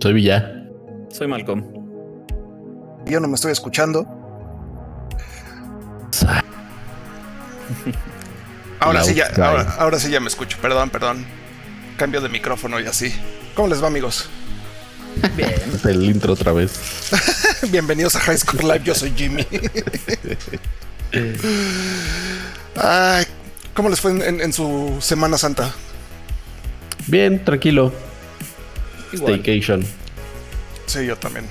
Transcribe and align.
Soy 0.00 0.14
Villa. 0.14 0.64
Soy 1.10 1.28
Malcolm. 1.28 1.62
Yo 3.04 3.20
no 3.20 3.28
me 3.28 3.34
estoy 3.34 3.52
escuchando. 3.52 4.06
Ahora 8.80 9.04
sí, 9.04 9.14
ya, 9.14 9.26
ahora, 9.36 9.76
ahora, 9.78 9.98
sí 9.98 10.10
ya 10.10 10.20
me 10.20 10.28
escucho. 10.28 10.56
Perdón, 10.62 10.88
perdón. 10.88 11.26
Cambio 11.98 12.22
de 12.22 12.30
micrófono 12.30 12.80
y 12.80 12.86
así. 12.86 13.14
¿Cómo 13.54 13.68
les 13.68 13.82
va, 13.82 13.88
amigos? 13.88 14.30
Bien. 15.36 15.52
El 15.84 16.02
intro 16.02 16.32
otra 16.32 16.52
vez. 16.52 17.10
Bienvenidos 17.70 18.16
a 18.16 18.20
High 18.20 18.38
School 18.38 18.62
Live. 18.62 18.80
Yo 18.84 18.94
soy 18.94 19.12
Jimmy. 19.14 19.46
Ay, 22.74 23.26
¿cómo 23.74 23.90
les 23.90 24.00
fue 24.00 24.12
en, 24.12 24.52
su 24.54 24.96
Semana 25.00 25.36
Santa? 25.36 25.74
Bien, 27.06 27.44
tranquilo. 27.44 27.92
Staycation. 29.12 29.84
Sí, 30.86 31.06
yo 31.06 31.16
también. 31.16 31.46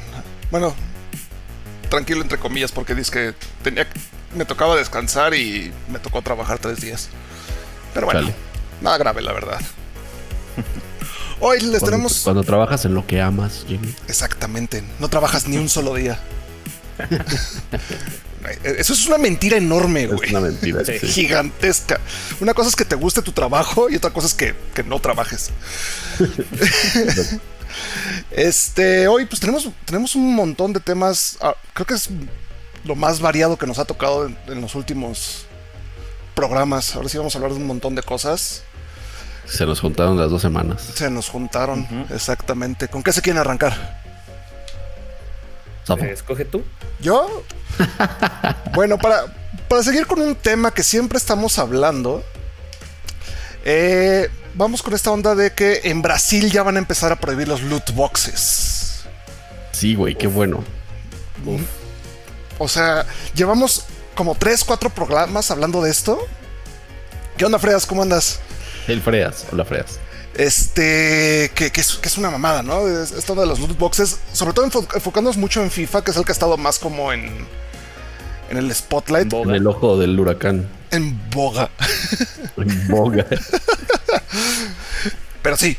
Bueno, 0.51 0.75
tranquilo 1.89 2.21
entre 2.21 2.37
comillas, 2.37 2.71
porque 2.71 2.95
dice 2.95 3.11
que 3.11 3.33
tenía, 3.63 3.87
me 4.35 4.45
tocaba 4.45 4.75
descansar 4.75 5.33
y 5.33 5.71
me 5.89 5.99
tocó 5.99 6.21
trabajar 6.21 6.59
tres 6.59 6.81
días. 6.81 7.09
Pero 7.93 8.05
bueno, 8.05 8.31
nada 8.81 8.97
grave, 8.97 9.21
la 9.21 9.33
verdad. 9.33 9.59
Hoy 11.39 11.61
les 11.61 11.81
tenemos. 11.81 12.21
Cuando 12.23 12.43
trabajas 12.43 12.85
en 12.85 12.93
lo 12.93 13.07
que 13.07 13.21
amas, 13.21 13.65
Jimmy. 13.67 13.93
Exactamente. 14.07 14.83
No 14.99 15.07
trabajas 15.07 15.47
ni 15.47 15.57
un 15.57 15.69
solo 15.69 15.95
día. 15.95 16.19
Eso 18.63 18.93
es 18.93 19.07
una 19.07 19.17
mentira 19.17 19.57
enorme, 19.57 20.07
güey. 20.07 20.19
Es 20.23 20.31
una 20.31 20.39
mentira. 20.41 20.81
Gigantesca. 21.01 21.99
Una 22.39 22.53
cosa 22.53 22.69
es 22.69 22.75
que 22.75 22.85
te 22.85 22.95
guste 22.95 23.21
tu 23.21 23.31
trabajo 23.31 23.89
y 23.89 23.95
otra 23.95 24.11
cosa 24.11 24.27
es 24.27 24.33
que, 24.33 24.55
que 24.73 24.83
no 24.83 24.99
trabajes. 24.99 25.51
este, 28.31 29.07
hoy 29.07 29.25
pues 29.25 29.39
tenemos, 29.39 29.69
tenemos 29.85 30.15
un 30.15 30.35
montón 30.35 30.73
de 30.73 30.79
temas. 30.79 31.37
Ah, 31.41 31.55
creo 31.73 31.85
que 31.85 31.93
es 31.95 32.09
lo 32.85 32.95
más 32.95 33.19
variado 33.19 33.57
que 33.57 33.67
nos 33.67 33.79
ha 33.79 33.85
tocado 33.85 34.25
en, 34.25 34.61
los 34.61 34.75
últimos 34.75 35.45
programas. 36.35 36.95
Ahora 36.95 37.09
sí 37.09 37.17
vamos 37.17 37.35
a 37.35 37.37
hablar 37.37 37.51
de 37.51 37.57
un 37.57 37.67
montón 37.67 37.95
de 37.95 38.03
cosas. 38.03 38.63
Se 39.45 39.65
nos 39.65 39.79
juntaron 39.79 40.17
las 40.17 40.29
dos 40.29 40.41
semanas. 40.41 40.91
Se 40.93 41.09
nos 41.09 41.27
juntaron, 41.27 41.87
exactamente. 42.13 42.87
¿Con 42.87 43.01
qué 43.01 43.11
se 43.11 43.21
quieren 43.21 43.39
arrancar? 43.39 43.98
Eh, 45.97 46.11
escoge 46.11 46.45
tú. 46.45 46.63
¿Yo? 46.99 47.43
bueno, 48.73 48.97
para, 48.97 49.25
para 49.67 49.83
seguir 49.83 50.05
con 50.05 50.21
un 50.21 50.35
tema 50.35 50.71
que 50.71 50.83
siempre 50.83 51.17
estamos 51.17 51.57
hablando, 51.59 52.23
eh, 53.65 54.29
vamos 54.55 54.81
con 54.81 54.93
esta 54.93 55.11
onda 55.11 55.35
de 55.35 55.53
que 55.53 55.81
en 55.85 56.01
Brasil 56.01 56.51
ya 56.51 56.63
van 56.63 56.75
a 56.75 56.79
empezar 56.79 57.11
a 57.11 57.15
prohibir 57.15 57.47
los 57.47 57.61
loot 57.61 57.91
boxes. 57.93 59.05
Sí, 59.71 59.95
güey, 59.95 60.15
qué 60.15 60.27
bueno. 60.27 60.63
O 62.57 62.67
sea, 62.67 63.05
llevamos 63.33 63.85
como 64.15 64.35
3, 64.35 64.63
4 64.65 64.89
programas 64.89 65.51
hablando 65.51 65.81
de 65.81 65.91
esto. 65.91 66.19
¿Qué 67.37 67.45
onda, 67.45 67.59
Freas? 67.59 67.85
¿Cómo 67.85 68.01
andas? 68.01 68.41
El 68.87 69.01
Freas, 69.01 69.45
hola 69.51 69.63
Freas. 69.63 69.99
Este, 70.39 71.51
que, 71.53 71.69
es, 71.75 72.17
una 72.17 72.31
mamada, 72.31 72.63
¿no? 72.63 72.87
Esto 72.87 73.35
de 73.35 73.45
los 73.45 73.59
loot 73.59 73.77
boxes, 73.77 74.19
sobre 74.31 74.53
todo 74.53 74.67
enfocándonos 74.67 75.35
mucho 75.35 75.61
en 75.61 75.69
FIFA, 75.69 76.01
que 76.01 76.11
es 76.11 76.17
el 76.17 76.23
que 76.23 76.31
ha 76.31 76.31
estado 76.31 76.55
más 76.55 76.79
como 76.79 77.11
en, 77.11 77.29
en 78.49 78.57
el 78.57 78.73
spotlight. 78.73 79.33
En 79.33 79.49
el 79.49 79.67
ojo 79.67 79.97
del 79.97 80.17
huracán. 80.17 80.69
En 80.91 81.29
boga. 81.29 81.69
En 82.55 82.87
boga. 82.87 83.25
Pero 85.41 85.57
sí. 85.57 85.77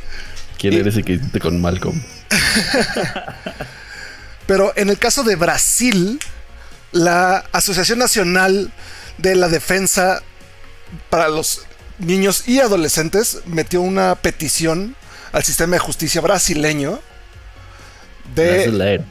¿Quién 0.58 0.74
eres 0.74 0.94
el 0.96 1.06
que 1.06 1.14
hiciste 1.14 1.40
con 1.40 1.58
Malcolm? 1.58 1.98
Pero 4.46 4.74
en 4.76 4.90
el 4.90 4.98
caso 4.98 5.22
de 5.22 5.36
Brasil, 5.36 6.20
la 6.92 7.46
Asociación 7.52 7.98
Nacional 7.98 8.70
de 9.16 9.36
la 9.36 9.48
Defensa 9.48 10.20
para 11.08 11.30
los 11.30 11.64
Niños 12.00 12.48
y 12.48 12.60
Adolescentes 12.60 13.42
metió 13.46 13.82
una 13.82 14.14
petición 14.16 14.96
al 15.32 15.44
sistema 15.44 15.74
de 15.74 15.80
justicia 15.80 16.20
brasileño 16.20 17.00
de, 18.34 19.02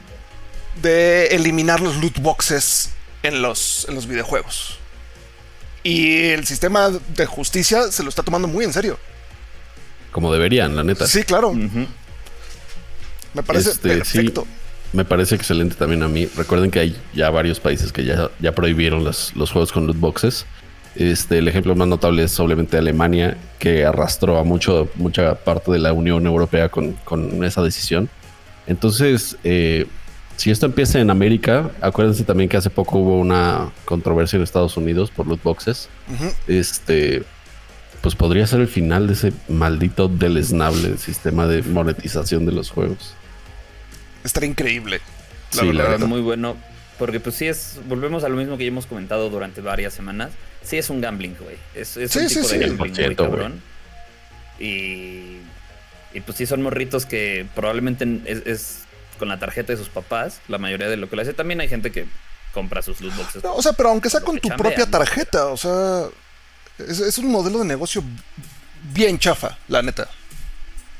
de 0.82 1.26
eliminar 1.28 1.80
los 1.80 1.96
loot 1.96 2.18
boxes 2.20 2.90
en 3.22 3.42
los, 3.42 3.86
en 3.88 3.94
los 3.94 4.06
videojuegos. 4.06 4.78
Y 5.82 6.24
el 6.30 6.46
sistema 6.46 6.90
de 6.90 7.26
justicia 7.26 7.90
se 7.90 8.02
lo 8.02 8.08
está 8.08 8.22
tomando 8.22 8.48
muy 8.48 8.64
en 8.64 8.72
serio. 8.72 8.98
Como 10.12 10.32
deberían, 10.32 10.76
la 10.76 10.84
neta. 10.84 11.06
Sí, 11.06 11.22
claro. 11.22 11.52
Me 11.52 13.42
parece 13.44 13.70
este, 13.70 13.88
perfecto. 13.88 14.46
me 14.92 15.04
parece 15.04 15.36
excelente 15.36 15.76
también 15.76 16.02
a 16.02 16.08
mí. 16.08 16.26
Recuerden 16.36 16.70
que 16.70 16.80
hay 16.80 17.00
ya 17.14 17.30
varios 17.30 17.60
países 17.60 17.92
que 17.92 18.04
ya, 18.04 18.30
ya 18.40 18.52
prohibieron 18.52 19.04
los, 19.04 19.34
los 19.36 19.52
juegos 19.52 19.72
con 19.72 19.86
loot 19.86 19.98
boxes. 19.98 20.44
Este, 20.96 21.38
el 21.38 21.48
ejemplo 21.48 21.74
más 21.76 21.88
notable 21.88 22.24
es 22.24 22.40
obviamente 22.40 22.76
Alemania, 22.76 23.36
que 23.58 23.84
arrastró 23.84 24.38
a 24.38 24.44
mucho, 24.44 24.88
mucha 24.96 25.36
parte 25.36 25.70
de 25.70 25.78
la 25.78 25.92
Unión 25.92 26.26
Europea 26.26 26.68
con, 26.68 26.92
con 27.04 27.44
esa 27.44 27.62
decisión. 27.62 28.08
Entonces, 28.66 29.36
eh, 29.44 29.86
si 30.36 30.50
esto 30.50 30.66
empieza 30.66 31.00
en 31.00 31.10
América, 31.10 31.70
acuérdense 31.80 32.24
también 32.24 32.48
que 32.48 32.56
hace 32.56 32.70
poco 32.70 32.98
hubo 32.98 33.18
una 33.18 33.70
controversia 33.84 34.36
en 34.36 34.42
Estados 34.42 34.76
Unidos 34.76 35.10
por 35.10 35.26
loot 35.26 35.42
boxes. 35.42 35.88
Este, 36.46 37.22
pues 38.00 38.14
podría 38.14 38.46
ser 38.46 38.60
el 38.60 38.68
final 38.68 39.06
de 39.06 39.12
ese 39.12 39.32
maldito 39.48 40.08
deleznable 40.08 40.96
sistema 40.96 41.46
de 41.46 41.62
monetización 41.62 42.46
de 42.46 42.52
los 42.52 42.70
juegos. 42.70 43.14
Estaría 44.24 44.48
increíble. 44.48 45.00
La 45.54 45.60
sí, 45.60 45.72
la 45.72 45.82
verdad. 45.84 46.06
Muy 46.06 46.20
bueno. 46.20 46.56
Porque 47.00 47.18
pues 47.18 47.34
sí 47.34 47.48
es, 47.48 47.80
volvemos 47.88 48.24
a 48.24 48.28
lo 48.28 48.36
mismo 48.36 48.58
que 48.58 48.64
ya 48.64 48.68
hemos 48.68 48.84
comentado 48.84 49.30
durante 49.30 49.62
varias 49.62 49.94
semanas. 49.94 50.32
Sí 50.62 50.76
es 50.76 50.90
un 50.90 51.00
gambling, 51.00 51.34
güey. 51.40 51.56
Es, 51.74 51.96
un 51.96 52.06
tipo 52.28 52.46
de 52.46 52.58
gambling 52.58 52.92
muy 52.92 53.16
cabrón. 53.16 53.62
Y, 54.58 55.38
y 56.12 56.20
pues 56.26 56.36
sí 56.36 56.44
son 56.44 56.60
morritos 56.60 57.06
que 57.06 57.46
probablemente 57.54 58.06
es 58.44 58.82
con 59.18 59.28
la 59.28 59.38
tarjeta 59.38 59.72
de 59.72 59.78
sus 59.78 59.88
papás, 59.88 60.42
la 60.46 60.58
mayoría 60.58 60.90
de 60.90 60.98
lo 60.98 61.08
que 61.08 61.16
lo 61.16 61.22
hace. 61.22 61.32
También 61.32 61.62
hay 61.62 61.68
gente 61.68 61.90
que 61.90 62.04
compra 62.52 62.82
sus 62.82 63.00
loot 63.00 63.16
boxes. 63.16 63.42
o 63.44 63.62
sea, 63.62 63.72
pero 63.72 63.88
aunque 63.88 64.10
sea 64.10 64.20
con 64.20 64.38
tu 64.38 64.50
propia 64.50 64.84
tarjeta, 64.84 65.46
o 65.46 65.56
sea, 65.56 66.02
es, 66.86 67.16
un 67.16 67.30
modelo 67.30 67.60
de 67.60 67.64
negocio 67.64 68.04
bien 68.92 69.18
chafa, 69.18 69.56
la 69.68 69.80
neta. 69.80 70.06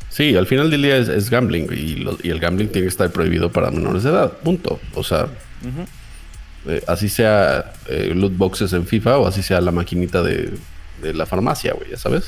Sí, 0.08 0.34
al 0.34 0.46
final 0.46 0.70
del 0.70 0.80
día 0.80 0.96
es, 0.96 1.28
gambling 1.28 1.68
y, 1.74 2.28
el 2.30 2.40
gambling 2.40 2.68
tiene 2.68 2.86
que 2.86 2.90
estar 2.90 3.10
prohibido 3.10 3.52
para 3.52 3.70
menores 3.70 4.02
de 4.02 4.08
edad, 4.08 4.32
punto. 4.32 4.80
O 4.94 5.04
sea, 5.04 5.28
eh, 6.66 6.82
así 6.86 7.08
sea 7.08 7.72
eh, 7.86 8.12
loot 8.14 8.36
boxes 8.36 8.72
en 8.72 8.86
FIFA 8.86 9.18
o 9.18 9.26
así 9.26 9.42
sea 9.42 9.60
la 9.60 9.72
maquinita 9.72 10.22
de, 10.22 10.52
de 11.02 11.14
la 11.14 11.26
farmacia, 11.26 11.72
güey, 11.74 11.90
ya 11.90 11.96
sabes. 11.96 12.26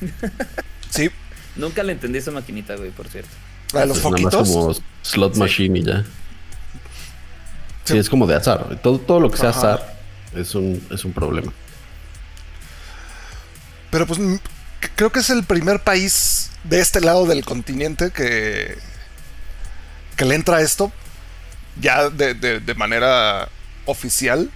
sí. 0.90 1.10
Nunca 1.56 1.82
le 1.82 1.92
entendí 1.92 2.18
esa 2.18 2.30
maquinita, 2.30 2.76
güey, 2.76 2.90
por 2.90 3.08
cierto. 3.08 3.30
La 3.72 3.80
de 3.80 3.86
los 3.86 3.98
foquitos. 3.98 4.48
como 4.48 4.74
slot 5.02 5.36
machine 5.36 5.78
y 5.78 5.82
ya. 5.82 6.04
Sí. 7.84 7.96
es 7.96 8.08
como 8.08 8.26
de 8.26 8.34
azar. 8.34 8.78
Todo, 8.82 8.98
todo 8.98 9.20
lo 9.20 9.30
que 9.30 9.38
sea 9.38 9.50
azar 9.50 9.96
es 10.34 10.54
un, 10.54 10.84
es 10.90 11.04
un 11.04 11.12
problema. 11.12 11.52
Pero 13.90 14.06
pues 14.06 14.20
creo 14.96 15.10
que 15.10 15.20
es 15.20 15.30
el 15.30 15.44
primer 15.44 15.80
país 15.80 16.50
de 16.64 16.80
este 16.80 17.00
lado 17.00 17.26
del 17.26 17.44
continente 17.44 18.10
que, 18.10 18.76
que 20.16 20.24
le 20.24 20.34
entra 20.34 20.58
a 20.58 20.60
esto 20.60 20.92
ya 21.80 22.10
de, 22.10 22.34
de, 22.34 22.74
manera 22.74 23.48
oficial. 23.84 24.50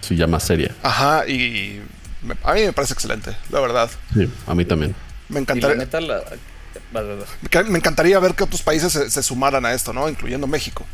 Sí, 0.00 0.16
ya 0.16 0.26
más 0.26 0.44
seria. 0.44 0.74
Ajá, 0.82 1.26
y 1.26 1.82
a 2.42 2.54
mí 2.54 2.62
me 2.62 2.72
parece 2.72 2.94
excelente, 2.94 3.36
la 3.50 3.60
verdad. 3.60 3.90
Sí, 4.14 4.28
a 4.46 4.54
mí 4.54 4.64
también. 4.64 4.94
Me 5.28 5.40
encantaría. 5.40 5.76
Me 7.68 7.78
encantaría 7.78 8.18
ver 8.18 8.34
que 8.34 8.44
otros 8.44 8.62
países 8.62 8.92
se, 8.92 9.22
sumaran 9.22 9.64
a 9.66 9.72
esto, 9.72 9.92
¿no? 9.92 10.08
Incluyendo 10.08 10.46
México. 10.46 10.86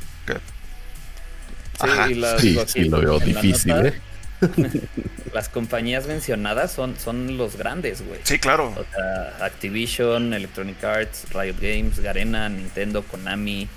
Sí, 2.38 2.58
sí, 2.66 2.84
lo 2.84 3.00
veo 3.00 3.18
difícil, 3.18 3.72
¿eh? 3.86 4.00
las 5.32 5.48
compañías 5.48 6.06
mencionadas 6.06 6.72
son, 6.72 6.96
son 6.98 7.36
los 7.36 7.56
grandes, 7.56 8.06
güey. 8.06 8.20
Sí, 8.24 8.38
claro. 8.38 8.68
O 8.76 8.84
sea, 8.94 9.44
Activision, 9.44 10.34
Electronic 10.34 10.82
Arts, 10.82 11.26
Riot 11.32 11.56
Games, 11.60 12.00
Garena, 12.00 12.48
Nintendo, 12.48 13.02
Konami, 13.02 13.68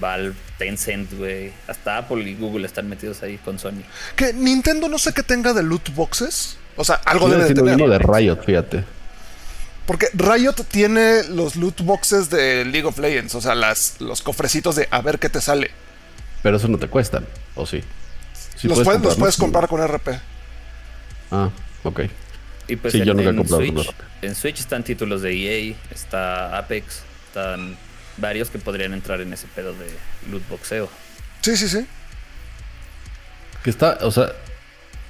Valve, 0.00 0.34
Tencent, 0.58 1.12
güey. 1.14 1.52
Hasta 1.66 1.98
Apple 1.98 2.22
y 2.28 2.34
Google 2.34 2.66
están 2.66 2.88
metidos 2.88 3.22
ahí 3.22 3.38
con 3.38 3.58
Sony. 3.58 3.82
Que 4.16 4.32
Nintendo 4.32 4.88
no 4.88 4.98
sé 4.98 5.12
qué 5.12 5.22
tenga 5.22 5.52
de 5.52 5.62
loot 5.62 5.94
boxes. 5.94 6.56
O 6.76 6.84
sea, 6.84 6.96
algo 7.04 7.28
debe 7.28 7.44
de 7.44 7.54
tener. 7.54 7.74
uno 7.74 7.88
de 7.88 7.98
Riot, 7.98 8.42
fíjate. 8.44 8.84
Porque 9.86 10.06
Riot 10.14 10.54
tiene 10.70 11.24
los 11.24 11.56
loot 11.56 11.82
boxes 11.82 12.30
de 12.30 12.64
League 12.64 12.86
of 12.86 12.98
Legends, 12.98 13.34
o 13.34 13.40
sea, 13.40 13.54
las, 13.54 14.00
los 14.00 14.22
cofrecitos 14.22 14.76
de 14.76 14.88
a 14.90 15.00
ver 15.00 15.18
qué 15.18 15.28
te 15.28 15.40
sale. 15.40 15.70
Pero 16.42 16.56
eso 16.56 16.68
no 16.68 16.78
te 16.78 16.88
cuestan, 16.88 17.26
¿o 17.54 17.66
sí? 17.66 17.82
los, 18.62 18.80
puedes, 18.80 19.36
comprar 19.36 19.68
con 19.68 19.86
RP. 19.86 20.08
Ah, 21.30 21.50
ok. 21.82 22.00
Y 22.68 22.76
pues 22.76 22.92
sí, 22.92 23.00
en, 23.00 23.06
yo 23.06 23.14
nunca 23.14 23.30
he 23.30 23.36
comprado 23.36 23.62
Switch, 23.62 23.94
En 24.22 24.34
Switch 24.36 24.60
están 24.60 24.84
títulos 24.84 25.22
de 25.22 25.34
EA, 25.34 25.74
está 25.90 26.56
Apex, 26.56 27.02
están 27.26 27.76
varios 28.16 28.50
que 28.50 28.58
podrían 28.58 28.92
entrar 28.92 29.20
en 29.20 29.32
ese 29.32 29.46
pedo 29.54 29.72
de 29.72 29.86
loot 30.30 30.46
boxeo. 30.48 30.88
Sí, 31.40 31.56
sí, 31.56 31.68
sí. 31.68 31.86
Que 33.64 33.70
está, 33.70 33.98
o 34.02 34.10
sea, 34.10 34.32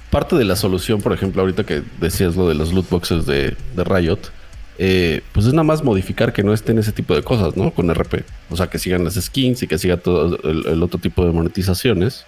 parte 0.09 0.35
de 0.35 0.45
la 0.45 0.55
solución, 0.55 1.01
por 1.01 1.13
ejemplo, 1.13 1.41
ahorita 1.41 1.63
que 1.63 1.83
decías 1.99 2.35
lo 2.35 2.47
de 2.47 2.55
los 2.55 2.73
loot 2.73 2.89
boxes 2.89 3.25
de, 3.25 3.55
de 3.75 3.83
Riot, 3.83 4.19
eh, 4.77 5.21
pues 5.33 5.45
es 5.45 5.53
nada 5.53 5.63
más 5.63 5.83
modificar 5.83 6.33
que 6.33 6.43
no 6.43 6.53
estén 6.53 6.79
ese 6.79 6.91
tipo 6.91 7.15
de 7.15 7.23
cosas, 7.23 7.55
¿no? 7.55 7.71
Con 7.71 7.93
RP. 7.93 8.23
O 8.49 8.57
sea, 8.57 8.67
que 8.67 8.79
sigan 8.79 9.03
las 9.03 9.15
skins 9.15 9.63
y 9.63 9.67
que 9.67 9.77
siga 9.77 9.97
todo 9.97 10.39
el, 10.43 10.81
otro 10.81 10.99
tipo 10.99 11.25
de 11.25 11.31
monetizaciones. 11.31 12.25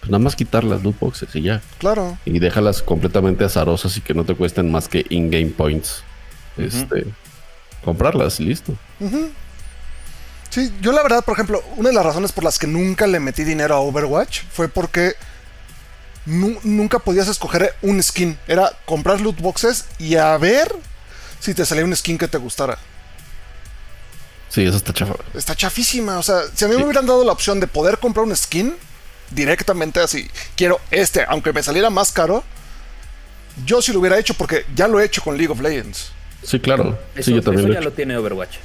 Pues 0.00 0.10
nada 0.10 0.22
más 0.22 0.36
quitar 0.36 0.62
las 0.62 0.82
loot 0.84 0.98
boxes 0.98 1.34
y 1.34 1.42
ya. 1.42 1.60
Claro. 1.78 2.16
Y 2.24 2.38
déjalas 2.38 2.82
completamente 2.82 3.44
azarosas 3.44 3.96
y 3.96 4.00
que 4.00 4.14
no 4.14 4.24
te 4.24 4.34
cuesten 4.34 4.70
más 4.70 4.88
que 4.88 5.04
in-game 5.08 5.50
points. 5.50 6.04
Este. 6.56 7.04
Comprarlas 7.84 8.38
y 8.38 8.44
listo. 8.44 8.74
Sí, 10.58 10.72
yo 10.80 10.90
la 10.90 11.04
verdad, 11.04 11.24
por 11.24 11.34
ejemplo, 11.34 11.62
una 11.76 11.90
de 11.90 11.94
las 11.94 12.04
razones 12.04 12.32
por 12.32 12.42
las 12.42 12.58
que 12.58 12.66
nunca 12.66 13.06
le 13.06 13.20
metí 13.20 13.44
dinero 13.44 13.76
a 13.76 13.78
Overwatch 13.78 14.40
fue 14.50 14.68
porque 14.68 15.14
nunca 16.26 16.98
podías 16.98 17.28
escoger 17.28 17.76
un 17.80 18.02
skin. 18.02 18.36
Era 18.48 18.72
comprar 18.84 19.20
loot 19.20 19.40
boxes 19.40 19.84
y 20.00 20.16
a 20.16 20.36
ver 20.36 20.74
si 21.38 21.54
te 21.54 21.64
salía 21.64 21.84
un 21.84 21.94
skin 21.94 22.18
que 22.18 22.26
te 22.26 22.38
gustara. 22.38 22.76
Sí, 24.48 24.64
eso 24.64 24.78
está 24.78 24.92
chafa. 24.92 25.14
Está 25.32 25.54
chafísima. 25.54 26.18
O 26.18 26.24
sea, 26.24 26.40
si 26.52 26.64
a 26.64 26.68
mí 26.68 26.74
me 26.74 26.82
hubieran 26.82 27.06
dado 27.06 27.22
la 27.22 27.30
opción 27.30 27.60
de 27.60 27.68
poder 27.68 27.98
comprar 27.98 28.26
un 28.26 28.34
skin 28.34 28.74
directamente 29.30 30.00
así, 30.00 30.28
quiero 30.56 30.80
este, 30.90 31.24
aunque 31.28 31.52
me 31.52 31.62
saliera 31.62 31.88
más 31.88 32.10
caro, 32.10 32.42
yo 33.64 33.80
sí 33.80 33.92
lo 33.92 34.00
hubiera 34.00 34.18
hecho 34.18 34.34
porque 34.34 34.66
ya 34.74 34.88
lo 34.88 34.98
he 34.98 35.04
hecho 35.04 35.22
con 35.22 35.36
League 35.36 35.52
of 35.52 35.60
Legends. 35.60 36.10
Sí, 36.42 36.58
claro. 36.58 36.98
Eso, 37.14 37.30
yo 37.30 37.42
también 37.42 37.70
ya 37.70 37.80
lo 37.80 37.92
tiene 37.92 38.16
Overwatch. 38.16 38.56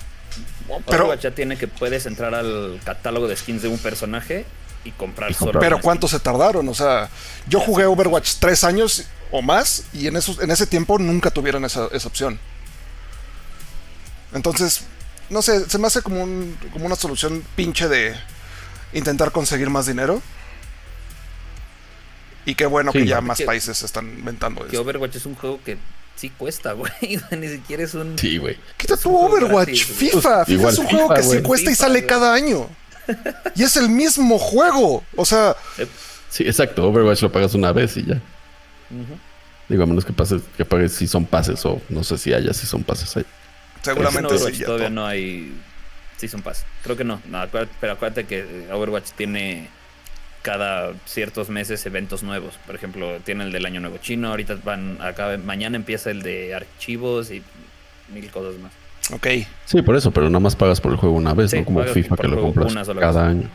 Pero, 0.67 1.03
Overwatch 1.05 1.21
ya 1.21 1.31
tiene 1.31 1.57
que 1.57 1.67
puedes 1.67 2.05
entrar 2.05 2.33
al 2.33 2.79
catálogo 2.83 3.27
de 3.27 3.35
skins 3.35 3.61
de 3.61 3.67
un 3.67 3.77
personaje 3.77 4.45
y 4.83 4.91
comprar 4.91 5.33
solo. 5.33 5.59
Pero 5.59 5.79
¿cuánto 5.79 6.07
se 6.07 6.19
tardaron? 6.19 6.67
O 6.67 6.73
sea, 6.73 7.09
yo 7.47 7.59
jugué 7.59 7.85
Overwatch 7.85 8.35
tres 8.39 8.63
años 8.63 9.05
o 9.31 9.41
más 9.41 9.85
y 9.93 10.07
en, 10.07 10.15
esos, 10.15 10.39
en 10.39 10.51
ese 10.51 10.67
tiempo 10.67 10.97
nunca 10.99 11.31
tuvieron 11.31 11.65
esa, 11.65 11.87
esa 11.91 12.07
opción. 12.07 12.39
Entonces, 14.33 14.83
no 15.29 15.41
sé, 15.41 15.69
se 15.69 15.77
me 15.77 15.87
hace 15.87 16.01
como, 16.01 16.23
un, 16.23 16.57
como 16.71 16.85
una 16.85 16.95
solución 16.95 17.43
pinche 17.55 17.87
de 17.87 18.15
intentar 18.93 19.31
conseguir 19.31 19.69
más 19.69 19.85
dinero. 19.85 20.21
Y 22.45 22.55
qué 22.55 22.65
bueno 22.65 22.91
que 22.91 23.05
ya 23.05 23.21
más 23.21 23.41
países 23.41 23.83
están 23.83 24.05
inventando 24.05 24.67
que 24.67 24.77
Overwatch 24.77 25.15
es 25.15 25.25
un 25.25 25.35
juego 25.35 25.61
que 25.63 25.77
sí 26.15 26.29
cuesta, 26.29 26.73
güey. 26.73 26.91
Ni 27.37 27.47
siquiera 27.47 27.83
es 27.83 27.93
un. 27.93 28.17
Sí, 28.17 28.37
güey. 28.37 28.57
Quita 28.77 28.97
tu 28.97 29.15
Overwatch. 29.15 29.83
FIFA. 29.85 30.45
FIFA 30.45 30.69
es 30.69 30.77
un 30.77 30.87
juego 30.87 31.13
que 31.13 31.23
sí 31.23 31.41
cuesta 31.41 31.71
y 31.71 31.75
sale 31.75 32.05
cada 32.05 32.33
año. 32.33 32.69
Y 33.55 33.63
es 33.63 33.75
el 33.77 33.89
mismo 33.89 34.39
juego. 34.39 35.03
O 35.15 35.25
sea. 35.25 35.55
Sí, 36.29 36.43
exacto. 36.43 36.87
Overwatch 36.87 37.21
lo 37.21 37.31
pagas 37.31 37.53
una 37.53 37.71
vez 37.71 37.97
y 37.97 38.05
ya. 38.05 38.21
Digo, 39.69 39.83
a 39.83 39.85
menos 39.85 40.05
que, 40.05 40.13
pases, 40.13 40.41
que 40.57 40.65
pagues 40.65 40.93
si 40.93 41.07
son 41.07 41.25
pases 41.25 41.65
o 41.65 41.81
no 41.89 42.03
sé 42.03 42.17
si 42.17 42.33
haya 42.33 42.53
si 42.53 42.67
son 42.67 42.83
pases 42.83 43.15
ahí. 43.17 43.25
Seguramente 43.81 44.37
sí, 44.37 44.63
todavía 44.63 44.89
no 44.89 45.05
hay 45.05 45.53
Season 46.17 46.41
Pass. 46.41 46.65
Creo 46.83 46.95
que 46.95 47.03
no. 47.03 47.21
pero 47.79 47.93
acuérdate 47.93 48.25
que 48.25 48.67
Overwatch 48.71 49.11
tiene 49.11 49.69
cada 50.43 50.93
ciertos 51.05 51.49
meses 51.49 51.83
eventos 51.87 52.21
nuevos. 52.21 52.59
Por 52.67 52.75
ejemplo, 52.75 53.17
tiene 53.23 53.45
el 53.45 53.51
del 53.51 53.65
Año 53.65 53.79
Nuevo 53.79 53.97
Chino. 53.97 54.27
Ahorita 54.29 54.57
van 54.63 55.01
acá. 55.01 55.35
Mañana 55.43 55.77
empieza 55.77 56.11
el 56.11 56.21
de 56.21 56.53
archivos 56.53 57.31
y 57.31 57.41
mil 58.13 58.29
cosas 58.29 58.59
más. 58.61 58.71
Ok. 59.11 59.27
Sí, 59.65 59.81
por 59.81 59.95
eso, 59.95 60.11
pero 60.11 60.29
nada 60.29 60.41
más 60.41 60.55
pagas 60.55 60.79
por 60.79 60.91
el 60.91 60.97
juego 60.97 61.15
una 61.15 61.33
vez, 61.33 61.53
no 61.53 61.65
como 61.65 61.83
FIFA 61.83 62.15
que 62.17 62.27
lo 62.27 62.41
compras 62.41 62.75
cada 62.99 63.27
año. 63.27 63.49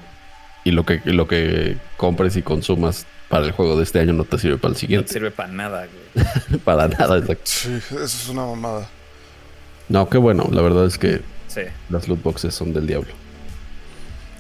Y 0.64 0.72
lo 0.72 0.84
que, 0.84 1.00
lo 1.04 1.28
que 1.28 1.76
compres 1.96 2.36
y 2.36 2.42
consumas 2.42 3.06
para 3.28 3.46
el 3.46 3.52
juego 3.52 3.76
de 3.76 3.84
este 3.84 4.00
año 4.00 4.14
no 4.14 4.24
te 4.24 4.38
sirve 4.38 4.56
para 4.58 4.72
el 4.72 4.76
siguiente. 4.76 5.04
No 5.04 5.06
te 5.06 5.12
sirve 5.12 5.30
para 5.30 5.52
nada, 5.52 5.86
güey. 5.86 6.60
para 6.64 6.88
nada, 6.88 7.18
exacto. 7.18 7.44
Sí, 7.44 7.74
eso 7.76 8.02
es 8.02 8.28
una 8.28 8.44
mamada. 8.44 8.88
No, 9.88 10.08
qué 10.08 10.18
bueno. 10.18 10.48
La 10.50 10.62
verdad 10.62 10.86
es 10.86 10.98
que 10.98 11.20
las 11.90 12.08
loot 12.08 12.22
boxes 12.22 12.54
son 12.54 12.72
del 12.72 12.86
diablo. 12.86 13.12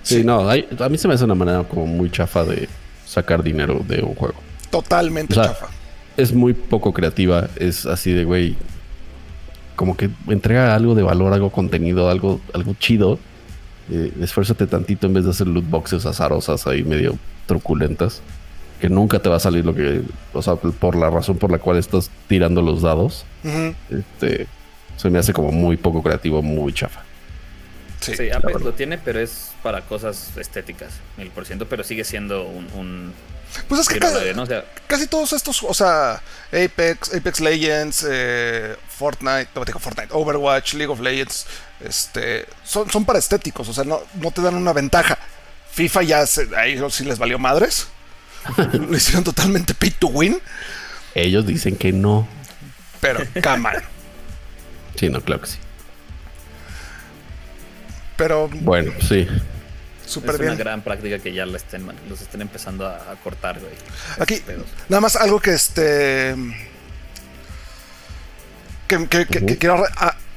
Sí, 0.08 0.24
no, 0.24 0.48
a 0.48 0.88
mí 0.88 0.98
se 0.98 1.06
me 1.06 1.14
hace 1.14 1.24
una 1.24 1.34
manera 1.34 1.64
como 1.64 1.86
muy 1.86 2.10
chafa 2.10 2.44
de 2.44 2.68
sacar 3.06 3.42
dinero 3.42 3.84
de 3.86 4.02
un 4.02 4.14
juego. 4.14 4.36
Totalmente 4.70 5.34
chafa. 5.34 5.66
Es 6.16 6.32
muy 6.32 6.54
poco 6.54 6.92
creativa. 6.92 7.48
Es 7.56 7.84
así 7.84 8.12
de, 8.12 8.24
güey, 8.24 8.56
como 9.76 9.96
que 9.96 10.08
entrega 10.28 10.74
algo 10.74 10.94
de 10.94 11.02
valor, 11.02 11.32
algo 11.32 11.50
contenido, 11.50 12.08
algo, 12.08 12.40
algo 12.54 12.74
chido. 12.78 13.18
Eh, 13.90 14.12
esfuérzate 14.20 14.66
tantito 14.66 15.06
en 15.06 15.14
vez 15.14 15.24
de 15.24 15.30
hacer 15.30 15.46
loot 15.46 15.68
boxes 15.68 16.06
azarosas 16.06 16.66
ahí 16.66 16.82
medio 16.84 17.16
truculentas. 17.46 18.22
Que 18.80 18.88
nunca 18.88 19.18
te 19.18 19.28
va 19.28 19.36
a 19.36 19.40
salir 19.40 19.66
lo 19.66 19.74
que. 19.74 20.02
O 20.32 20.40
sea, 20.40 20.56
por 20.56 20.96
la 20.96 21.10
razón 21.10 21.36
por 21.36 21.50
la 21.50 21.58
cual 21.58 21.76
estás 21.76 22.10
tirando 22.28 22.62
los 22.62 22.80
dados. 22.80 23.26
Este 23.90 24.46
se 24.96 25.10
me 25.10 25.18
hace 25.18 25.32
como 25.32 25.52
muy 25.52 25.76
poco 25.76 26.02
creativo, 26.02 26.42
muy 26.42 26.72
chafa. 26.72 27.02
Sí, 28.00 28.30
Apex 28.30 28.60
lo 28.62 28.72
tiene, 28.74 28.98
pero 28.98 29.20
es 29.20 29.50
para 29.62 29.82
cosas 29.82 30.36
estéticas, 30.36 30.94
mil 31.16 31.30
por 31.30 31.46
ciento, 31.46 31.68
pero 31.68 31.82
sigue 31.82 32.04
siendo 32.04 32.44
un... 32.44 33.12
pues 33.68 33.80
es 33.80 33.88
que 33.88 33.98
casi, 34.86 35.06
todos 35.08 35.32
estos, 35.32 35.62
o 35.62 35.74
sea, 35.74 36.22
Apex, 36.48 37.14
Apex 37.14 37.40
Legends, 37.40 38.06
eh, 38.08 38.76
Fortnite, 38.88 39.48
no 39.54 39.64
digo 39.64 39.78
Fortnite, 39.78 40.08
Overwatch, 40.12 40.74
League 40.74 40.92
of 40.92 41.00
Legends, 41.00 41.46
este, 41.80 42.46
son, 42.64 42.90
son 42.90 43.04
para 43.04 43.18
estéticos, 43.18 43.68
o 43.68 43.72
sea, 43.72 43.84
no, 43.84 44.00
no 44.14 44.30
te 44.30 44.42
dan 44.42 44.54
una 44.54 44.72
ventaja. 44.72 45.18
FIFA 45.72 46.02
ya 46.02 46.26
se, 46.26 46.48
a 46.56 46.66
ellos 46.66 46.94
sí 46.94 47.04
les 47.04 47.18
valió 47.18 47.38
madres. 47.38 47.88
lo 48.72 48.96
hicieron 48.96 49.24
totalmente 49.24 49.74
pay 49.74 49.90
to 49.90 50.08
win. 50.08 50.40
Ellos 51.14 51.46
dicen 51.46 51.76
que 51.76 51.92
no. 51.92 52.28
Pero, 53.00 53.24
cámara. 53.42 53.82
Sí, 54.96 55.08
no, 55.08 55.20
claro 55.20 55.42
que 55.42 55.48
sí. 55.48 55.58
Pero. 58.18 58.50
Bueno, 58.52 58.92
sí. 59.00 59.26
Súper 60.04 60.34
es 60.34 60.40
bien. 60.40 60.52
una 60.52 60.58
gran 60.58 60.82
práctica 60.82 61.18
que 61.18 61.32
ya 61.32 61.46
los 61.46 61.62
estén 61.62 62.40
empezando 62.40 62.86
a, 62.86 63.14
cortar, 63.22 63.60
güey. 63.60 63.72
Aquí, 64.18 64.42
nada 64.88 65.00
más 65.00 65.16
algo 65.16 65.40
que 65.40 65.54
este. 65.54 66.34
Que, 68.88 69.56
quiero 69.58 69.84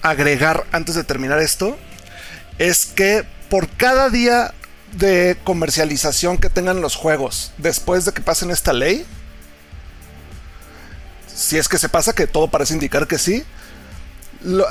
agregar 0.01 0.65
antes 0.71 0.95
de 0.95 1.03
terminar 1.03 1.41
esto. 1.41 1.77
Es 2.59 2.85
que 2.85 3.25
por 3.49 3.67
cada 3.69 4.09
día 4.09 4.53
de 4.93 5.37
comercialización 5.43 6.37
que 6.37 6.49
tengan 6.49 6.81
los 6.81 6.95
juegos 6.95 7.53
después 7.57 8.05
de 8.05 8.11
que 8.11 8.21
pasen 8.21 8.51
esta 8.51 8.73
ley, 8.73 9.05
si 11.33 11.57
es 11.57 11.67
que 11.67 11.79
se 11.79 11.89
pasa, 11.89 12.13
que 12.13 12.27
todo 12.27 12.49
parece 12.49 12.73
indicar 12.73 13.07
que 13.07 13.17
sí, 13.17 13.43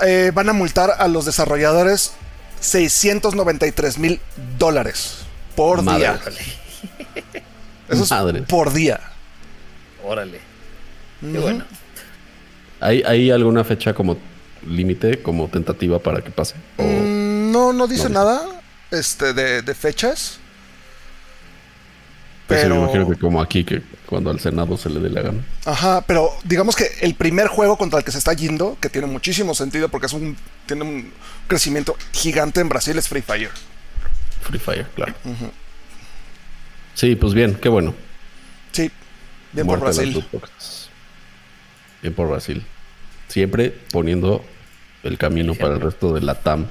eh, 0.05 0.31
van 0.33 0.51
a 0.51 0.53
multar 0.53 0.95
a 0.99 1.09
los 1.09 1.25
desarrolladores 1.25 2.13
693 2.61 3.99
mil 3.99 4.21
dólares 4.59 5.19
por 5.57 5.83
día. 5.83 6.21
Eso 7.89 8.05
es 8.05 8.43
por 8.45 8.73
día. 8.73 9.01
Órale. 10.05 10.41
Qué 11.21 11.39
bueno. 11.39 11.65
¿Hay, 12.81 13.31
alguna 13.31 13.65
fecha 13.65 13.93
como 13.93 14.17
límite, 14.67 15.23
como 15.23 15.49
tentativa 15.49 15.99
para 15.99 16.23
que 16.23 16.31
pase? 16.31 16.55
Mm, 16.79 17.51
no, 17.51 17.73
no 17.73 17.87
dice 17.87 18.09
nada 18.09 18.43
este, 18.91 19.35
de, 19.35 19.63
de 19.63 19.75
fechas. 19.75 20.40
Pues 22.51 22.63
pero... 22.63 22.75
me 22.75 22.81
imagino 22.83 23.09
que 23.09 23.17
como 23.17 23.41
aquí, 23.41 23.63
que 23.63 23.81
cuando 24.07 24.29
al 24.29 24.41
Senado 24.41 24.77
se 24.77 24.91
le 24.91 24.99
dé 24.99 25.09
la 25.09 25.23
gana. 25.23 25.39
Ajá, 25.65 26.01
pero 26.05 26.33
digamos 26.43 26.75
que 26.75 26.91
el 27.01 27.15
primer 27.15 27.47
juego 27.47 27.79
contra 27.79 28.01
el 28.01 28.05
que 28.05 28.11
se 28.11 28.19
está 28.19 28.33
yendo, 28.33 28.77
que 28.81 28.89
tiene 28.89 29.07
muchísimo 29.07 29.55
sentido 29.55 29.89
porque 29.89 30.09
es 30.09 30.13
un, 30.13 30.37
tiene 30.67 30.83
un 30.83 31.13
crecimiento 31.47 31.97
gigante 32.11 32.61
en 32.61 32.69
Brasil, 32.69 32.99
es 32.99 33.07
Free 33.07 33.23
Fire. 33.23 33.51
Free 34.43 34.59
Fire, 34.59 34.89
claro. 34.97 35.15
Sí, 36.95 37.15
pues 37.15 37.35
bien, 37.35 37.55
qué 37.55 37.69
bueno. 37.69 37.95
Sí, 38.73 38.91
bien 39.53 39.69
por 39.69 39.79
Brasil. 39.79 40.27
Bien 42.03 42.15
por 42.15 42.31
Brasil. 42.31 42.67
Siempre 43.29 43.71
poniendo 43.93 44.45
el 45.05 45.19
camino 45.19 45.55
para 45.55 45.75
el 45.75 45.81
resto 45.81 46.13
de 46.13 46.23
la 46.23 46.35
TAM. 46.35 46.67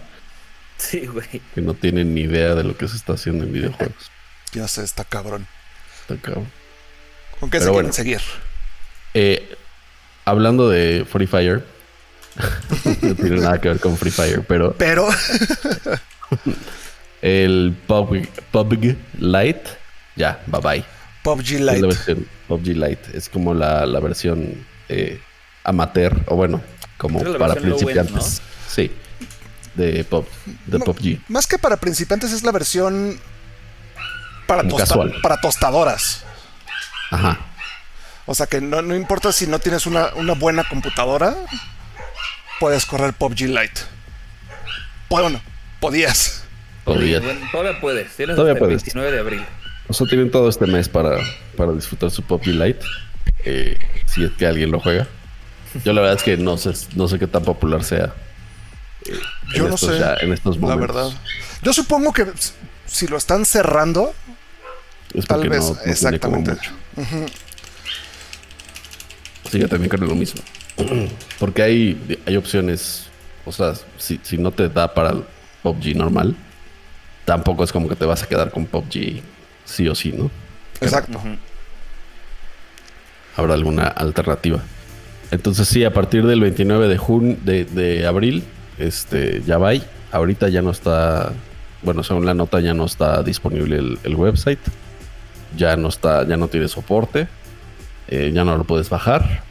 Sí, 0.76 1.06
güey. 1.06 1.42
Que 1.56 1.62
no 1.62 1.74
tienen 1.74 2.14
ni 2.14 2.24
idea 2.24 2.54
de 2.54 2.66
lo 2.66 2.76
que 2.76 2.90
se 2.90 2.98
está 2.98 3.14
haciendo 3.14 3.46
en 3.46 3.54
videojuegos. 3.54 4.12
Ya 4.52 4.68
sé, 4.68 4.84
está 4.84 5.04
cabrón. 5.04 5.46
¿Con 7.40 7.50
qué 7.50 7.60
se 7.60 7.72
quieren 7.72 7.94
seguir? 7.94 8.22
Eh, 9.14 9.56
hablando 10.26 10.70
de 10.70 11.06
Free 11.10 11.28
Fire, 11.28 11.64
no 13.02 13.16
tiene 13.16 13.38
nada 13.38 13.60
que 13.60 13.70
ver 13.70 13.80
con 13.80 13.98
Free 13.98 14.12
Fire, 14.12 14.44
pero. 14.48 14.76
Pero. 14.78 15.08
el 17.22 17.76
PUBG, 17.88 18.96
Lite, 19.20 19.64
ya, 20.16 20.42
bye 20.48 20.62
bye. 20.62 20.86
PUBG 21.24 21.60
Lite. 21.60 22.16
PUBG 22.48 22.68
Lite 22.68 23.18
es 23.18 23.30
como 23.30 23.54
la, 23.54 23.86
versión 24.00 24.66
eh, 24.88 25.20
amateur, 25.64 26.18
o 26.28 26.36
bueno, 26.36 26.62
como 26.98 27.20
para 27.38 27.56
principiantes. 27.56 28.42
Sí. 28.68 28.92
de 29.76 30.04
Pop, 30.04 30.28
de 30.66 30.80
PUBG. 30.80 31.22
Más 31.28 31.48
que 31.48 31.58
para 31.58 31.78
principiantes 31.78 32.32
es 32.32 32.44
la 32.44 32.52
versión 32.52 33.20
para, 34.50 34.64
para 35.22 35.40
tostadoras. 35.40 36.24
Ajá. 37.12 37.38
O 38.26 38.36
sea 38.36 38.48
que 38.48 38.62
no, 38.62 38.96
importa 38.96 39.32
si 39.32 39.48
no 39.48 39.60
tienes 39.60 39.86
una, 39.86 40.12
buena 40.38 40.64
computadora, 40.64 41.36
puedes 42.60 42.86
correr 42.86 43.14
PUBG 43.14 43.42
Lite. 43.42 43.82
Bueno, 45.10 45.42
podías. 45.80 46.44
Podías. 46.84 47.24
todavía 47.52 47.80
puedes. 47.80 48.16
Tienes 48.16 48.36
todavía 48.36 48.54
hasta 48.54 48.66
el 48.66 48.72
29 48.72 49.12
de 49.12 49.20
abril. 49.20 49.46
O 49.88 49.94
sea, 49.94 50.06
tienen 50.08 50.30
todo 50.30 50.50
este 50.50 50.68
mes 50.68 50.90
para, 50.90 51.18
para 51.58 51.72
disfrutar 51.72 52.12
su 52.12 52.22
PUBG 52.24 52.48
Lite. 52.48 52.86
Eh, 53.46 53.78
si 54.06 54.24
es 54.24 54.32
que 54.32 54.46
alguien 54.46 54.72
lo 54.72 54.80
juega. 54.80 55.08
Yo 55.84 55.94
la 55.94 56.02
verdad 56.02 56.18
es 56.18 56.24
que 56.24 56.38
no 56.38 56.58
sé, 56.58 56.74
no 56.96 57.08
sé 57.08 57.20
qué 57.20 57.28
tan 57.28 57.44
popular 57.44 57.84
sea. 57.84 58.14
Eh, 59.06 59.20
Yo 59.56 59.70
no 59.70 59.78
sé. 59.78 60.00
en 60.22 60.34
estos 60.34 60.58
momentos. 60.58 60.96
La 60.96 61.02
verdad. 61.04 61.18
Yo 61.62 61.74
supongo 61.74 62.14
que 62.14 62.28
si 62.86 63.08
lo 63.08 63.18
están 63.18 63.46
cerrando, 63.46 64.14
tal 65.28 65.50
vez. 65.50 65.74
exactamente. 65.86 66.52
Sí, 69.52 69.60
yo 69.60 69.68
también 69.68 69.90
creo 69.90 70.08
lo 70.08 70.16
mismo. 70.16 70.42
Porque 71.40 71.62
hay, 71.64 72.20
hay 72.26 72.36
opciones. 72.36 73.06
O 73.46 73.52
sea, 73.52 73.74
si, 73.98 74.20
si 74.22 74.38
no 74.38 74.52
te 74.52 74.70
da 74.70 74.94
para 74.94 75.12
el 75.12 75.24
PUBG 75.64 75.96
normal, 75.96 76.36
tampoco 77.26 77.64
es 77.64 77.72
como 77.72 77.88
que 77.88 77.96
te 77.96 78.06
vas 78.06 78.24
a 78.24 78.28
quedar 78.28 78.52
con 78.52 78.66
PUBG 78.66 79.22
sí 79.66 79.88
o 79.88 79.96
sí, 79.96 80.12
¿no? 80.12 80.30
Exacto. 80.82 81.20
Habrá 83.36 83.54
alguna 83.54 83.88
alternativa. 83.88 84.62
Entonces 85.32 85.68
sí, 85.68 85.84
a 85.84 85.94
partir 85.94 86.26
del 86.26 86.42
29 86.42 86.88
de 86.88 86.98
junio, 86.98 87.38
de, 87.44 88.06
abril, 88.08 88.44
este, 88.78 89.42
ya 89.46 89.58
va. 89.58 89.74
Ahorita 90.12 90.50
ya 90.50 90.62
no 90.62 90.72
está, 90.72 91.34
bueno, 91.84 92.04
según 92.04 92.26
la 92.26 92.34
nota 92.34 92.60
ya 92.60 92.74
no 92.74 92.86
está 92.86 93.22
disponible 93.22 93.98
el, 94.04 94.16
website. 94.16 94.60
Ya 95.58 95.76
no 95.76 95.90
está, 95.90 96.28
ya 96.28 96.38
no 96.38 96.48
tiene 96.48 96.68
soporte. 96.68 97.28
Eh, 98.08 98.32
ya 98.34 98.44
no 98.44 98.58
lo 98.58 98.64
puedes 98.64 98.90
bajar. 98.90 99.44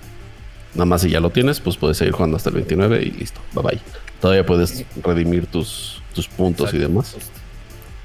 Nada 0.75 0.87
más 0.87 1.03
si 1.03 1.11
ya 1.11 1.21
lo 1.21 1.31
tienes, 1.31 1.61
pues 1.61 1.77
puedes 1.77 1.97
seguir 1.97 2.13
jugando 2.13 2.37
hasta 2.37 2.51
el 2.51 2.57
29 2.57 3.03
y 3.03 3.11
listo. 3.11 3.41
Bye 3.53 3.63
bye. 3.63 3.81
Todavía 4.21 4.45
puedes 4.45 4.85
redimir 5.03 5.47
tus, 5.47 6.03
tus 6.15 6.29
puntos 6.29 6.75
y 6.75 6.79
demás. 6.79 7.17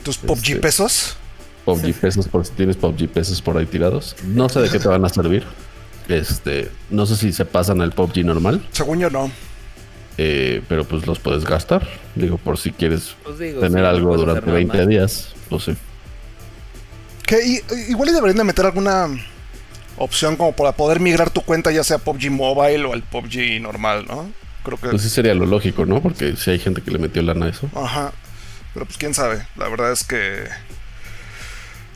¿Tus 0.03 0.17
PUBG 0.17 0.39
este, 0.39 0.55
pesos? 0.57 1.17
PUBG 1.65 1.93
pesos 1.93 2.27
por 2.27 2.45
si 2.45 2.51
tienes 2.53 2.77
PUBG 2.77 3.07
pesos 3.09 3.41
por 3.41 3.57
ahí 3.57 3.65
tirados. 3.65 4.15
No 4.25 4.49
sé 4.49 4.59
de 4.61 4.69
qué 4.69 4.79
te 4.79 4.87
van 4.87 5.03
a 5.05 5.09
servir. 5.09 5.43
Este, 6.07 6.69
no 6.89 7.05
sé 7.05 7.15
si 7.15 7.31
se 7.31 7.45
pasan 7.45 7.81
al 7.81 7.93
PUBG 7.93 8.25
normal. 8.25 8.65
Según 8.71 8.99
yo 8.99 9.09
no. 9.09 9.31
Eh, 10.17 10.61
pero 10.67 10.83
pues 10.83 11.07
los 11.07 11.19
puedes 11.19 11.45
gastar. 11.45 11.87
Digo, 12.15 12.37
por 12.37 12.57
si 12.57 12.71
quieres 12.71 13.15
pues 13.23 13.37
tener 13.37 13.85
algo 13.85 14.15
durante 14.17 14.51
20 14.51 14.87
días. 14.87 15.33
No 15.49 15.59
sé. 15.59 15.75
Que 17.25 17.61
igual 17.87 18.13
deberían 18.13 18.37
de 18.37 18.43
meter 18.43 18.65
alguna 18.65 19.07
opción 19.97 20.35
como 20.35 20.53
para 20.53 20.73
poder 20.73 20.99
migrar 20.99 21.29
tu 21.29 21.41
cuenta 21.41 21.71
ya 21.71 21.83
sea 21.83 21.97
PUBG 21.97 22.31
Mobile 22.31 22.85
o 22.85 22.93
al 22.93 23.03
PUBG 23.03 23.61
normal, 23.61 24.05
¿no? 24.07 24.29
Creo 24.63 24.77
que... 24.77 24.89
Pues 24.89 25.01
sí 25.01 25.09
sería 25.09 25.33
lo 25.33 25.45
lógico, 25.45 25.85
¿no? 25.85 26.01
Porque 26.01 26.35
si 26.35 26.51
hay 26.51 26.59
gente 26.59 26.81
que 26.81 26.91
le 26.91 26.99
metió 26.99 27.21
lana 27.21 27.47
a 27.47 27.49
eso. 27.49 27.69
Ajá. 27.75 28.11
Pero 28.73 28.85
pues 28.85 28.97
quién 28.97 29.13
sabe. 29.13 29.45
La 29.55 29.67
verdad 29.69 29.91
es 29.91 30.03
que... 30.03 30.47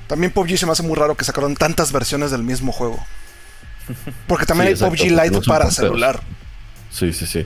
También 0.07 0.31
PUBG 0.31 0.57
se 0.57 0.65
me 0.65 0.72
hace 0.72 0.84
muy 0.84 0.96
raro 0.96 1.15
que 1.15 1.25
sacaron 1.25 1.55
tantas 1.55 1.91
versiones 1.91 2.31
del 2.31 2.43
mismo 2.43 2.72
juego. 2.72 3.03
Porque 4.27 4.46
también 4.46 4.69
hay 4.69 4.75
PUBG 4.75 5.12
Lite 5.12 5.41
para 5.46 5.72
celular. 5.72 6.22
Sí, 6.89 7.12
sí, 7.13 7.25
sí. 7.25 7.46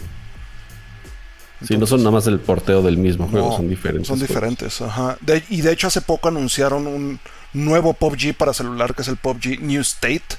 sí, 1.66 1.78
no 1.78 1.88
son 1.88 2.00
nada 2.00 2.12
más 2.12 2.28
el 2.28 2.40
porteo 2.40 2.82
del 2.82 2.98
mismo 2.98 3.28
juego, 3.28 3.56
son 3.58 3.68
diferentes. 3.68 4.08
Son 4.08 4.20
diferentes, 4.20 4.82
ajá. 4.82 5.18
y 5.50 5.62
de 5.62 5.72
hecho 5.72 5.88
hace 5.88 6.02
poco 6.02 6.30
anunciaron 6.30 6.86
un 6.86 7.20
nuevo 7.54 7.94
PUBG 7.94 8.34
para 8.36 8.54
celular 8.54 8.94
que 8.96 9.02
es 9.02 9.08
el 9.08 9.18
PUBG 9.18 9.62
New 9.62 9.82
State. 9.82 10.38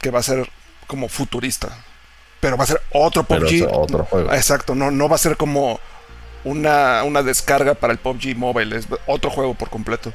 Que 0.00 0.10
va 0.10 0.20
a 0.20 0.22
ser 0.22 0.48
como 0.86 1.08
futurista. 1.08 1.68
Pero 2.40 2.56
va 2.56 2.64
a 2.64 2.68
ser 2.68 2.80
otro 2.90 3.24
PUBG. 3.24 3.68
otro 3.70 4.04
juego. 4.04 4.32
Exacto, 4.32 4.74
no, 4.74 4.90
no 4.90 5.08
va 5.08 5.16
a 5.16 5.18
ser 5.18 5.36
como 5.36 5.78
una, 6.44 7.04
una 7.04 7.22
descarga 7.22 7.74
para 7.74 7.92
el 7.92 7.98
PUBG 7.98 8.36
Mobile, 8.36 8.76
es 8.76 8.88
otro 9.06 9.30
juego 9.30 9.54
por 9.54 9.68
completo. 9.68 10.12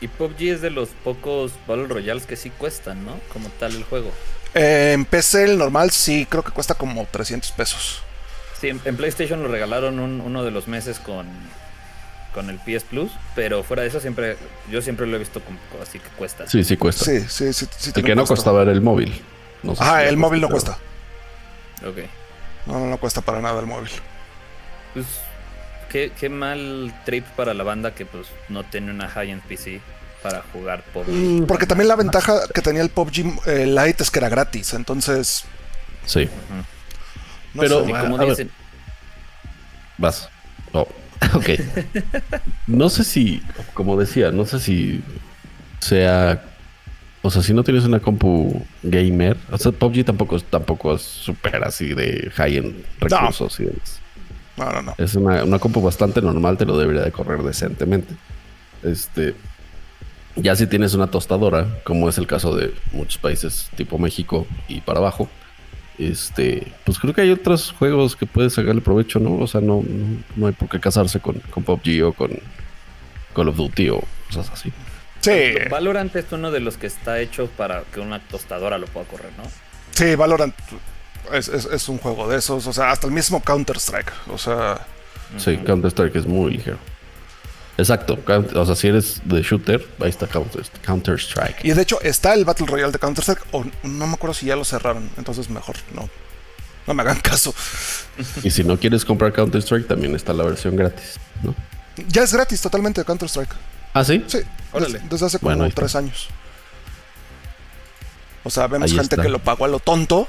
Y 0.00 0.08
PUBG 0.08 0.42
es 0.42 0.60
de 0.60 0.70
los 0.70 0.90
pocos 0.90 1.52
Battle 1.66 1.88
Royales 1.88 2.24
que 2.24 2.36
sí 2.36 2.50
cuestan, 2.50 3.04
¿no? 3.04 3.18
Como 3.32 3.48
tal 3.50 3.74
el 3.74 3.84
juego. 3.84 4.12
Eh, 4.54 4.92
en 4.94 5.04
PC 5.04 5.44
el 5.44 5.58
normal 5.58 5.90
sí, 5.90 6.26
creo 6.28 6.44
que 6.44 6.52
cuesta 6.52 6.74
como 6.74 7.06
300 7.10 7.50
pesos. 7.52 8.02
Sí, 8.60 8.68
en, 8.68 8.96
PlayStation 8.96 9.42
lo 9.42 9.48
regalaron 9.48 9.98
uno 9.98 10.44
de 10.44 10.50
los 10.50 10.66
meses 10.66 10.98
con, 10.98 11.28
con 12.38 12.50
el 12.50 12.58
PS 12.60 12.84
Plus, 12.84 13.10
pero 13.34 13.64
fuera 13.64 13.82
de 13.82 13.88
eso 13.88 13.98
siempre, 13.98 14.36
yo 14.70 14.80
siempre 14.80 15.08
lo 15.08 15.16
he 15.16 15.18
visto 15.18 15.40
como 15.40 15.58
así 15.82 15.98
que 15.98 16.08
cuesta. 16.10 16.48
Sí, 16.48 16.62
sí 16.62 16.76
cuesta. 16.76 17.04
Sí, 17.04 17.20
sí, 17.28 17.52
sí. 17.52 17.66
sí 17.76 17.90
el 17.96 18.04
que 18.04 18.14
no 18.14 18.24
costaba 18.24 18.62
era 18.62 18.70
el 18.70 18.80
móvil. 18.80 19.20
ah, 19.80 20.04
el 20.04 20.16
móvil 20.16 20.42
no 20.42 20.48
cuesta. 20.48 20.78
Ok. 21.84 21.98
No, 22.66 22.78
no, 22.78 22.86
no 22.86 22.98
cuesta 22.98 23.22
para 23.22 23.40
nada 23.40 23.58
el 23.58 23.66
móvil. 23.66 23.90
Pues 24.94 25.06
Qué, 25.88 26.28
mal 26.28 26.94
trip 27.04 27.26
para 27.34 27.54
la 27.54 27.64
banda 27.64 27.92
que 27.92 28.06
pues 28.06 28.28
no 28.48 28.62
tiene 28.62 28.92
una 28.92 29.08
high-end 29.08 29.42
PC 29.42 29.80
para 30.22 30.44
jugar 30.52 30.84
PUBG. 30.92 31.08
Mm, 31.08 31.46
porque 31.46 31.66
también 31.66 31.88
la 31.88 31.96
ventaja 31.96 32.46
que 32.54 32.62
tenía 32.62 32.82
el 32.82 32.90
PUBG 32.90 33.48
eh, 33.48 33.66
Lite 33.66 34.04
es 34.04 34.12
que 34.12 34.20
era 34.20 34.28
gratis, 34.28 34.74
entonces... 34.74 35.44
Sí. 36.06 36.28
Pero, 37.58 37.84
como 37.84 38.18
dicen... 38.18 38.48
Vas. 39.96 40.28
Oh, 40.72 40.86
ok. 41.34 41.50
no 42.66 42.88
sé 42.88 43.04
si, 43.04 43.42
como 43.74 43.96
decía, 43.98 44.30
no 44.30 44.44
sé 44.44 44.60
si 44.60 45.02
sea... 45.80 46.42
O 47.20 47.30
sea, 47.30 47.42
si 47.42 47.52
no 47.52 47.64
tienes 47.64 47.84
una 47.84 47.98
compu 47.98 48.64
gamer, 48.82 49.36
o 49.50 49.58
sea, 49.58 49.72
PUBG 49.72 50.04
tampoco, 50.04 50.38
tampoco 50.38 50.94
es 50.94 51.02
súper 51.02 51.64
así 51.64 51.92
de 51.92 52.30
high-end 52.32 52.84
recursos 53.00 53.58
y 53.58 53.64
demás. 53.64 54.00
No, 54.56 54.72
no, 54.72 54.82
no. 54.82 54.94
Es 54.98 55.16
una, 55.16 55.44
una 55.44 55.58
compu 55.58 55.82
bastante 55.82 56.22
normal, 56.22 56.56
te 56.56 56.64
lo 56.64 56.78
debería 56.78 57.02
de 57.02 57.10
correr 57.10 57.42
decentemente. 57.42 58.14
Este. 58.82 59.34
Ya 60.36 60.54
si 60.54 60.68
tienes 60.68 60.94
una 60.94 61.08
tostadora, 61.08 61.66
como 61.82 62.08
es 62.08 62.18
el 62.18 62.28
caso 62.28 62.54
de 62.54 62.72
muchos 62.92 63.18
países 63.18 63.68
tipo 63.76 63.98
México 63.98 64.46
y 64.68 64.80
para 64.80 65.00
abajo, 65.00 65.28
este, 65.98 66.72
pues 66.84 66.98
creo 66.98 67.14
que 67.14 67.22
hay 67.22 67.30
otros 67.30 67.74
juegos 67.78 68.16
que 68.16 68.26
puedes 68.26 68.54
sacarle 68.54 68.80
provecho, 68.80 69.18
¿no? 69.18 69.36
O 69.36 69.46
sea, 69.46 69.60
no, 69.60 69.82
no, 70.36 70.46
hay 70.46 70.52
por 70.52 70.68
qué 70.68 70.80
casarse 70.80 71.20
con, 71.20 71.40
con 71.50 71.64
PUBG 71.64 72.04
o 72.04 72.12
con 72.12 72.30
Call 73.34 73.48
of 73.48 73.56
Duty 73.56 73.90
o 73.90 74.02
cosas 74.28 74.50
así. 74.50 74.72
Sí. 75.20 75.54
Valorant 75.70 76.14
es 76.14 76.30
uno 76.32 76.50
de 76.50 76.60
los 76.60 76.76
que 76.76 76.86
está 76.86 77.20
hecho 77.20 77.48
para 77.56 77.82
que 77.92 78.00
una 78.00 78.20
tostadora 78.20 78.78
lo 78.78 78.86
pueda 78.86 79.06
correr, 79.06 79.32
¿no? 79.36 79.44
Sí, 79.90 80.14
Valorant 80.14 80.54
es, 81.32 81.88
un 81.88 81.98
juego 81.98 82.28
de 82.28 82.38
esos. 82.38 82.66
O 82.66 82.72
sea, 82.72 82.90
hasta 82.90 83.06
el 83.06 83.12
mismo 83.12 83.42
Counter-Strike. 83.42 84.12
O 84.28 84.38
sea. 84.38 84.86
Sí, 85.36 85.58
Counter-Strike 85.58 86.16
es 86.16 86.26
muy 86.26 86.52
ligero. 86.52 86.78
Exacto. 87.78 88.18
O 88.54 88.66
sea, 88.66 88.74
si 88.74 88.88
eres 88.88 89.22
de 89.24 89.40
shooter, 89.42 89.86
ahí 90.00 90.10
está 90.10 90.26
Counter-Strike. 90.26 91.64
Y 91.64 91.70
de 91.70 91.82
hecho, 91.82 92.00
está 92.02 92.34
el 92.34 92.44
Battle 92.44 92.66
Royale 92.66 92.92
de 92.92 92.98
Counter-Strike. 92.98 93.46
O 93.52 93.64
no 93.84 94.06
me 94.06 94.14
acuerdo 94.14 94.34
si 94.34 94.46
ya 94.46 94.56
lo 94.56 94.64
cerraron. 94.64 95.08
Entonces, 95.16 95.48
mejor 95.48 95.76
no. 95.94 96.10
No 96.86 96.94
me 96.94 97.02
hagan 97.02 97.20
caso. 97.20 97.54
Y 98.42 98.50
si 98.50 98.64
no 98.64 98.78
quieres 98.78 99.04
comprar 99.04 99.32
Counter-Strike, 99.32 99.86
también 99.86 100.14
está 100.14 100.32
la 100.32 100.44
versión 100.44 100.76
gratis, 100.76 101.18
¿no? 101.42 101.54
Ya 102.08 102.22
es 102.22 102.32
gratis 102.32 102.60
totalmente 102.60 103.04
Counter-Strike. 103.04 103.54
¿Ah, 103.94 104.04
sí? 104.04 104.24
Sí. 104.26 104.38
Desde, 105.10 105.26
hace 105.26 105.38
como 105.38 105.70
tres 105.70 105.94
años. 105.94 106.28
O 108.44 108.50
sea, 108.50 108.66
vemos 108.66 108.92
gente 108.92 109.16
que 109.16 109.28
lo 109.28 109.38
pagó 109.38 109.64
a 109.64 109.68
lo 109.68 109.78
tonto 109.78 110.28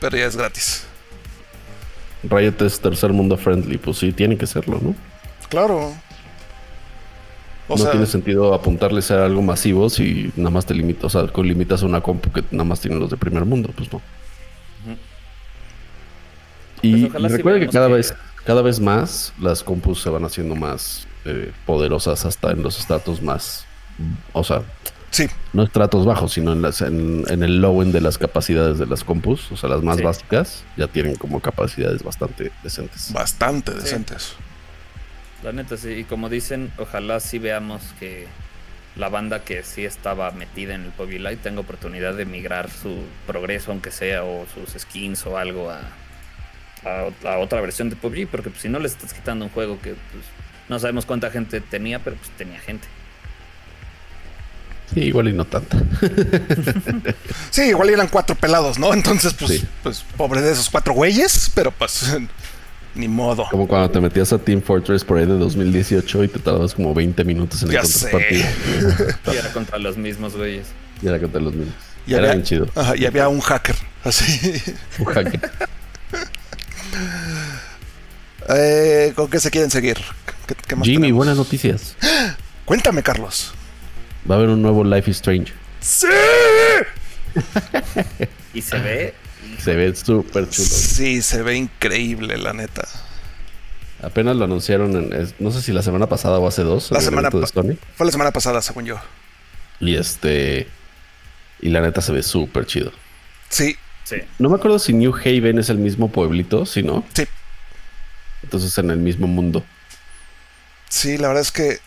pero 0.00 0.16
ya 0.16 0.26
es 0.26 0.36
gratis. 0.36 0.84
Riot 2.22 2.60
es 2.62 2.80
tercer 2.80 3.12
mundo 3.12 3.36
friendly, 3.36 3.78
pues 3.78 3.98
sí, 3.98 4.12
tiene 4.12 4.36
que 4.36 4.46
serlo, 4.46 4.80
¿no? 4.82 4.94
Claro. 5.50 5.92
no 7.68 7.90
tiene 7.90 8.06
sentido 8.06 8.54
apuntarles 8.54 9.10
a 9.10 9.26
algo 9.26 9.42
masivo 9.42 9.90
si 9.90 10.32
nada 10.36 10.50
más 10.50 10.64
te 10.64 10.74
limitas, 10.74 11.04
o 11.04 11.10
sea, 11.10 11.42
limitas 11.42 11.82
a 11.82 11.86
una 11.86 12.00
compu 12.00 12.30
que 12.30 12.42
nada 12.52 12.64
más 12.64 12.80
tiene 12.80 12.98
los 12.98 13.10
de 13.10 13.16
primer 13.16 13.44
mundo, 13.44 13.70
pues 13.76 13.92
no. 13.92 14.00
Y 16.82 17.06
pues 17.06 17.32
recuerda 17.32 17.60
que 17.60 17.68
cada 17.68 17.88
vez, 17.88 18.14
cada 18.44 18.62
vez 18.62 18.80
más 18.80 19.34
las 19.38 19.62
compus 19.62 20.00
se 20.00 20.08
van 20.08 20.24
haciendo 20.24 20.56
más 20.56 21.06
eh, 21.26 21.52
poderosas 21.66 22.24
hasta 22.24 22.52
en 22.52 22.62
los 22.62 22.78
estratos 22.78 23.20
más, 23.20 23.66
o 24.32 24.42
sea, 24.42 24.62
Sí. 25.10 25.26
No 25.52 25.64
estratos 25.64 26.06
bajos, 26.06 26.34
sino 26.34 26.52
en, 26.52 26.62
las, 26.62 26.82
en, 26.82 27.24
el 27.28 27.60
low 27.60 27.82
end 27.82 27.92
de 27.92 28.00
las 28.00 28.16
capacidades 28.16 28.78
de 28.78 28.86
las 28.86 29.02
compus, 29.02 29.50
o 29.50 29.56
sea, 29.56 29.68
las 29.68 29.82
más 29.82 30.00
básicas, 30.00 30.62
ya 30.76 30.86
tienen 30.86 31.16
como 31.16 31.40
capacidades 31.40 32.04
bastante 32.04 32.52
decentes. 32.62 33.12
Bastante 33.12 33.74
decentes. 33.74 34.36
La 35.42 35.52
neta, 35.52 35.76
sí. 35.76 35.90
Y 35.90 36.04
como 36.04 36.28
dicen, 36.28 36.72
ojalá 36.78 37.20
sí 37.20 37.38
veamos 37.38 37.82
que 37.98 38.26
la 38.96 39.08
banda 39.08 39.44
que 39.44 39.62
sí 39.62 39.84
estaba 39.84 40.30
metida 40.32 40.74
en 40.74 40.84
el 40.84 40.90
PUBG 40.90 41.12
Lite 41.12 41.36
tenga 41.36 41.60
oportunidad 41.60 42.14
de 42.14 42.26
migrar 42.26 42.70
su 42.70 43.02
progreso, 43.26 43.70
aunque 43.70 43.90
sea, 43.90 44.24
o 44.24 44.46
sus 44.46 44.80
skins 44.80 45.24
o 45.26 45.38
algo 45.38 45.70
a, 45.70 45.80
a, 47.24 47.38
otra 47.38 47.60
versión 47.60 47.88
de 47.88 47.96
PUBG, 47.96 48.26
porque 48.28 48.50
pues, 48.50 48.62
si 48.62 48.68
no 48.68 48.78
le 48.78 48.88
estás 48.88 49.14
quitando 49.14 49.44
un 49.44 49.50
juego 49.50 49.80
que 49.80 49.90
pues, 49.90 50.24
no 50.68 50.78
sabemos 50.78 51.06
cuánta 51.06 51.30
gente 51.30 51.60
tenía, 51.60 51.98
pero 52.00 52.16
pues 52.16 52.30
tenía 52.36 52.60
gente. 52.60 52.86
Sí, 54.92 55.02
igual 55.02 55.28
y 55.28 55.32
no 55.32 55.44
tanta. 55.44 55.78
sí, 57.50 57.62
igual 57.62 57.90
eran 57.90 58.08
cuatro 58.08 58.34
pelados, 58.34 58.78
¿no? 58.78 58.92
Entonces, 58.92 59.34
pues, 59.34 59.64
pues 59.84 60.04
pobre 60.16 60.42
de 60.42 60.52
esos 60.52 60.68
cuatro 60.68 60.94
güeyes, 60.94 61.50
pero 61.54 61.70
pues 61.70 62.12
ni 62.94 63.08
modo. 63.08 63.46
Como 63.50 63.66
cuando 63.68 63.90
te 63.90 64.00
metías 64.00 64.32
a 64.32 64.38
Team 64.38 64.62
Fortress 64.62 65.04
por 65.04 65.18
ahí 65.18 65.26
de 65.26 65.38
2018 65.38 66.24
y 66.24 66.28
te 66.28 66.38
tardabas 66.38 66.74
como 66.74 66.94
20 66.94 67.24
minutos 67.24 67.62
en 67.62 67.72
encontrar 67.72 68.12
partido. 68.12 68.44
y 69.32 69.36
era 69.36 69.52
contra 69.52 69.78
los 69.78 69.96
mismos 69.96 70.36
güeyes. 70.36 70.68
Y 71.02 71.08
era 71.08 71.18
contra 71.18 71.40
los 71.40 71.54
mismos. 71.54 71.74
Y 72.06 72.14
era 72.14 72.32
bien 72.32 72.42
chido. 72.42 72.66
Ajá, 72.74 72.96
y 72.96 73.06
había 73.06 73.28
un 73.28 73.40
hacker, 73.40 73.76
así. 74.04 74.62
Un 74.98 75.06
hacker. 75.06 75.40
eh, 78.48 79.12
¿Con 79.14 79.28
qué 79.28 79.38
se 79.38 79.50
quieren 79.50 79.70
seguir? 79.70 79.98
Jimmy, 80.82 81.12
buenas 81.12 81.36
noticias. 81.36 81.96
Cuéntame, 82.64 83.02
Carlos. 83.02 83.52
Va 84.28 84.34
a 84.34 84.38
haber 84.38 84.50
un 84.50 84.62
nuevo 84.62 84.84
Life 84.84 85.10
is 85.10 85.16
Strange. 85.16 85.52
¡Sí! 85.80 86.06
y 88.54 88.62
se 88.62 88.78
ve. 88.78 89.14
Se 89.58 89.74
ve 89.74 89.94
súper 89.94 90.48
chulo. 90.48 90.68
Sí, 90.68 91.22
se 91.22 91.42
ve 91.42 91.56
increíble, 91.56 92.38
la 92.38 92.52
neta. 92.52 92.86
Apenas 94.02 94.36
lo 94.36 94.44
anunciaron, 94.44 94.96
en, 94.96 95.34
no 95.38 95.50
sé 95.50 95.60
si 95.60 95.72
la 95.72 95.82
semana 95.82 96.08
pasada 96.08 96.38
o 96.38 96.48
hace 96.48 96.62
dos. 96.62 96.90
La 96.90 97.00
semana 97.00 97.30
Fue 97.30 98.06
la 98.06 98.12
semana 98.12 98.30
pasada, 98.30 98.62
según 98.62 98.86
yo. 98.86 98.96
Y 99.80 99.96
este. 99.96 100.68
Y 101.60 101.68
la 101.68 101.80
neta 101.80 102.00
se 102.00 102.12
ve 102.12 102.22
súper 102.22 102.66
chido. 102.66 102.92
Sí. 103.50 103.76
Sí. 104.04 104.16
No 104.38 104.48
me 104.48 104.56
acuerdo 104.56 104.78
si 104.78 104.92
New 104.92 105.14
Haven 105.14 105.58
es 105.58 105.68
el 105.68 105.78
mismo 105.78 106.10
pueblito, 106.10 106.64
si 106.64 106.82
no. 106.82 107.04
Sí. 107.14 107.24
Entonces 108.42 108.76
en 108.78 108.90
el 108.90 108.98
mismo 108.98 109.26
mundo. 109.26 109.62
Sí, 110.88 111.18
la 111.18 111.28
verdad 111.28 111.42
es 111.42 111.52
que 111.52 111.78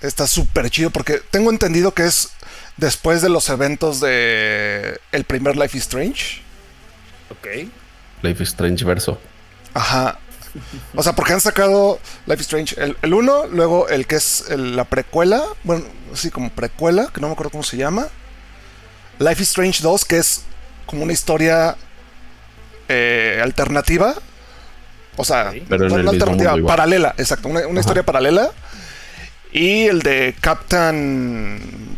está 0.00 0.26
súper 0.26 0.70
chido 0.70 0.90
porque 0.90 1.20
tengo 1.30 1.50
entendido 1.50 1.92
que 1.92 2.04
es 2.04 2.30
después 2.78 3.20
de 3.20 3.28
los 3.28 3.48
eventos 3.50 4.00
de 4.00 4.98
el 5.12 5.24
primer 5.24 5.56
Life 5.56 5.76
is 5.76 5.84
Strange. 5.84 6.40
Ok. 7.30 7.68
Life 8.22 8.42
is 8.42 8.48
Strange 8.48 8.84
verso. 8.84 9.20
Ajá. 9.74 10.18
O 10.94 11.02
sea, 11.02 11.12
porque 11.12 11.34
han 11.34 11.40
sacado 11.40 12.00
Life 12.26 12.40
is 12.40 12.46
Strange 12.46 12.96
el 13.02 13.14
1, 13.14 13.48
luego 13.48 13.88
el 13.88 14.06
que 14.06 14.16
es 14.16 14.46
la 14.48 14.84
precuela, 14.84 15.42
bueno, 15.62 15.84
así 16.12 16.30
como 16.30 16.50
precuela, 16.50 17.08
que 17.12 17.20
no 17.20 17.26
me 17.28 17.34
acuerdo 17.34 17.50
cómo 17.50 17.62
se 17.62 17.76
llama. 17.76 18.08
Life 19.18 19.42
is 19.42 19.48
Strange 19.50 19.82
2, 19.82 20.04
que 20.04 20.18
es 20.18 20.44
como 20.86 21.02
una 21.02 21.12
historia 21.12 21.76
eh, 22.88 23.40
alternativa. 23.42 24.14
O 25.16 25.24
sea, 25.24 25.52
una 25.68 26.10
alternativa 26.10 26.56
paralela, 26.66 27.14
exacto, 27.18 27.48
una, 27.48 27.80
historia 27.80 28.04
paralela. 28.04 28.50
Y 29.52 29.86
el 29.86 30.00
de 30.02 30.36
Captain. 30.40 31.97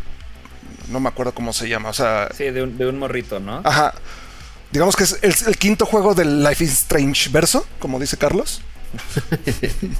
No 0.91 0.99
me 0.99 1.09
acuerdo 1.09 1.33
cómo 1.33 1.53
se 1.53 1.69
llama, 1.69 1.89
o 1.89 1.93
sea. 1.93 2.29
Sí, 2.35 2.43
de 2.51 2.63
un, 2.63 2.99
morrito, 2.99 3.39
¿no? 3.39 3.61
Ajá. 3.63 3.93
Digamos 4.71 4.95
que 4.95 5.03
es 5.03 5.17
el, 5.21 5.57
quinto 5.57 5.85
juego 5.85 6.13
del 6.13 6.43
Life 6.43 6.63
is 6.63 6.71
Strange 6.71 7.29
verso, 7.29 7.65
como 7.79 7.99
dice 7.99 8.17
Carlos. 8.17 8.61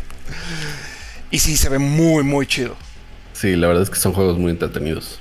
y 1.32 1.40
sí, 1.40 1.58
se 1.58 1.70
ve 1.70 1.80
muy, 1.80 2.24
muy 2.24 2.46
chido. 2.46 2.76
Sí, 3.34 3.56
la 3.56 3.68
verdad 3.68 3.84
es 3.84 3.90
que 3.90 3.96
son 3.98 4.14
juegos 4.14 4.38
muy 4.38 4.52
entretenidos. 4.52 5.18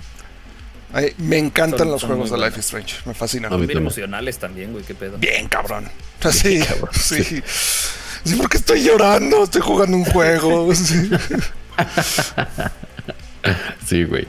me 1.18 1.38
encantan 1.38 1.90
los 1.90 2.04
juegos 2.04 2.30
de 2.30 2.38
Life 2.38 2.58
is 2.58 2.66
Strange, 2.66 2.96
me 3.06 3.14
fascinan. 3.14 3.50
Son 3.50 3.66
bien 3.66 3.78
emocionales 3.78 4.38
también, 4.38 4.72
güey, 4.72 4.84
qué 4.84 4.94
pedo. 4.94 5.18
Bien, 5.20 5.48
cabrón. 5.48 5.88
Sí, 6.30 6.60
sí. 6.92 7.42
sí. 8.24 8.36
porque 8.36 8.58
estoy 8.58 8.82
llorando, 8.82 9.44
estoy 9.44 9.62
jugando 9.62 9.96
un 9.96 10.04
juego. 10.04 10.72
sí, 13.86 14.04
güey. 14.04 14.28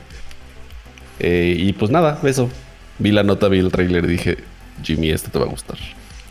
Eh, 1.24 1.56
y 1.56 1.74
pues 1.74 1.92
nada, 1.92 2.20
eso. 2.24 2.50
Vi 2.98 3.12
la 3.12 3.22
nota, 3.24 3.48
vi 3.48 3.60
el 3.60 3.72
trailer 3.72 4.06
y 4.06 4.08
dije, 4.08 4.38
Jimmy, 4.82 5.12
esto 5.12 5.30
te 5.30 5.38
va 5.38 5.46
a 5.46 5.50
gustar. 5.50 5.78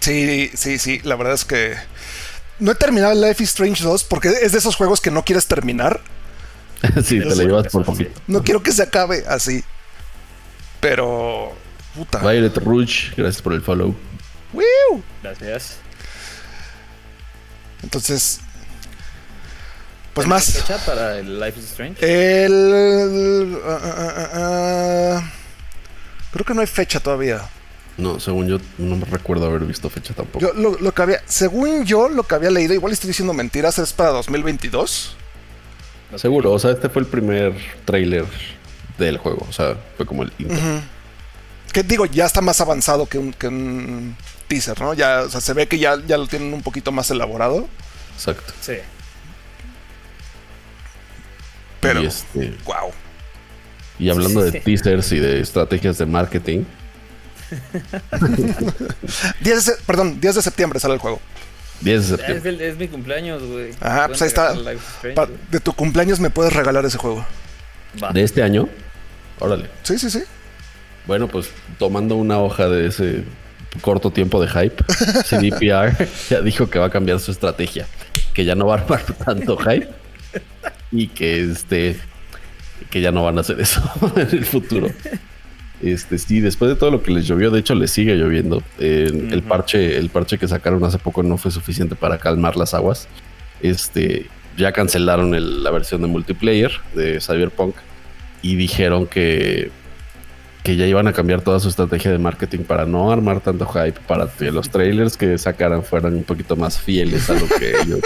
Sí, 0.01 0.51
sí, 0.55 0.79
sí. 0.79 1.01
La 1.05 1.15
verdad 1.15 1.35
es 1.35 1.45
que 1.45 1.77
no 2.59 2.73
he 2.73 2.75
terminado 2.75 3.15
Life 3.15 3.41
is 3.43 3.51
Strange 3.51 3.85
2 3.85 4.05
porque 4.05 4.29
es 4.29 4.51
de 4.51 4.59
esos 4.59 4.75
juegos 4.75 5.01
que 5.01 5.13
no 5.13 5.25
quieres 5.25 5.47
terminar. 5.47 6.01
sí, 7.05 7.21
te 7.21 7.25
lo 7.25 7.35
llevas 7.37 7.69
por 7.69 7.85
poquito. 7.85 8.21
No 8.27 8.43
quiero 8.43 8.65
que 8.65 8.73
se 8.73 8.83
acabe 8.83 9.25
así. 9.29 9.63
Pero. 10.81 11.53
Puta. 11.95 12.19
Violet 12.19 12.57
Rouge, 12.57 13.13
gracias 13.17 13.43
por 13.43 13.53
el 13.53 13.63
follow. 13.63 13.95
Gracias. 15.23 15.77
Entonces. 17.83 18.41
Pues 20.15 20.27
más. 20.27 20.53
fecha 20.53 20.79
para 20.85 21.19
el 21.19 21.39
Life 21.39 21.59
is 21.59 21.67
Strange? 21.67 22.45
El. 22.45 23.55
Uh, 23.55 23.69
uh, 23.69 25.19
uh, 25.19 25.23
creo 26.33 26.45
que 26.45 26.55
no 26.55 26.61
hay 26.61 26.67
fecha 26.67 27.01
todavía. 27.01 27.49
No, 27.97 28.19
según 28.19 28.49
yo, 28.49 28.59
no 28.79 28.97
me 28.97 29.05
recuerdo 29.05 29.47
haber 29.47 29.61
visto 29.63 29.91
fecha 29.91 30.15
tampoco. 30.15 30.41
Yo, 30.41 30.53
lo, 30.55 30.93
que 30.93 31.03
había, 31.03 31.23
según 31.27 31.85
yo, 31.85 32.09
lo 32.09 32.23
que 32.23 32.35
había 32.35 32.51
leído, 32.51 32.73
igual 32.73 32.93
estoy 32.93 33.09
diciendo 33.09 33.35
mentiras, 33.35 33.79
es 33.79 33.93
para 33.93 34.11
2022. 34.11 35.17
Seguro, 36.17 36.53
o 36.53 36.59
sea, 36.59 36.71
este 36.73 36.89
fue 36.89 37.03
el 37.03 37.09
primer 37.09 37.55
trailer 37.85 38.25
del 38.99 39.19
juego, 39.19 39.47
o 39.49 39.53
sea, 39.53 39.77
fue 39.97 40.07
como 40.07 40.23
el 40.23 40.33
intro. 40.39 40.59
Que 41.73 41.83
digo, 41.83 42.07
ya 42.07 42.27
está 42.27 42.41
más 42.41 42.61
avanzado 42.61 43.07
que 43.07 43.19
un, 43.19 44.17
teaser, 44.49 44.81
¿no? 44.81 44.95
Ya, 44.95 45.23
o 45.23 45.29
sea, 45.29 45.41
se 45.41 45.53
ve 45.53 45.69
que 45.69 45.79
ya, 45.79 45.97
ya 46.07 46.17
lo 46.17 46.27
tienen 46.27 46.53
un 46.53 46.63
poquito 46.63 46.91
más 46.91 47.11
elaborado. 47.11 47.69
Exacto. 48.17 48.53
Sí. 48.61 48.75
Pero, 51.81 52.01
este, 52.01 52.55
wow. 52.65 52.91
Y 53.99 54.11
hablando 54.11 54.43
de 54.43 54.61
teasers 54.61 55.13
y 55.13 55.19
de 55.19 55.41
estrategias 55.41 55.99
de 55.99 56.07
marketing. 56.07 56.65
10 59.41 59.67
de, 59.67 59.73
perdón, 59.87 60.21
10 60.21 60.35
de 60.37 60.43
septiembre 60.43 60.79
sale 60.81 60.95
el 60.95 61.01
juego. 61.01 61.21
10 61.81 62.01
de 62.11 62.17
septiembre. 62.17 62.55
Es, 62.55 62.61
es 62.73 62.79
mi 62.79 62.89
cumpleaños, 62.89 63.43
güey. 63.43 63.71
Ajá, 63.81 64.09
pues 64.09 64.23
ahí 64.23 64.29
está. 64.29 64.55
de 64.55 65.61
tu 65.61 65.73
cumpleaños 65.73 66.21
me 66.21 66.31
puedes 66.31 66.53
regalar 66.53 66.85
ese 66.85 66.99
juego. 66.99 67.27
¿De 68.13 68.23
este 68.23 68.43
año? 68.43 68.69
Órale. 69.39 69.69
Sí, 69.83 69.99
sí, 69.99 70.11
sí. 70.11 70.23
Bueno, 71.07 71.29
pues 71.29 71.51
tomando 71.79 72.17
una 72.17 72.39
hoja 72.39 72.69
de 72.69 72.87
ese 72.87 73.25
corto 73.81 74.11
tiempo 74.11 74.41
de 74.41 74.49
hype, 74.49 74.85
CDPR 75.25 76.07
ya 76.29 76.41
dijo 76.41 76.69
que 76.69 76.79
va 76.79 76.87
a 76.87 76.91
cambiar 76.91 77.19
su 77.21 77.31
estrategia. 77.31 77.87
Que 78.35 78.45
ya 78.45 78.55
no 78.55 78.67
va 78.67 78.77
a 78.77 78.79
armar 78.79 79.03
tanto 79.25 79.57
hype 79.57 79.89
y 80.93 81.09
que 81.09 81.43
este 81.43 81.97
que 82.91 83.01
ya 83.01 83.13
no 83.13 83.25
van 83.25 83.39
a 83.39 83.43
hacer 83.43 83.61
eso 83.61 83.83
en 84.17 84.29
el 84.39 84.45
futuro. 84.45 84.89
Este, 85.83 86.19
sí, 86.19 86.41
después 86.41 86.71
de 86.71 86.77
todo 86.77 86.91
lo 86.91 87.03
que 87.03 87.11
les 87.11 87.27
llovió, 87.27 87.51
de 87.51 87.61
hecho 87.61 87.75
les 87.75 87.91
sigue 87.91 88.15
lloviendo. 88.17 88.63
El 88.79 89.43
parche, 89.47 89.97
el 89.97 90.11
parche 90.11 90.39
que 90.39 90.49
sacaron 90.49 90.85
hace 90.85 90.99
poco 90.99 91.23
no 91.23 91.39
fue 91.39 91.51
suficiente 91.51 91.95
para 91.95 92.19
calmar 92.19 92.57
las 92.57 92.75
aguas. 92.75 93.09
Este, 93.63 94.27
ya 94.57 94.73
cancelaron 94.73 95.63
la 95.63 95.71
versión 95.71 96.03
de 96.03 96.09
multiplayer 96.09 96.73
de 96.95 97.21
Cyberpunk 97.21 97.77
y 98.43 98.57
dijeron 98.57 99.07
que 99.07 99.71
que 100.71 100.77
ya 100.77 100.87
iban 100.87 101.09
a 101.09 101.13
cambiar 101.13 101.43
toda 101.43 101.59
su 101.59 101.69
estrategia 101.69 102.13
de 102.13 102.19
marketing 102.19 102.61
para 102.61 102.87
no 102.87 103.11
armar 103.11 103.41
tanto 103.41 103.67
hype, 103.67 103.99
para 104.07 104.29
que 104.29 104.53
los 104.53 104.71
trailers 104.71 105.17
que 105.17 105.37
sacaran 105.37 105.83
fueran 105.83 106.15
un 106.15 106.23
poquito 106.23 106.55
más 106.55 106.79
fieles 106.79 107.29
a 107.29 107.35
lo 107.35 107.49
que 107.49 107.71
ellos 107.83 107.99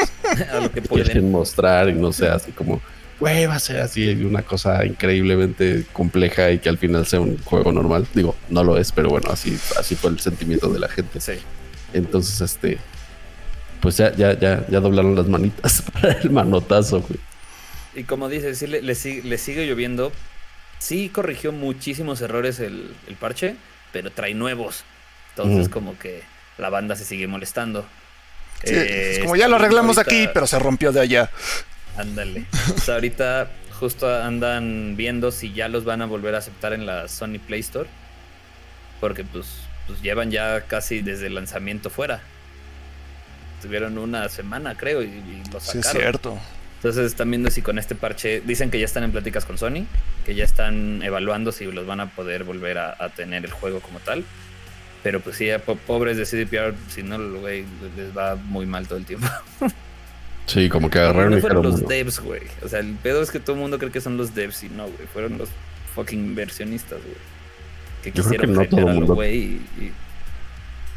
a 0.50 0.60
lo 0.60 0.72
que 0.72 0.80
quieren 0.80 1.30
mostrar 1.30 1.90
y 1.90 1.92
no 1.92 2.10
sea 2.10 2.36
así 2.36 2.52
como 2.52 2.80
güey, 3.20 3.44
va 3.44 3.56
a 3.56 3.58
ser 3.58 3.82
así 3.82 4.08
una 4.24 4.40
cosa 4.40 4.82
increíblemente 4.86 5.84
compleja 5.92 6.52
y 6.52 6.58
que 6.58 6.70
al 6.70 6.78
final 6.78 7.04
sea 7.04 7.20
un 7.20 7.36
juego 7.44 7.70
normal. 7.70 8.06
Digo, 8.14 8.34
no 8.48 8.64
lo 8.64 8.78
es, 8.78 8.92
pero 8.92 9.10
bueno, 9.10 9.28
así, 9.30 9.58
así 9.78 9.94
fue 9.94 10.10
el 10.10 10.20
sentimiento 10.20 10.68
de 10.68 10.78
la 10.78 10.88
gente. 10.88 11.20
Sí. 11.20 11.34
Entonces, 11.92 12.40
este, 12.40 12.78
pues 13.80 13.98
ya, 13.98 14.14
ya, 14.16 14.38
ya, 14.38 14.66
ya 14.68 14.80
doblaron 14.80 15.14
las 15.14 15.28
manitas 15.28 15.82
para 15.92 16.12
el 16.14 16.30
manotazo, 16.30 17.02
güey. 17.02 17.20
Y 17.94 18.04
como 18.04 18.28
dices, 18.28 18.58
sí, 18.58 18.66
le, 18.66 18.94
sigue 19.38 19.66
lloviendo. 19.66 20.10
Sí 20.78 21.08
corrigió 21.08 21.52
muchísimos 21.52 22.20
errores 22.20 22.60
el, 22.60 22.94
parche, 23.18 23.56
pero 23.92 24.10
trae 24.10 24.34
nuevos. 24.34 24.84
Entonces, 25.30 25.68
como 25.68 25.98
que 25.98 26.22
la 26.58 26.70
banda 26.70 26.96
se 26.96 27.04
sigue 27.04 27.26
molestando. 27.26 27.86
es 28.62 29.18
como 29.20 29.36
ya 29.36 29.48
lo 29.48 29.56
arreglamos 29.56 29.98
aquí, 29.98 30.28
pero 30.32 30.46
se 30.46 30.58
rompió 30.58 30.92
de 30.92 31.00
allá. 31.00 31.30
Ándale. 31.96 32.46
ahorita 32.88 33.50
justo 33.78 34.12
andan 34.12 34.94
viendo 34.96 35.30
si 35.30 35.52
ya 35.52 35.68
los 35.68 35.84
van 35.84 36.02
a 36.02 36.06
volver 36.06 36.34
a 36.34 36.38
aceptar 36.38 36.72
en 36.72 36.86
la 36.86 37.08
Sony 37.08 37.38
Play 37.44 37.60
Store. 37.60 37.88
Porque 39.00 39.24
pues, 39.24 39.46
pues 39.86 40.00
llevan 40.02 40.30
ya 40.30 40.62
casi 40.62 41.02
desde 41.02 41.26
el 41.26 41.34
lanzamiento 41.34 41.90
fuera. 41.90 42.22
Tuvieron 43.60 43.98
una 43.98 44.28
semana, 44.28 44.76
creo, 44.76 45.02
y, 45.02 45.42
lo 45.50 45.60
sacaron. 45.60 45.62
Sí, 45.62 45.78
es 45.78 45.88
cierto. 45.88 46.38
Entonces 46.84 47.06
están 47.06 47.30
viendo 47.30 47.50
si 47.50 47.62
con 47.62 47.78
este 47.78 47.94
parche, 47.94 48.42
dicen 48.44 48.70
que 48.70 48.78
ya 48.78 48.84
están 48.84 49.04
en 49.04 49.10
pláticas 49.10 49.46
con 49.46 49.56
Sony, 49.56 49.86
que 50.26 50.34
ya 50.34 50.44
están 50.44 51.02
evaluando 51.02 51.50
si 51.50 51.64
los 51.64 51.86
van 51.86 52.00
a 52.00 52.10
poder 52.10 52.44
volver 52.44 52.76
a, 52.76 53.08
tener 53.08 53.46
el 53.46 53.52
juego 53.52 53.80
como 53.80 54.00
tal. 54.00 54.22
Pero 55.02 55.20
pues 55.20 55.36
sí, 55.36 55.48
pobres 55.86 56.18
de 56.18 56.26
CDPR, 56.26 56.74
si 56.90 57.02
no, 57.02 57.18
güey, 57.40 57.64
les 57.96 58.14
va 58.14 58.36
muy 58.36 58.66
mal 58.66 58.86
todo 58.86 58.98
el 58.98 59.06
tiempo. 59.06 59.26
Sí, 60.46 60.68
como 60.68 60.90
que 60.90 60.98
agarraron 60.98 61.32
no 61.32 61.40
fueron 61.40 61.62
los 61.62 61.88
devs, 61.88 62.20
güey. 62.20 62.42
O 62.62 62.68
sea, 62.68 62.80
el 62.80 62.92
pedo 62.96 63.22
es 63.22 63.30
que 63.30 63.40
todo 63.40 63.56
el 63.56 63.62
mundo 63.62 63.78
cree 63.78 63.90
que 63.90 64.02
son 64.02 64.18
los 64.18 64.34
devs 64.34 64.62
y 64.64 64.68
no, 64.68 64.82
güey. 64.82 65.06
Fueron 65.10 65.38
los 65.38 65.48
fucking 65.94 66.22
inversionistas, 66.22 66.98
güey. 67.00 67.16
Que 68.02 68.12
Yo 68.12 68.22
creo 68.24 68.40
que 68.40 68.46
no 68.46 68.68
todo 68.68 68.86
mundo. 68.88 69.24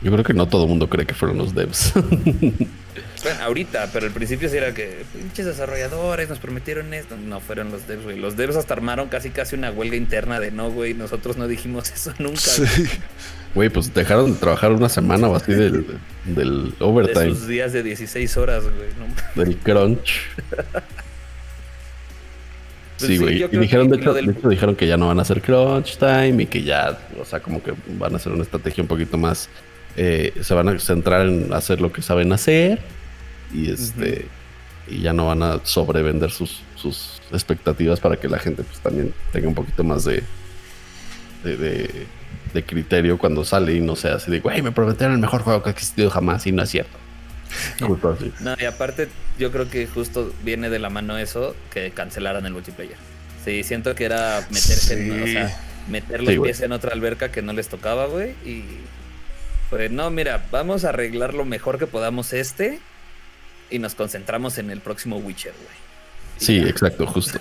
Yo 0.02 0.12
creo 0.12 0.24
que 0.26 0.34
no 0.34 0.48
todo 0.50 0.64
el 0.64 0.68
mundo 0.68 0.90
cree 0.90 1.06
que 1.06 1.14
fueron 1.14 1.38
los 1.38 1.56
devs. 1.56 1.94
bueno, 3.24 3.44
ahorita, 3.44 3.90
pero 3.92 4.06
al 4.06 4.12
principio 4.12 4.48
sí 4.50 4.58
era 4.58 4.74
que 4.74 5.04
pinches 5.14 5.46
desarrolladores 5.46 6.30
nos 6.30 6.40
prometieron 6.40 6.94
esto. 6.94 7.18
No 7.18 7.40
fueron 7.40 7.72
los 7.72 7.88
devs, 7.88 8.04
güey. 8.04 8.18
Los 8.18 8.38
devs 8.38 8.56
hasta 8.56 8.74
armaron 8.74 9.10
casi 9.10 9.30
casi 9.30 9.56
una 9.56 9.72
huelga 9.72 9.96
interna 9.96 10.40
de 10.40 10.52
no, 10.52 10.70
güey. 10.72 10.94
Nosotros 10.94 11.38
no 11.38 11.48
dijimos 11.48 11.92
eso 11.96 12.14
nunca. 12.20 12.40
Sí. 12.40 12.64
Güey, 13.56 13.70
pues 13.70 13.94
dejaron 13.94 14.34
de 14.34 14.40
trabajar 14.40 14.72
una 14.72 14.90
semana 14.90 15.28
o 15.30 15.36
así 15.36 15.52
del, 15.54 15.86
del 16.26 16.74
overtime. 16.80 17.26
De 17.26 17.32
sus 17.32 17.48
días 17.48 17.74
de 17.74 17.82
16 17.82 18.38
horas, 18.38 18.64
güey. 18.64 18.90
Del 19.36 19.58
crunch. 19.58 20.22
Pues 23.00 23.12
sí, 23.12 23.18
güey. 23.18 23.44
y 23.44 23.58
dijeron, 23.58 23.90
de 23.90 23.98
hecho, 23.98 24.14
dijeron 24.50 24.76
que 24.76 24.88
ya 24.88 24.98
no 24.98 25.08
van 25.08 25.20
a 25.20 25.22
hacer 25.24 25.42
crunch 25.42 25.98
time 25.98 26.44
y 26.44 26.46
que 26.46 26.64
ya, 26.64 26.98
o 27.20 27.26
sea, 27.26 27.40
como 27.40 27.64
que 27.64 27.74
van 27.98 28.14
a 28.14 28.18
hacer 28.18 28.32
una 28.32 28.44
estrategia 28.44 28.84
un 28.84 28.88
poquito 28.88 29.18
más. 29.18 29.50
Eh, 29.96 30.34
se 30.42 30.54
van 30.54 30.70
a 30.70 30.78
centrar 30.78 31.26
en 31.26 31.52
hacer 31.54 31.82
lo 31.82 31.92
que 31.92 32.04
saben 32.04 32.32
hacer 32.32 32.80
y 33.54 33.72
este. 33.72 34.28
Y 34.90 35.02
ya 35.02 35.12
no 35.12 35.28
van 35.28 35.44
a 35.44 35.60
sobrevender 35.66 36.32
sus, 36.32 36.62
sus 36.76 37.22
expectativas 37.34 38.00
para 38.00 38.16
que 38.16 38.30
la 38.30 38.40
gente 38.40 38.64
pues 38.64 38.80
también 38.80 39.14
tenga 39.34 39.50
un 39.50 39.56
poquito 39.56 39.84
más 39.84 40.06
de, 40.06 40.24
de 41.44 42.08
de 42.54 42.64
criterio 42.64 43.18
cuando 43.18 43.46
sale 43.46 43.74
y 43.74 43.82
no 43.82 43.96
sea 43.96 44.16
así 44.16 44.32
de, 44.32 44.40
güey, 44.40 44.62
me 44.62 44.72
prometieron 44.72 45.14
el 45.16 45.22
mejor 45.22 45.42
juego 45.42 45.64
que 45.64 45.70
ha 45.70 45.72
existido 45.72 46.10
jamás 46.10 46.46
y 46.48 46.52
no 46.52 46.64
es 46.64 46.70
cierto. 46.70 46.98
No, 48.42 48.56
y 48.60 48.66
aparte 48.66 49.08
yo 49.40 49.52
creo 49.52 49.70
que 49.70 49.88
justo 49.88 50.34
viene 50.44 50.70
de 50.70 50.80
la 50.80 50.90
mano 50.90 51.18
eso 51.18 51.56
que 51.72 51.92
cancelaran 51.92 52.46
el 52.46 52.54
multiplayer. 52.54 52.98
Sí, 53.46 53.64
siento 53.64 53.96
que 53.96 54.06
era 54.06 54.46
meterse 54.50 54.94
en, 54.94 55.24
o 55.24 55.28
sea, 55.28 55.58
meter 55.88 56.24
los 56.24 56.44
pies 56.44 56.62
en 56.62 56.74
otra 56.74 56.92
alberca 56.92 57.32
que 57.32 57.42
no 57.42 57.54
les 57.54 57.70
tocaba, 57.70 58.08
güey, 58.08 58.32
y 58.46 58.64
pues 59.70 59.92
no, 59.92 60.10
mira, 60.10 60.46
vamos 60.52 60.84
a 60.84 60.90
arreglar 60.90 61.34
lo 61.34 61.46
mejor 61.46 61.80
que 61.80 61.88
podamos 61.88 62.34
este 62.34 62.80
y 63.70 63.80
nos 63.80 63.96
concentramos 63.96 64.58
en 64.58 64.70
el 64.70 64.82
próximo 64.82 65.18
Witcher, 65.18 65.54
güey. 65.54 65.88
Sí, 66.38 66.60
exacto, 66.60 67.08
justo. 67.08 67.40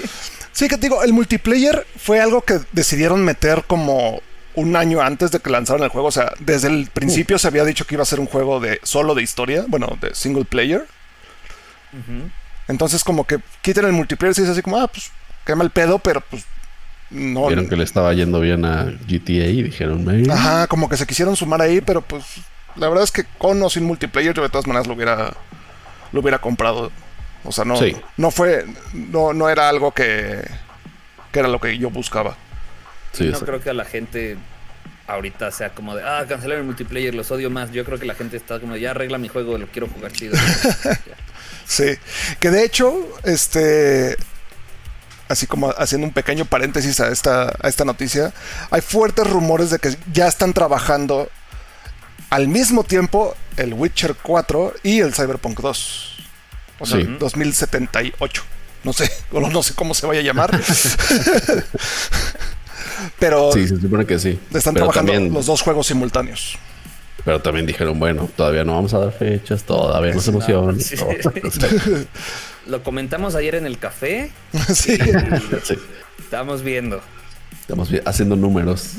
sí, 0.52 0.68
que 0.68 0.76
te 0.76 0.88
digo, 0.88 1.02
el 1.02 1.12
multiplayer 1.12 1.86
fue 1.96 2.20
algo 2.20 2.42
que 2.42 2.60
decidieron 2.72 3.24
meter 3.24 3.64
como 3.66 4.20
un 4.54 4.76
año 4.76 5.00
antes 5.00 5.30
de 5.30 5.40
que 5.40 5.50
lanzaran 5.50 5.82
el 5.82 5.88
juego. 5.88 6.08
O 6.08 6.12
sea, 6.12 6.32
desde 6.40 6.68
el 6.68 6.88
principio 6.92 7.38
se 7.38 7.48
había 7.48 7.64
dicho 7.64 7.86
que 7.86 7.94
iba 7.94 8.02
a 8.02 8.06
ser 8.06 8.20
un 8.20 8.26
juego 8.26 8.60
de 8.60 8.80
solo 8.82 9.14
de 9.14 9.22
historia, 9.22 9.64
bueno, 9.68 9.96
de 10.00 10.14
single 10.14 10.44
player. 10.44 10.86
Entonces, 12.68 13.04
como 13.04 13.26
que 13.26 13.38
quitan 13.62 13.84
el 13.86 13.92
multiplayer 13.92 14.38
y 14.38 14.42
es 14.42 14.48
así 14.48 14.62
como, 14.62 14.78
ah, 14.78 14.88
pues 14.88 15.10
quema 15.46 15.64
el 15.64 15.70
pedo, 15.70 15.98
pero 15.98 16.20
pues 16.20 16.44
no. 17.10 17.46
Vieron 17.46 17.68
que 17.68 17.76
le 17.76 17.84
estaba 17.84 18.12
yendo 18.14 18.40
bien 18.40 18.64
a 18.64 18.84
GTA 18.84 19.46
y 19.46 19.62
dijeron, 19.62 20.30
Ajá, 20.30 20.66
como 20.66 20.88
que 20.88 20.96
se 20.96 21.06
quisieron 21.06 21.36
sumar 21.36 21.62
ahí, 21.62 21.80
pero 21.80 22.02
pues 22.02 22.24
la 22.76 22.88
verdad 22.88 23.04
es 23.04 23.12
que 23.12 23.24
con 23.38 23.62
o 23.62 23.70
sin 23.70 23.84
multiplayer 23.84 24.34
yo 24.34 24.42
de 24.42 24.48
todas 24.48 24.66
maneras 24.66 24.86
lo 24.86 24.94
hubiera 24.94 25.34
lo 26.14 26.20
hubiera 26.20 26.38
comprado. 26.38 26.90
O 27.44 27.52
sea, 27.52 27.66
no, 27.66 27.78
no 28.16 28.30
fue, 28.30 28.64
no, 28.94 29.34
no 29.34 29.50
era 29.50 29.68
algo 29.68 29.92
que, 29.92 30.42
que 31.30 31.38
era 31.40 31.48
lo 31.48 31.60
que 31.60 31.76
yo 31.76 31.90
buscaba 31.90 32.38
no 33.20 33.40
creo 33.40 33.60
que 33.60 33.70
a 33.70 33.74
la 33.74 33.84
gente 33.84 34.36
ahorita 35.06 35.50
sea 35.50 35.70
como 35.70 35.94
de, 35.94 36.02
ah, 36.02 36.24
cancelar 36.28 36.58
el 36.58 36.64
multiplayer, 36.64 37.14
los 37.14 37.30
odio 37.30 37.50
más. 37.50 37.70
Yo 37.72 37.84
creo 37.84 37.98
que 37.98 38.06
la 38.06 38.14
gente 38.14 38.36
está 38.36 38.58
como, 38.58 38.76
ya 38.76 38.92
arregla 38.92 39.18
mi 39.18 39.28
juego, 39.28 39.58
lo 39.58 39.66
quiero 39.66 39.88
jugar 39.88 40.12
chido. 40.12 40.36
sí, 41.66 41.96
que 42.40 42.50
de 42.50 42.64
hecho, 42.64 42.94
este, 43.24 44.16
así 45.28 45.46
como 45.46 45.70
haciendo 45.76 46.06
un 46.06 46.12
pequeño 46.12 46.46
paréntesis 46.46 47.00
a 47.00 47.08
esta, 47.08 47.54
a 47.60 47.68
esta 47.68 47.84
noticia, 47.84 48.32
hay 48.70 48.80
fuertes 48.80 49.28
rumores 49.28 49.70
de 49.70 49.78
que 49.78 49.96
ya 50.12 50.26
están 50.26 50.52
trabajando 50.54 51.28
al 52.34 52.48
mismo 52.48 52.82
tiempo 52.82 53.36
el 53.56 53.74
Witcher 53.74 54.16
4 54.20 54.74
y 54.82 54.98
el 54.98 55.14
Cyberpunk 55.14 55.60
2. 55.60 56.16
O 56.80 56.86
sea, 56.86 56.98
2078. 56.98 58.42
No 58.82 58.92
sé, 58.92 59.08
no 59.30 59.62
sé 59.62 59.74
cómo 59.74 59.94
se 59.94 60.04
vaya 60.04 60.18
a 60.18 60.24
llamar. 60.24 60.50
Pero. 63.20 63.52
Sí, 63.52 63.68
se 63.68 63.80
supone 63.80 64.04
que 64.04 64.18
sí. 64.18 64.36
Están 64.52 64.74
trabajando 64.74 65.12
los 65.14 65.46
dos 65.46 65.62
juegos 65.62 65.86
simultáneos. 65.86 66.58
Pero 67.24 67.40
también 67.40 67.66
dijeron, 67.66 68.00
bueno, 68.00 68.28
todavía 68.36 68.64
no 68.64 68.74
vamos 68.74 68.92
a 68.94 68.98
dar 68.98 69.12
fechas, 69.12 69.62
todavía 69.62 70.12
no 70.12 70.20
se 70.20 70.30
emocionan. 70.30 70.76
Lo 72.66 72.82
comentamos 72.82 73.36
ayer 73.36 73.54
en 73.54 73.66
el 73.66 73.78
café. 73.78 74.32
sí. 74.74 74.98
Estamos 76.18 76.62
viendo. 76.64 77.00
Estamos 77.60 77.90
haciendo 78.04 78.34
números. 78.34 78.94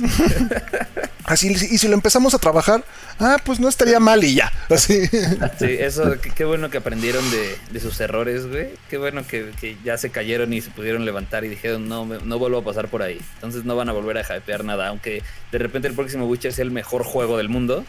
Así, 1.26 1.50
y 1.50 1.78
si 1.80 1.88
lo 1.88 1.96
empezamos 1.96 2.36
a 2.36 2.38
trabajar, 2.38 2.84
ah, 3.20 3.38
pues 3.44 3.60
no 3.60 3.68
estaría 3.68 4.00
mal 4.00 4.24
y 4.24 4.36
ya. 4.36 4.52
Así. 4.70 5.08
Sí, 5.08 5.66
eso, 5.80 6.16
qué, 6.36 6.46
bueno 6.46 6.70
que 6.70 6.78
aprendieron 6.78 7.24
de, 7.32 7.80
sus 7.80 8.00
errores, 8.00 8.48
güey. 8.48 8.70
Qué 8.90 8.98
bueno 8.98 9.26
que, 9.28 9.78
ya 9.84 9.98
se 9.98 10.12
cayeron 10.12 10.54
y 10.54 10.62
se 10.62 10.70
pudieron 10.70 11.04
levantar 11.04 11.44
y 11.44 11.50
dijeron, 11.50 11.90
no, 11.90 12.06
no 12.06 12.40
vuelvo 12.40 12.60
a 12.60 12.64
pasar 12.64 12.90
por 12.90 13.02
ahí. 13.02 13.20
Entonces 13.36 13.66
no 13.66 13.76
van 13.76 13.90
a 13.90 13.92
volver 13.92 14.18
a 14.20 14.38
hypear 14.38 14.64
nada. 14.64 14.90
Aunque 14.90 15.24
de 15.52 15.58
repente 15.58 15.88
el 15.88 15.96
próximo 15.96 16.28
Witcher 16.28 16.54
sea 16.54 16.64
el 16.64 16.72
mejor 16.72 17.04
juego 17.04 17.38
del 17.38 17.50
mundo, 17.50 17.84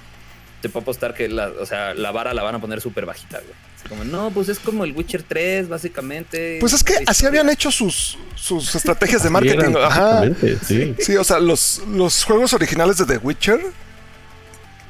te 0.62 0.70
puedo 0.70 0.83
apostar 0.83 1.12
que 1.12 1.29
la, 1.29 1.49
o 1.49 1.66
sea, 1.66 1.92
la 1.92 2.12
vara 2.12 2.33
la 2.33 2.42
van 2.42 2.55
a 2.55 2.61
poner 2.61 2.81
súper 2.81 3.05
bajita, 3.05 3.38
güey. 3.40 3.55
Como, 3.88 4.05
no, 4.05 4.31
pues 4.31 4.49
es 4.49 4.59
como 4.59 4.85
el 4.85 4.92
Witcher 4.92 5.22
3, 5.22 5.68
básicamente. 5.68 6.59
Pues 6.61 6.72
es 6.72 6.83
que 6.83 6.94
así 7.07 7.27
habían 7.27 7.49
hecho 7.51 7.70
sus, 7.70 8.18
sus 8.35 8.75
estrategias 8.75 9.22
de 9.22 9.31
marketing. 9.31 9.75
Ajá. 9.81 10.25
Sí. 10.66 10.94
sí, 10.99 11.16
o 11.16 11.25
sea, 11.25 11.38
los, 11.38 11.83
los 11.92 12.25
juegos 12.25 12.53
originales 12.53 12.99
de 12.99 13.07
The 13.07 13.18
Witcher 13.18 13.61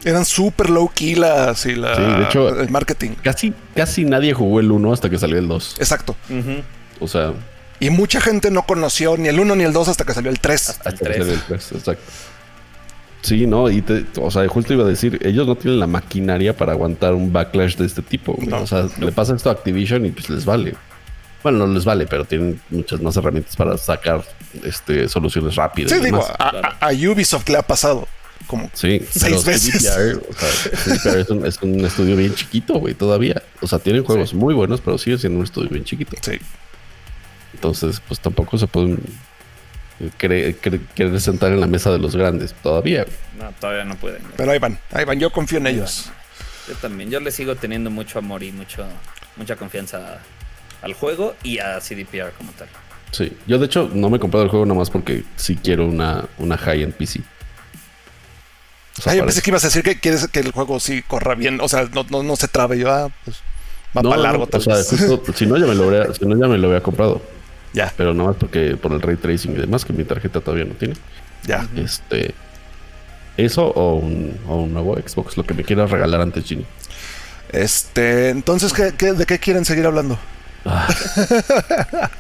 eran 0.05 0.25
súper 0.25 0.71
low 0.71 0.89
key 0.95 1.17
las 1.17 1.67
y 1.67 1.75
la, 1.75 1.97
sí, 1.97 2.03
de 2.03 2.23
hecho, 2.25 2.61
el 2.61 2.71
marketing. 2.71 3.11
Casi, 3.23 3.53
casi 3.75 4.05
nadie 4.05 4.33
jugó 4.33 4.61
el 4.61 4.71
1 4.71 4.93
hasta 4.93 5.11
que 5.11 5.19
salió 5.19 5.39
el 5.39 5.49
2. 5.49 5.77
Exacto. 5.79 6.17
O 7.01 7.09
sea. 7.09 7.33
Y 7.81 7.91
mucha 7.91 8.21
gente 8.21 8.51
no 8.51 8.63
conoció 8.63 9.17
ni 9.17 9.29
el 9.29 9.39
1 9.39 9.57
ni 9.57 9.65
el 9.65 9.73
2 9.73 9.89
hasta 9.89 10.05
que 10.05 10.15
salió 10.15 10.31
el 10.31 10.41
3. 10.41 10.69
Hasta 10.71 10.91
el 10.91 10.99
3. 10.99 11.29
exacto. 11.51 12.03
Sí, 13.23 13.47
no, 13.47 13.71
y 13.71 13.83
o 14.21 14.31
sea, 14.31 14.47
justo 14.49 14.73
iba 14.73 14.85
a 14.85 14.89
decir, 14.89 15.19
ellos 15.23 15.47
no 15.47 15.57
tienen 15.57 15.81
la 15.81 15.87
maquinaria 15.87 16.57
para 16.57 16.73
aguantar 16.73 17.15
un 17.15 17.33
backlash 17.33 17.77
de 17.77 17.87
este 17.87 18.03
tipo. 18.03 18.39
o 18.53 18.67
sea, 18.67 18.89
le 19.01 19.13
pasa 19.13 19.35
esto 19.35 19.49
a 19.49 19.53
Activision 19.53 20.07
y 20.07 20.11
pues 20.11 20.31
les 20.31 20.45
vale. 20.45 20.75
Bueno, 21.43 21.67
no 21.67 21.75
les 21.75 21.85
vale, 21.85 22.07
pero 22.07 22.25
tienen 22.25 22.61
muchas 22.71 23.01
más 23.01 23.17
herramientas 23.17 23.55
para 23.57 23.77
sacar 23.79 24.25
este, 24.65 25.09
soluciones 25.09 25.55
rápidas. 25.55 25.93
Sí, 25.93 25.99
digo, 26.01 26.25
a, 26.39 26.91
Ubisoft 26.93 27.49
le 27.49 27.59
ha 27.59 27.63
pasado 27.63 28.09
como 28.47 28.71
sí, 28.75 29.01
seis 29.11 29.45
veces. 29.45 29.85
es, 29.85 31.31
un, 31.31 31.47
es, 31.47 31.63
un, 31.63 31.85
estudio 31.85 32.17
bien 32.17 32.35
chiquito, 32.35 32.75
güey, 32.75 32.95
todavía. 32.95 33.43
O 33.61 33.67
sea, 33.67 33.79
tienen 33.79 34.05
juegos 34.05 34.35
muy 34.35 34.55
buenos, 34.55 34.81
pero 34.81 34.99
sigue 34.99 35.19
siendo 35.19 35.39
un 35.39 35.45
estudio 35.45 35.69
bien 35.69 35.85
chiquito. 35.85 36.17
Sí. 36.21 36.39
Entonces, 37.55 38.01
pues 38.07 38.21
tampoco 38.21 38.59
se 38.59 38.67
pueden 38.67 39.01
quiere 40.19 41.21
sentar 41.21 41.53
en 41.53 41.61
la 41.61 41.67
mesa 41.67 41.91
de 41.91 41.99
los 41.99 42.17
grandes. 42.17 42.55
Todavía. 42.63 43.07
No, 43.39 43.51
todavía 43.61 43.85
no 43.85 43.97
pueden. 43.97 44.23
Pero 44.37 44.53
ahí 44.53 44.59
van, 44.59 44.79
ahí 44.93 45.05
van. 45.05 45.19
Yo 45.19 45.31
confío 45.31 45.59
en 45.59 45.67
ellos. 45.67 46.11
Yo 46.69 46.75
también. 46.75 47.11
Yo 47.11 47.21
le 47.21 47.31
sigo 47.31 47.57
teniendo 47.57 47.91
mucho 47.91 48.19
amor 48.19 48.43
y 48.43 48.53
mucho, 48.53 48.87
mucha 49.37 49.57
confianza 49.57 50.19
al 50.83 50.95
juego 50.95 51.35
y 51.43 51.59
a 51.59 51.81
CDPR 51.81 52.33
como 52.37 52.53
tal. 52.53 52.69
Sí, 53.13 53.37
yo 53.47 53.59
de 53.59 53.67
hecho 53.67 53.91
no 53.95 54.11
me 54.11 54.17
he 54.17 54.21
comprado 54.21 54.45
el 54.45 54.51
juego 54.51 54.67
nomás 54.67 54.91
porque 54.91 55.25
sí 55.37 55.57
quiero 55.57 55.87
una, 55.87 56.27
una 56.39 56.59
high-end 56.59 56.95
PC. 56.95 57.21
O 59.05 59.13
yo 59.13 59.25
pensé 59.25 59.43
que 59.43 59.51
ibas 59.51 59.65
a 59.65 59.69
decir 59.69 59.83
que 59.83 60.01
quieres 60.01 60.27
que 60.29 60.41
el 60.41 60.53
juego 60.53 60.81
sí 60.81 61.03
corra 61.03 61.35
bien, 61.35 61.61
o 61.61 61.69
sea, 61.69 61.89
no, 61.93 62.23
no, 62.23 62.37
se 62.37 62.49
trabe. 62.49 62.79
Yo, 62.79 62.91
ah, 62.91 63.11
pues 63.25 63.39
va 63.97 64.03
para 64.03 64.17
largo. 64.17 64.47
tal 64.47 64.61
o 64.61 64.65
sea, 64.65 64.83
si 64.83 65.47
no, 65.47 65.57
ya 65.59 65.67
me 65.67 65.75
lo 65.75 65.85
habría, 65.85 66.13
si 66.15 66.25
no, 66.25 66.39
ya 66.39 66.49
me 66.49 66.57
lo 66.57 66.69
había 66.69 66.83
comprado. 66.83 67.21
Ya. 67.77 67.93
Pero 67.95 68.15
nada 68.15 68.31
más 68.31 68.39
porque 68.39 68.79
por 68.79 68.93
el 68.93 69.03
ray 69.03 69.17
tracing 69.17 69.53
y 69.53 69.61
demás, 69.61 69.85
que 69.85 69.93
mi 69.93 70.03
tarjeta 70.03 70.41
todavía 70.41 70.65
no 70.65 70.73
tiene. 70.73 70.95
Ya. 71.45 71.69
Este. 71.77 72.35
Eso 73.37 73.67
o 73.67 73.97
un, 73.97 74.35
o 74.49 74.63
un 74.63 74.73
nuevo 74.73 74.97
Xbox, 74.97 75.37
lo 75.37 75.45
que 75.45 75.53
me 75.53 75.63
quieras 75.63 75.91
regalar 75.91 76.23
antes, 76.23 76.45
Ginny. 76.45 76.65
Este, 77.53 78.31
entonces, 78.31 78.73
¿qué, 78.73 79.13
de 79.13 79.27
qué 79.27 79.39
quieren 79.39 79.67
seguir 79.67 79.85
hablando? 79.85 80.19
Ah. 80.65 80.89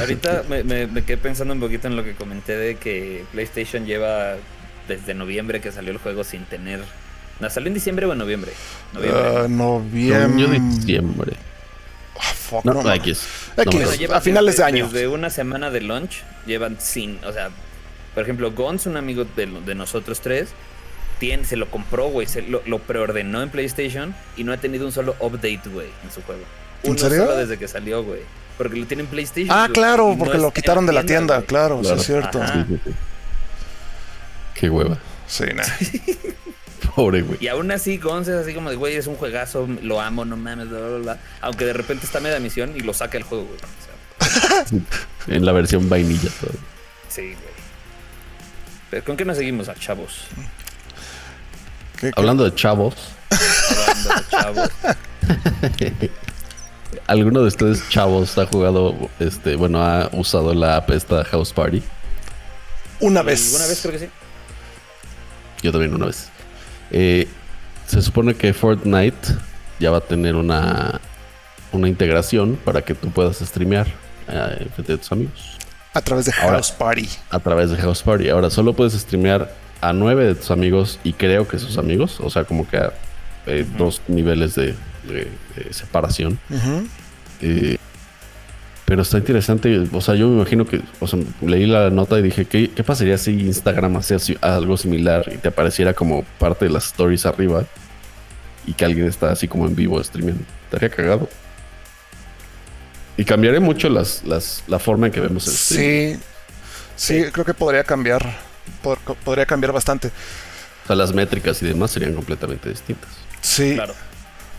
Ahorita 0.00 0.44
me, 0.48 0.64
me, 0.64 1.04
quedé 1.04 1.18
pensando 1.18 1.52
un 1.52 1.60
poquito 1.60 1.86
en 1.86 1.96
lo 1.96 2.02
que 2.02 2.14
comenté 2.14 2.56
de 2.56 2.76
que 2.76 3.26
PlayStation 3.32 3.84
lleva 3.84 4.36
desde 4.88 5.12
noviembre 5.12 5.60
que 5.60 5.70
salió 5.70 5.92
el 5.92 5.98
juego 5.98 6.24
sin 6.24 6.46
tener. 6.46 6.80
¿No 7.40 7.50
salió 7.50 7.68
en 7.68 7.74
diciembre 7.74 8.06
o 8.06 8.12
en 8.12 8.18
noviembre? 8.18 8.52
Noviembre. 8.94 9.42
Uh, 9.44 9.48
noviembre. 9.48 10.60
diciembre. 10.60 11.36
Ah, 12.52 12.60
no, 12.64 12.92
X. 12.94 13.26
a 14.10 14.20
finales 14.20 14.56
de 14.56 14.64
año. 14.64 14.88
De 14.88 15.08
una 15.08 15.30
semana 15.30 15.70
de 15.70 15.80
launch 15.80 16.22
llevan 16.46 16.78
sin, 16.80 17.18
o 17.24 17.32
sea, 17.32 17.50
por 18.14 18.22
ejemplo, 18.22 18.52
Gons, 18.52 18.86
un 18.86 18.96
amigo 18.96 19.24
de, 19.36 19.74
nosotros 19.74 20.20
tres, 20.20 20.50
tiene, 21.18 21.44
se 21.44 21.56
lo 21.56 21.70
compró, 21.70 22.08
güey, 22.08 22.26
se 22.26 22.42
lo, 22.42 22.62
lo, 22.66 22.78
preordenó 22.78 23.42
en 23.42 23.50
PlayStation 23.50 24.14
y 24.36 24.44
no 24.44 24.52
ha 24.52 24.56
tenido 24.56 24.86
un 24.86 24.92
solo 24.92 25.14
update, 25.20 25.62
güey, 25.66 25.88
en 26.04 26.10
su 26.10 26.22
juego. 26.22 26.42
¿En 26.82 26.98
serio? 26.98 27.18
Solo 27.18 27.36
desde 27.36 27.58
que 27.58 27.68
salió, 27.68 28.02
güey. 28.02 28.20
Porque 28.58 28.76
lo 28.76 28.86
tiene 28.86 29.04
en 29.04 29.08
PlayStation. 29.08 29.56
Ah, 29.56 29.68
claro, 29.72 30.14
porque 30.18 30.38
lo 30.38 30.52
quitaron 30.52 30.86
de 30.86 30.92
la 30.92 31.04
tienda, 31.04 31.42
claro, 31.42 31.80
claro, 31.80 31.96
es 31.96 32.06
cierto. 32.06 32.40
Qué 34.54 34.68
hueva. 34.68 34.98
Sí, 35.26 35.44
nada. 35.54 35.74
Pobre, 36.94 37.22
güey. 37.22 37.38
Y 37.40 37.48
aún 37.48 37.70
así, 37.70 37.96
Gonz 37.98 38.28
es 38.28 38.34
así 38.34 38.54
como 38.54 38.70
de, 38.70 38.76
güey, 38.76 38.96
es 38.96 39.06
un 39.06 39.16
juegazo, 39.16 39.66
lo 39.82 40.00
amo, 40.00 40.24
no 40.24 40.36
mames, 40.36 40.68
bla, 40.68 40.78
bla, 40.78 40.98
bla. 40.98 41.18
Aunque 41.40 41.64
de 41.64 41.72
repente 41.72 42.04
está 42.04 42.20
media 42.20 42.38
misión 42.38 42.74
y 42.76 42.80
lo 42.80 42.92
saca 42.92 43.16
el 43.16 43.24
juego, 43.24 43.46
güey. 43.46 43.58
en 45.28 45.44
la 45.44 45.52
versión 45.52 45.88
vainilla 45.88 46.30
todo. 46.40 46.52
Sí, 47.08 47.22
güey. 47.22 47.52
Pero 48.90 49.04
¿con 49.04 49.16
qué 49.16 49.24
nos 49.24 49.38
seguimos 49.38 49.68
a 49.68 49.74
chavos? 49.74 50.26
Hablando 52.14 52.44
de 52.44 52.54
chavos. 52.54 52.94
Hablando 53.88 54.14
de 54.14 54.28
chavos. 54.28 54.70
¿Alguno 57.06 57.40
de 57.40 57.48
ustedes 57.48 57.88
chavos 57.88 58.36
ha 58.38 58.46
jugado, 58.46 59.10
este, 59.18 59.56
bueno, 59.56 59.82
ha 59.82 60.10
usado 60.12 60.54
la 60.54 60.76
app 60.76 60.90
esta 60.90 61.24
House 61.24 61.52
Party? 61.52 61.82
Una 63.00 63.22
vez. 63.22 63.54
Una 63.54 63.66
vez 63.66 63.80
creo 63.80 63.92
que 63.92 63.98
sí. 63.98 64.08
Yo 65.62 65.72
también 65.72 65.94
una 65.94 66.06
vez. 66.06 66.31
Eh, 66.92 67.26
se 67.86 68.00
supone 68.02 68.34
que 68.34 68.52
Fortnite 68.52 69.34
ya 69.80 69.90
va 69.90 69.98
a 69.98 70.00
tener 70.02 70.36
una, 70.36 71.00
una 71.72 71.88
integración 71.88 72.58
para 72.64 72.82
que 72.82 72.94
tú 72.94 73.10
puedas 73.10 73.38
streamear 73.38 73.86
eh, 74.28 74.68
frente 74.74 74.92
a 74.92 74.96
tus 74.98 75.10
amigos. 75.10 75.58
A 75.94 76.00
través 76.00 76.26
de 76.26 76.32
House 76.32 76.70
Party. 76.70 77.08
A 77.30 77.38
través 77.40 77.70
de 77.70 77.76
House 77.78 78.02
Party. 78.02 78.28
Ahora 78.28 78.50
solo 78.50 78.74
puedes 78.74 78.92
streamear 78.94 79.52
a 79.80 79.92
nueve 79.92 80.24
de 80.24 80.34
tus 80.34 80.50
amigos 80.50 81.00
y 81.02 81.12
creo 81.12 81.48
que 81.48 81.58
sus 81.58 81.76
amigos, 81.76 82.20
o 82.20 82.30
sea, 82.30 82.44
como 82.44 82.68
que 82.68 82.76
a 82.76 82.92
eh, 83.46 83.66
dos 83.76 84.00
niveles 84.06 84.54
de, 84.54 84.76
separación. 85.70 86.38
Eh, 87.40 87.76
pero 88.92 89.00
está 89.00 89.16
interesante, 89.16 89.88
o 89.90 90.00
sea, 90.02 90.16
yo 90.16 90.28
me 90.28 90.34
imagino 90.34 90.66
que, 90.66 90.82
o 91.00 91.06
sea, 91.06 91.18
leí 91.40 91.64
la 91.64 91.88
nota 91.88 92.18
y 92.18 92.22
dije, 92.22 92.44
¿qué, 92.44 92.68
qué 92.68 92.84
pasaría 92.84 93.16
si 93.16 93.30
Instagram 93.30 93.96
hacía 93.96 94.18
algo 94.42 94.76
similar 94.76 95.32
y 95.34 95.38
te 95.38 95.48
apareciera 95.48 95.94
como 95.94 96.24
parte 96.38 96.66
de 96.66 96.72
las 96.72 96.88
stories 96.88 97.24
arriba 97.24 97.64
y 98.66 98.74
que 98.74 98.84
alguien 98.84 99.06
está 99.06 99.32
así 99.32 99.48
como 99.48 99.66
en 99.66 99.74
vivo 99.74 99.98
streaming? 99.98 100.34
Estaría 100.64 100.90
cagado. 100.90 101.26
Y 103.16 103.24
cambiaría 103.24 103.60
mucho 103.60 103.88
las, 103.88 104.24
las, 104.24 104.62
la 104.66 104.78
forma 104.78 105.06
en 105.06 105.12
que 105.14 105.20
vemos 105.20 105.48
el 105.48 105.54
stream. 105.54 106.20
Sí, 106.96 107.24
sí, 107.24 107.30
creo 107.32 107.46
que 107.46 107.54
podría 107.54 107.84
cambiar. 107.84 108.30
podría 109.24 109.46
cambiar 109.46 109.72
bastante. 109.72 110.08
O 110.08 110.86
sea, 110.88 110.96
las 110.96 111.14
métricas 111.14 111.62
y 111.62 111.66
demás 111.66 111.92
serían 111.92 112.12
completamente 112.12 112.68
distintas. 112.68 113.08
Sí. 113.40 113.72
Claro. 113.72 113.94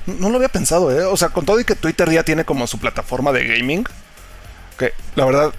No 0.07 0.31
lo 0.31 0.37
había 0.37 0.49
pensado, 0.49 0.91
¿eh? 0.91 1.03
O 1.03 1.17
sea, 1.17 1.29
con 1.29 1.45
todo 1.45 1.59
y 1.59 1.65
que 1.65 1.75
Twitter 1.75 2.09
ya 2.09 2.23
tiene 2.23 2.45
como 2.45 2.65
su 2.65 2.79
plataforma 2.79 3.31
de 3.31 3.45
gaming, 3.45 3.85
que 4.73 4.93
la 5.15 5.25
verdad 5.25 5.53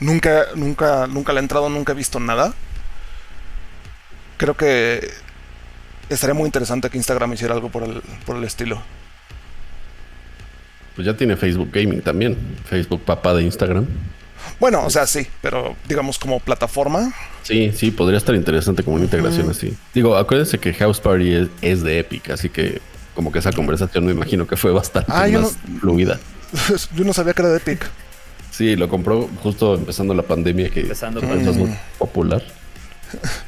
nunca, 0.00 0.46
nunca, 0.54 1.06
nunca 1.06 1.32
le 1.32 1.40
he 1.40 1.42
entrado, 1.42 1.68
nunca 1.68 1.92
he 1.92 1.96
visto 1.96 2.20
nada. 2.20 2.54
Creo 4.36 4.56
que 4.56 5.10
estaría 6.08 6.34
muy 6.34 6.46
interesante 6.46 6.90
que 6.90 6.96
Instagram 6.96 7.32
hiciera 7.32 7.54
algo 7.54 7.70
por 7.70 7.82
el, 7.82 8.02
por 8.24 8.36
el 8.36 8.44
estilo. 8.44 8.80
Pues 10.94 11.06
ya 11.06 11.16
tiene 11.16 11.36
Facebook 11.36 11.70
Gaming 11.72 12.02
también. 12.02 12.36
Facebook 12.64 13.02
papá 13.04 13.34
de 13.34 13.42
Instagram. 13.42 13.86
Bueno, 14.58 14.84
o 14.84 14.90
sea, 14.90 15.06
sí, 15.06 15.26
pero 15.40 15.76
digamos 15.88 16.18
como 16.18 16.40
plataforma. 16.40 17.12
Sí, 17.42 17.72
sí, 17.74 17.90
podría 17.90 18.18
estar 18.18 18.34
interesante 18.34 18.82
como 18.82 18.96
una 18.96 19.04
integración 19.04 19.50
así. 19.50 19.76
Digo, 19.94 20.16
acuérdense 20.16 20.58
que 20.58 20.72
House 20.74 21.00
Party 21.00 21.48
es, 21.62 21.82
de 21.82 21.98
Epic, 22.00 22.30
así 22.30 22.48
que 22.48 22.80
como 23.14 23.32
que 23.32 23.38
esa 23.38 23.52
conversación 23.52 24.06
me 24.06 24.12
imagino 24.12 24.46
que 24.46 24.56
fue 24.56 24.72
bastante 24.72 25.10
ah, 25.12 25.26
más 25.28 25.56
fluida. 25.80 26.18
Yo 26.94 27.04
no 27.04 27.12
sabía 27.12 27.32
que 27.32 27.42
era 27.42 27.50
de 27.50 27.58
Epic. 27.58 27.88
Sí, 28.58 28.74
lo 28.74 28.88
compró 28.88 29.30
justo 29.40 29.76
empezando 29.76 30.14
la 30.14 30.24
pandemia, 30.24 30.68
que 30.68 30.80
empezando 30.80 31.20
es 31.20 31.56
muy 31.56 31.72
popular. 31.96 32.42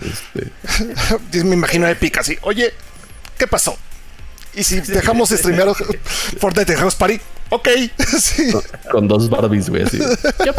Este... 0.01 1.43
me 1.45 1.55
imagino 1.55 1.87
a 1.87 1.91
Epic 1.91 2.19
así. 2.19 2.39
Oye, 2.43 2.73
¿qué 3.37 3.49
pasó? 3.49 3.77
Y 4.55 4.63
si 4.63 4.81
dejamos 4.81 5.31
de 5.31 5.39
streamear 5.39 5.75
Fortnite 6.39 6.77
House 6.77 6.95
Party, 6.95 7.21
ok. 7.49 7.69
Con, 8.93 9.09
dos 9.09 9.29
Barbies, 9.29 9.69
güey. 9.69 9.83
Así. 9.83 9.99
¿Qué 9.99 10.53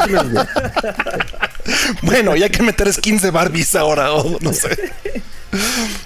bueno, 2.01 2.35
y 2.35 2.43
hay 2.43 2.49
que 2.49 2.61
meter 2.61 2.91
skins 2.91 3.21
de 3.21 3.31
Barbies 3.31 3.73
ahora, 3.75 4.11
o 4.11 4.37
no 4.41 4.51
sé. 4.51 4.91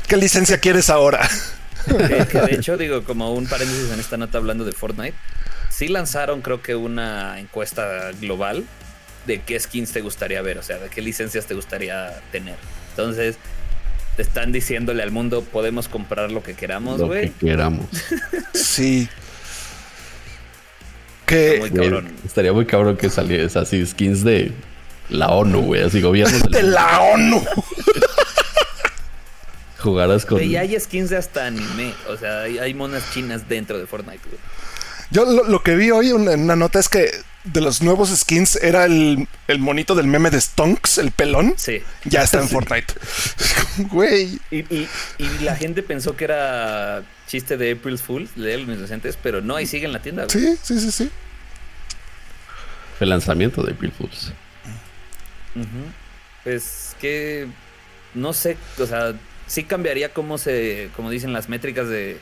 ¿Qué 0.08 0.18
licencia 0.18 0.60
quieres 0.60 0.92
ahora? 0.92 1.28
de 1.88 2.48
hecho, 2.52 2.78
digo, 2.78 3.04
como 3.06 3.34
un 3.34 3.48
paréntesis 3.48 3.92
en 3.92 4.00
esta 4.00 4.18
nota 4.18 4.38
hablando 4.38 4.66
de 4.66 4.72
Fortnite, 4.72 5.16
sí 5.76 5.90
lanzaron, 5.90 6.42
creo 6.42 6.62
que 6.62 6.76
una 6.76 7.40
encuesta 7.40 8.12
global 8.22 8.64
de 9.28 9.42
qué 9.42 9.60
skins 9.60 9.92
te 9.92 10.02
gustaría 10.02 10.42
ver, 10.42 10.58
o 10.58 10.64
sea, 10.64 10.78
de 10.78 10.90
qué 10.90 11.02
licencias 11.02 11.48
te 11.48 11.54
gustaría 11.54 12.22
tener. 12.32 12.56
Entonces, 12.92 13.36
te 14.16 14.22
están 14.22 14.54
diciéndole 14.54 15.04
al 15.04 15.12
mundo, 15.12 15.42
podemos 15.42 15.90
comprar 15.90 16.32
lo 16.32 16.42
que 16.44 16.54
queramos, 16.54 17.02
güey. 17.02 17.28
Lo 17.28 17.34
que 17.34 17.46
queramos. 17.48 17.88
sí. 18.54 19.10
Que 21.26 21.62
estaría 22.24 22.54
muy 22.54 22.66
cabrón 22.66 22.96
que 22.96 23.10
saliese 23.10 23.60
así 23.60 23.86
skins 23.86 24.24
de 24.24 24.54
la 25.10 25.30
ONU, 25.30 25.62
güey, 25.62 25.84
así 25.84 26.00
gobierno 26.00 26.38
de 26.50 26.64
la 26.64 27.02
ONU. 27.02 27.44
Jugarás 29.80 30.26
con. 30.26 30.42
Y 30.42 30.56
hay 30.56 30.80
skins 30.80 31.10
de 31.10 31.18
hasta 31.18 31.48
anime, 31.48 31.94
o 32.08 32.16
sea, 32.16 32.44
hay, 32.44 32.74
monas 32.74 33.12
chinas 33.14 33.50
dentro 33.50 33.78
de 33.78 33.86
Fortnite, 33.86 34.22
güey. 34.30 34.40
Yo 35.12 35.26
lo, 35.26 35.64
que 35.64 35.76
vi 35.76 35.92
hoy 35.92 36.10
en 36.10 36.28
una 36.28 36.56
nota 36.56 36.80
es 36.80 36.90
que 36.90 37.12
de 37.46 37.62
los 37.62 37.82
nuevos 37.82 38.10
skins 38.10 38.56
era 38.58 38.86
el, 38.86 39.28
monito 39.60 39.96
del 39.96 40.08
meme 40.08 40.32
de 40.32 40.42
Stonks, 40.42 40.98
el 40.98 41.12
pelón. 41.12 41.54
Sí. 41.58 41.82
Ya 42.04 42.24
está 42.24 42.42
en 42.42 42.50
Fortnite. 42.50 42.94
Güey. 43.92 44.40
Y, 44.52 44.60
y, 44.60 44.88
la 45.42 45.56
gente 45.56 45.84
pensó 45.84 46.16
que 46.16 46.26
era 46.26 47.04
chiste 47.28 47.58
de 47.58 47.74
April 47.74 47.98
Fool, 47.98 48.30
de 48.36 48.58
los 48.58 48.78
inocentes, 48.78 49.18
pero 49.22 49.42
no, 49.42 49.56
ahí 49.56 49.66
sigue 49.66 49.86
en 49.86 49.94
la 49.94 50.02
tienda. 50.02 50.28
Sí, 50.30 50.58
sí, 50.62 50.80
sí, 50.80 50.92
sí. 50.92 51.12
El 53.00 53.10
lanzamiento 53.10 53.62
de 53.64 53.74
April 53.74 53.92
Fools. 53.92 54.32
Pues 56.44 56.96
que 57.00 57.48
no 58.14 58.34
sé, 58.34 58.58
o 58.80 58.86
sea, 58.86 59.14
sí 59.48 59.64
cambiaría 59.64 60.14
cómo 60.14 60.38
se, 60.38 60.90
como 60.96 61.10
dicen 61.10 61.34
las 61.34 61.50
métricas 61.50 61.90
de 61.90 62.18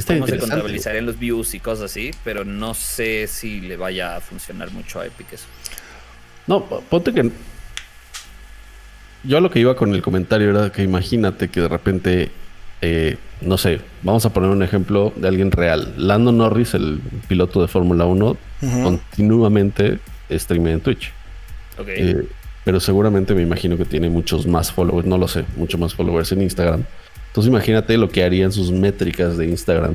sí 0.00 0.02
cómo 0.02 0.26
se 0.26 0.38
contabilizarían 0.38 1.06
los 1.06 1.18
views 1.18 1.54
y 1.54 1.60
cosas 1.60 1.90
así, 1.90 2.10
pero 2.24 2.44
no 2.44 2.74
sé 2.74 3.26
si 3.26 3.60
le 3.60 3.76
vaya 3.76 4.16
a 4.16 4.20
funcionar 4.20 4.70
mucho 4.70 5.00
a 5.00 5.06
Epic 5.06 5.32
eso. 5.32 5.46
No, 6.46 6.64
ponte 6.64 7.12
que 7.12 7.30
yo 9.24 9.40
lo 9.40 9.50
que 9.50 9.60
iba 9.60 9.74
con 9.74 9.94
el 9.94 10.02
comentario 10.02 10.50
era 10.50 10.70
que 10.70 10.82
imagínate 10.82 11.48
que 11.48 11.62
de 11.62 11.68
repente, 11.68 12.30
eh, 12.82 13.16
no 13.40 13.56
sé, 13.56 13.80
vamos 14.02 14.26
a 14.26 14.32
poner 14.32 14.50
un 14.50 14.62
ejemplo 14.62 15.12
de 15.16 15.28
alguien 15.28 15.50
real. 15.50 15.94
Lando 15.96 16.30
Norris, 16.30 16.74
el 16.74 17.00
piloto 17.28 17.62
de 17.62 17.68
Fórmula 17.68 18.04
1, 18.04 18.36
continuamente 18.82 19.98
streamea 20.30 20.74
en 20.74 20.80
Twitch. 20.80 21.12
Okay. 21.78 21.94
Eh, 21.98 22.28
pero 22.64 22.80
seguramente 22.80 23.34
me 23.34 23.42
imagino 23.42 23.76
que 23.76 23.84
tiene 23.84 24.08
muchos 24.08 24.46
más 24.46 24.72
followers, 24.72 25.06
no 25.06 25.18
lo 25.18 25.28
sé, 25.28 25.44
muchos 25.56 25.80
más 25.80 25.94
followers 25.94 26.32
en 26.32 26.42
Instagram. 26.42 26.84
Entonces 27.34 27.50
imagínate 27.50 27.96
lo 27.98 28.08
que 28.08 28.24
harían 28.24 28.52
sus 28.52 28.70
métricas 28.70 29.36
de 29.36 29.46
Instagram 29.46 29.94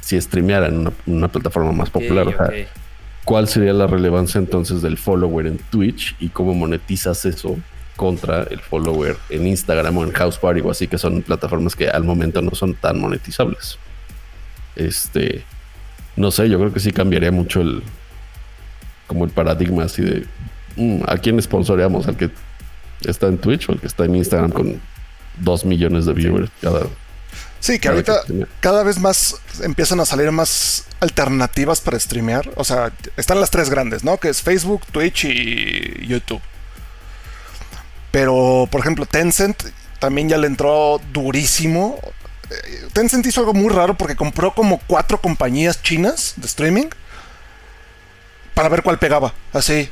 si 0.00 0.18
streamearan 0.20 0.78
una, 0.78 0.92
una 1.06 1.28
plataforma 1.28 1.72
más 1.72 1.90
popular. 1.90 2.66
¿Cuál 3.24 3.48
sería 3.48 3.74
la 3.74 3.86
relevancia 3.86 4.38
entonces 4.38 4.80
del 4.80 4.96
follower 4.96 5.46
en 5.46 5.58
Twitch 5.58 6.16
y 6.18 6.30
cómo 6.30 6.54
monetizas 6.54 7.24
eso 7.26 7.58
contra 7.96 8.44
el 8.44 8.60
follower 8.60 9.16
en 9.28 9.46
Instagram 9.46 9.98
o 9.98 10.04
en 10.04 10.12
House 10.12 10.38
Party 10.38 10.62
o 10.62 10.70
así 10.70 10.88
que 10.88 10.96
son 10.96 11.20
plataformas 11.20 11.76
que 11.76 11.88
al 11.90 12.02
momento 12.02 12.40
no 12.40 12.54
son 12.54 12.74
tan 12.74 12.98
monetizables? 12.98 13.78
Este, 14.74 15.44
no 16.16 16.30
sé, 16.30 16.48
yo 16.48 16.58
creo 16.58 16.72
que 16.72 16.80
sí 16.80 16.92
cambiaría 16.92 17.30
mucho 17.30 17.60
el 17.60 17.82
como 19.06 19.24
el 19.24 19.30
paradigma 19.32 19.84
así 19.84 20.02
de 20.02 20.24
Mm, 20.76 21.02
¿a 21.06 21.18
quién 21.18 21.40
sponsoreamos? 21.40 22.06
¿Al 22.08 22.16
que 22.16 22.30
está 23.04 23.26
en 23.26 23.38
Twitch 23.38 23.68
o 23.68 23.72
al 23.72 23.80
que 23.80 23.86
está 23.86 24.04
en 24.04 24.16
Instagram 24.16 24.50
con 24.50 24.80
dos 25.38 25.64
millones 25.64 26.06
de 26.06 26.12
viewers 26.12 26.50
cada? 26.60 26.86
Sí, 27.60 27.78
que 27.78 27.88
ahorita 27.88 28.22
cada 28.60 28.82
vez 28.82 28.98
más 28.98 29.36
empiezan 29.62 30.00
a 30.00 30.06
salir 30.06 30.32
más 30.32 30.86
alternativas 31.00 31.80
para 31.80 32.00
streamear. 32.00 32.50
O 32.56 32.64
sea, 32.64 32.92
están 33.16 33.38
las 33.38 33.50
tres 33.50 33.68
grandes, 33.68 34.02
¿no? 34.02 34.18
Que 34.18 34.30
es 34.30 34.40
Facebook, 34.40 34.86
Twitch 34.90 35.24
y 35.24 36.06
YouTube. 36.06 36.40
Pero, 38.10 38.66
por 38.70 38.80
ejemplo, 38.80 39.06
Tencent 39.06 39.62
también 39.98 40.28
ya 40.28 40.38
le 40.38 40.46
entró 40.46 41.00
durísimo. 41.12 41.98
Eh, 42.50 42.88
Tencent 42.92 43.26
hizo 43.26 43.40
algo 43.40 43.52
muy 43.52 43.72
raro 43.72 43.94
porque 43.96 44.16
compró 44.16 44.54
como 44.54 44.80
cuatro 44.86 45.20
compañías 45.20 45.82
chinas 45.82 46.34
de 46.36 46.46
streaming 46.46 46.86
para 48.54 48.68
ver 48.68 48.82
cuál 48.82 48.98
pegaba. 48.98 49.34
Así. 49.52 49.90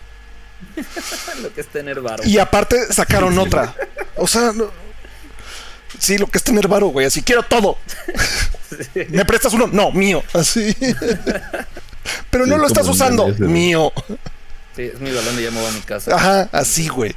Lo 1.42 1.53
que 1.53 1.61
es 1.61 1.68
tener 1.68 2.01
barba. 2.01 2.27
Y 2.27 2.38
aparte 2.38 2.92
sacaron 2.92 3.38
otra. 3.38 3.74
O 4.16 4.27
sea, 4.27 4.53
Sí, 5.98 6.18
lo 6.18 6.26
que 6.26 6.38
es 6.38 6.44
tener 6.44 6.68
varo, 6.68 6.88
güey. 6.88 7.06
Así 7.06 7.22
quiero 7.22 7.42
todo. 7.42 7.76
¿Me 9.11 9.24
prestas 9.24 9.52
uno? 9.54 9.66
No, 9.66 9.90
mío. 9.90 10.22
Así. 10.32 10.74
Pero 12.30 12.46
no 12.46 12.56
lo 12.56 12.66
estás 12.66 12.88
usando. 12.88 13.28
Mío. 13.38 13.92
Sí, 14.76 14.82
es 14.82 15.00
mi 15.00 15.11
balón 15.11 15.38
y 15.38 15.42
ya 15.42 15.50
me 15.50 15.61
voy 15.61 15.68
a 15.68 15.72
mi 15.72 15.80
casa. 15.80 16.14
Ajá, 16.14 16.48
así, 16.52 16.88
güey. 16.88 17.14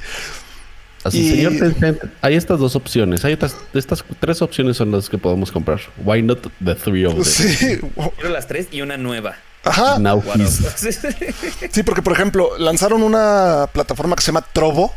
Así, 1.04 1.30
señor 1.30 2.12
hay 2.22 2.36
estas 2.36 2.60
dos 2.60 2.76
opciones. 2.76 3.26
Hay 3.26 3.34
estas, 3.34 3.56
estas 3.74 4.04
tres 4.20 4.42
opciones 4.42 4.78
son 4.78 4.92
las 4.92 5.10
que 5.10 5.18
podemos 5.18 5.52
comprar. 5.52 5.80
Why 6.04 6.22
not 6.22 6.48
the 6.64 6.76
three 6.76 7.06
of 7.06 7.14
them? 7.14 7.24
Sí. 7.24 7.56
Quiero 7.58 8.30
las 8.30 8.48
tres 8.48 8.68
y 8.72 8.82
una 8.82 8.98
nueva. 8.98 9.36
Ajá. 9.64 9.98
sí, 11.72 11.84
porque 11.84 12.02
por 12.02 12.14
ejemplo, 12.14 12.58
lanzaron 12.58 13.04
una 13.04 13.70
plataforma 13.72 14.16
que 14.16 14.22
se 14.22 14.28
llama 14.28 14.46
Trovo. 14.54 14.94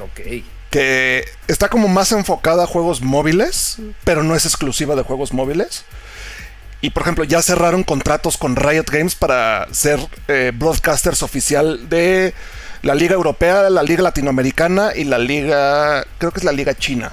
Ok. 0.00 0.44
Que 0.70 1.24
está 1.48 1.68
como 1.68 1.88
más 1.88 2.12
enfocada 2.12 2.64
a 2.64 2.66
juegos 2.66 3.02
móviles, 3.02 3.78
pero 4.04 4.22
no 4.22 4.36
es 4.36 4.46
exclusiva 4.46 4.94
de 4.94 5.02
juegos 5.02 5.32
móviles. 5.32 5.84
Y 6.82 6.90
por 6.90 7.02
ejemplo, 7.02 7.24
ya 7.24 7.42
cerraron 7.42 7.82
contratos 7.82 8.38
con 8.38 8.56
Riot 8.56 8.86
Games 8.90 9.14
para 9.14 9.66
ser 9.72 10.00
eh, 10.28 10.52
broadcasters 10.54 11.22
oficial 11.22 11.88
de 11.88 12.32
la 12.82 12.94
Liga 12.94 13.14
Europea, 13.14 13.68
la 13.68 13.82
Liga 13.82 14.02
Latinoamericana 14.02 14.92
y 14.94 15.04
la 15.04 15.18
Liga, 15.18 16.06
creo 16.18 16.32
que 16.32 16.38
es 16.38 16.44
la 16.44 16.52
Liga 16.52 16.74
China. 16.74 17.12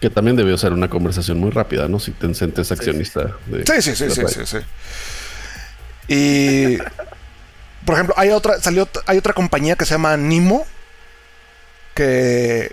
Que 0.00 0.08
también 0.08 0.36
debió 0.36 0.56
ser 0.56 0.72
una 0.72 0.88
conversación 0.88 1.38
muy 1.38 1.50
rápida, 1.50 1.88
¿no? 1.88 1.98
Si 1.98 2.12
Tencent 2.12 2.58
es 2.58 2.72
accionista. 2.72 3.36
Sí, 3.50 3.82
sí, 3.82 3.96
sí, 3.96 4.10
sí, 4.10 4.22
sí, 4.26 4.46
sí, 4.46 4.58
Y, 6.08 6.78
por 7.84 7.94
ejemplo, 7.94 8.14
hay 8.16 8.30
otra, 8.30 8.60
salió, 8.60 8.88
hay 9.06 9.18
otra 9.18 9.32
compañía 9.32 9.76
que 9.76 9.84
se 9.84 9.94
llama 9.94 10.16
Nimo, 10.16 10.66
que 11.94 12.72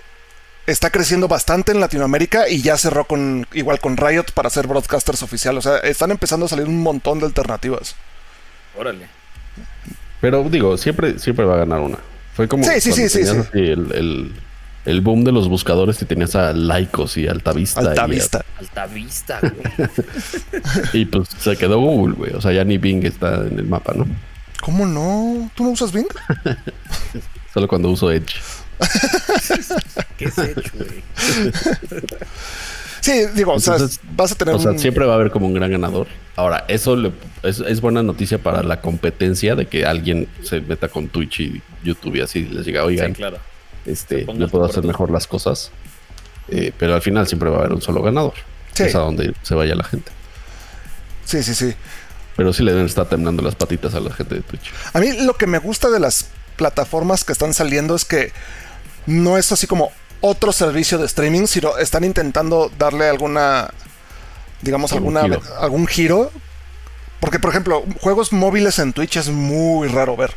está 0.66 0.90
creciendo 0.90 1.28
bastante 1.28 1.72
en 1.72 1.80
Latinoamérica 1.80 2.48
y 2.48 2.62
ya 2.62 2.76
cerró 2.76 3.04
con 3.04 3.46
igual 3.52 3.80
con 3.80 3.96
Riot 3.96 4.26
para 4.34 4.50
ser 4.50 4.66
broadcasters 4.66 5.22
oficial. 5.22 5.56
O 5.58 5.62
sea, 5.62 5.78
están 5.78 6.10
empezando 6.10 6.46
a 6.46 6.48
salir 6.48 6.66
un 6.66 6.82
montón 6.82 7.20
de 7.20 7.26
alternativas. 7.26 7.96
Órale. 8.76 9.06
Pero 10.20 10.42
digo, 10.44 10.76
siempre, 10.76 11.18
siempre 11.18 11.44
va 11.44 11.54
a 11.54 11.58
ganar 11.58 11.80
una. 11.80 11.98
Fue 12.34 12.48
como 12.48 12.64
sí, 12.64 12.80
sí, 12.80 12.92
sí, 12.92 13.08
sí, 13.08 13.20
el, 14.86 15.00
boom 15.00 15.24
de 15.24 15.32
los 15.32 15.48
buscadores 15.48 16.00
y 16.02 16.04
tenías 16.04 16.34
a 16.34 16.52
Laicos 16.52 17.16
y 17.16 17.28
Altavista. 17.28 17.80
Altavista. 17.80 18.44
Y 18.58 18.64
Altavista, 18.64 19.40
güey. 19.40 19.88
y 20.92 21.04
pues 21.04 21.28
se 21.28 21.56
quedó 21.56 21.78
Google, 21.78 22.14
güey. 22.14 22.32
O 22.32 22.40
sea, 22.40 22.52
ya 22.52 22.64
ni 22.64 22.78
Bing 22.78 23.04
está 23.04 23.36
en 23.36 23.58
el 23.58 23.66
mapa, 23.66 23.92
¿no? 23.94 24.06
¿Cómo 24.60 24.86
no? 24.86 25.50
¿Tú 25.54 25.64
no 25.64 25.70
usas 25.70 25.92
Bing? 25.92 26.08
Solo 27.54 27.68
cuando 27.68 27.90
uso 27.90 28.10
Edge. 28.10 28.34
¿Qué 30.18 30.24
es 30.26 30.38
Edge, 30.38 30.70
güey? 30.74 31.02
Sí, 33.04 33.26
digo, 33.34 33.52
o 33.52 33.60
sea, 33.60 33.76
vas 34.16 34.32
a 34.32 34.34
tener. 34.34 34.54
O 34.54 34.58
sea, 34.58 34.78
siempre 34.78 35.04
va 35.04 35.12
a 35.12 35.16
haber 35.16 35.30
como 35.30 35.46
un 35.46 35.52
gran 35.52 35.70
ganador. 35.70 36.06
Ahora, 36.36 36.64
eso 36.68 36.96
es, 37.42 37.80
buena 37.82 38.02
noticia 38.02 38.38
para 38.38 38.62
la 38.62 38.80
competencia 38.80 39.54
de 39.54 39.66
que 39.66 39.84
alguien 39.84 40.26
se 40.42 40.62
meta 40.62 40.88
con 40.88 41.08
Twitch 41.08 41.40
y 41.40 41.62
YouTube 41.82 42.16
y 42.16 42.22
así 42.22 42.44
les 42.46 42.64
diga, 42.64 42.82
oigan, 42.82 43.12
claro. 43.12 43.36
este, 43.84 44.24
le 44.24 44.48
puedo 44.48 44.64
hacer 44.64 44.84
mejor 44.84 45.10
las 45.10 45.26
cosas. 45.26 45.70
Eh, 46.48 46.72
pero 46.78 46.94
al 46.94 47.02
final 47.02 47.26
siempre 47.26 47.50
va 47.50 47.56
a 47.56 47.60
haber 47.60 47.74
un 47.74 47.82
solo 47.82 48.00
ganador. 48.00 48.32
Es 48.78 48.94
a 48.94 49.00
donde 49.00 49.34
se 49.42 49.54
vaya 49.54 49.74
la 49.74 49.84
gente. 49.84 50.10
Sí, 51.26 51.42
sí, 51.42 51.54
sí. 51.54 51.74
Pero 52.36 52.54
sí 52.54 52.62
le 52.62 52.72
deben 52.72 52.86
estar 52.86 53.06
temblando 53.06 53.42
las 53.42 53.54
patitas 53.54 53.94
a 53.94 54.00
la 54.00 54.14
gente 54.14 54.36
de 54.36 54.40
Twitch. 54.40 54.72
A 54.94 55.00
mí 55.00 55.12
lo 55.12 55.34
que 55.34 55.46
me 55.46 55.58
gusta 55.58 55.90
de 55.90 56.00
las 56.00 56.28
plataformas 56.56 57.22
que 57.24 57.32
están 57.32 57.52
saliendo 57.52 57.94
es 57.94 58.06
que 58.06 58.32
no 59.06 59.38
es 59.38 59.52
así 59.52 59.66
como, 59.66 59.92
otro 60.26 60.52
servicio 60.52 60.96
de 60.96 61.04
streaming, 61.04 61.46
sino 61.46 61.76
están 61.76 62.02
intentando 62.02 62.70
darle 62.78 63.08
alguna, 63.08 63.70
digamos, 64.62 64.92
alguna, 64.92 65.26
algún 65.58 65.86
giro. 65.86 66.30
Porque, 67.20 67.38
por 67.38 67.50
ejemplo, 67.50 67.84
juegos 68.00 68.32
móviles 68.32 68.78
en 68.78 68.94
Twitch 68.94 69.18
es 69.18 69.28
muy 69.28 69.86
raro 69.88 70.16
ver. 70.16 70.32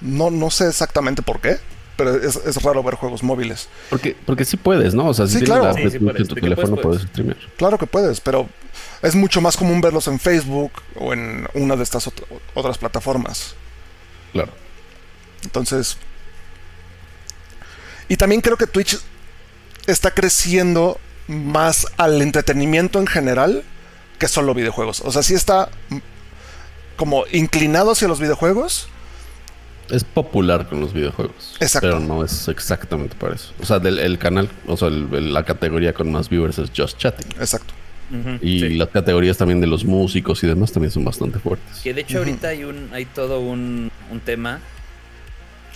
No, 0.00 0.30
no 0.30 0.50
sé 0.50 0.66
exactamente 0.68 1.22
por 1.22 1.40
qué, 1.40 1.58
pero 1.96 2.16
es, 2.16 2.62
raro 2.62 2.82
ver 2.82 2.96
juegos 2.96 3.22
móviles. 3.22 3.68
Porque, 3.88 4.16
porque 4.26 4.44
sí 4.44 4.56
puedes, 4.56 4.94
¿no? 4.94 5.06
O 5.06 5.14
sea, 5.14 5.28
si 5.28 5.40
claro. 5.40 5.76
en 5.76 6.26
tu 6.26 6.34
teléfono 6.34 6.76
puedes, 6.76 7.02
streamear. 7.02 7.38
Claro 7.56 7.78
que 7.78 7.86
puedes, 7.86 8.20
pero 8.20 8.48
es 9.00 9.14
mucho 9.14 9.40
más 9.40 9.56
común 9.56 9.80
verlos 9.80 10.08
en 10.08 10.18
Facebook 10.18 10.72
o 10.96 11.12
en 11.12 11.46
una 11.54 11.76
de 11.76 11.84
estas 11.84 12.10
otras 12.54 12.78
plataformas. 12.78 13.54
Claro. 14.32 14.52
Entonces, 15.44 15.98
y 18.08 18.16
también 18.16 18.40
creo 18.40 18.56
que 18.56 18.66
Twitch 18.66 18.98
está 19.86 20.12
creciendo 20.12 20.98
más 21.28 21.86
al 21.96 22.22
entretenimiento 22.22 23.00
en 23.00 23.06
general 23.06 23.64
que 24.18 24.28
solo 24.28 24.54
videojuegos. 24.54 25.00
O 25.00 25.12
sea, 25.12 25.22
sí 25.22 25.34
está 25.34 25.68
como 26.96 27.24
inclinado 27.32 27.92
hacia 27.92 28.08
los 28.08 28.20
videojuegos. 28.20 28.88
Es 29.90 30.02
popular 30.02 30.68
con 30.68 30.80
los 30.80 30.92
videojuegos. 30.92 31.56
Exacto. 31.60 31.86
Pero 31.86 32.00
no 32.00 32.24
es 32.24 32.48
exactamente 32.48 33.14
para 33.16 33.34
eso. 33.34 33.52
O 33.60 33.66
sea, 33.66 33.78
del 33.78 33.98
el 33.98 34.18
canal, 34.18 34.48
o 34.66 34.76
sea, 34.76 34.90
la 34.90 35.44
categoría 35.44 35.92
con 35.92 36.10
más 36.10 36.28
viewers 36.28 36.58
es 36.58 36.70
Just 36.76 36.98
Chatting. 36.98 37.32
Exacto. 37.38 37.74
y 38.40 38.70
las 38.76 38.88
categorías 38.88 39.36
también 39.36 39.60
de 39.60 39.66
los 39.66 39.84
músicos 39.84 40.42
y 40.44 40.46
demás 40.46 40.72
también 40.72 40.90
son 40.90 41.04
bastante 41.04 41.38
fuertes. 41.38 41.80
Que 41.82 41.92
de 41.92 42.00
hecho 42.00 42.18
ahorita 42.18 42.48
hay 42.48 42.64
un 42.64 42.88
hay 42.92 43.04
todo 43.04 43.40
un, 43.40 43.90
un 44.10 44.20
tema 44.20 44.60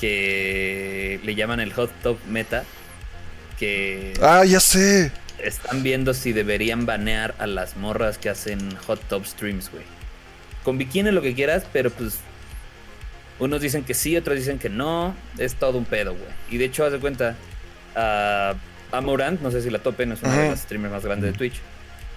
que 0.00 1.20
le 1.22 1.34
llaman 1.34 1.60
el 1.60 1.72
hot 1.72 1.90
top 2.02 2.18
meta. 2.28 2.64
Que. 3.58 4.14
Ah, 4.22 4.44
ya 4.44 4.60
sé. 4.60 5.12
Están 5.38 5.82
viendo 5.82 6.14
si 6.14 6.32
deberían 6.32 6.86
banear 6.86 7.34
a 7.38 7.46
las 7.46 7.76
morras 7.76 8.18
que 8.18 8.28
hacen 8.28 8.76
hot 8.86 9.00
top 9.08 9.26
streams, 9.26 9.70
güey. 9.70 9.84
Con 10.64 10.78
bikini 10.78 11.10
lo 11.10 11.22
que 11.22 11.34
quieras, 11.34 11.64
pero 11.72 11.90
pues. 11.90 12.18
Unos 13.38 13.62
dicen 13.62 13.84
que 13.84 13.94
sí, 13.94 14.16
otros 14.16 14.36
dicen 14.36 14.58
que 14.58 14.68
no. 14.68 15.14
Es 15.38 15.54
todo 15.54 15.78
un 15.78 15.84
pedo, 15.84 16.12
güey. 16.14 16.30
Y 16.50 16.58
de 16.58 16.66
hecho, 16.66 16.84
haz 16.84 16.92
de 16.92 16.98
cuenta. 16.98 17.36
a 17.94 18.54
Amorant, 18.92 19.40
no 19.40 19.50
sé 19.50 19.62
si 19.62 19.70
la 19.70 19.78
topen, 19.78 20.12
es 20.12 20.22
una 20.22 20.36
de 20.36 20.50
las 20.50 20.60
streamers 20.60 20.92
más 20.92 21.04
grandes 21.04 21.32
de 21.32 21.38
Twitch 21.38 21.60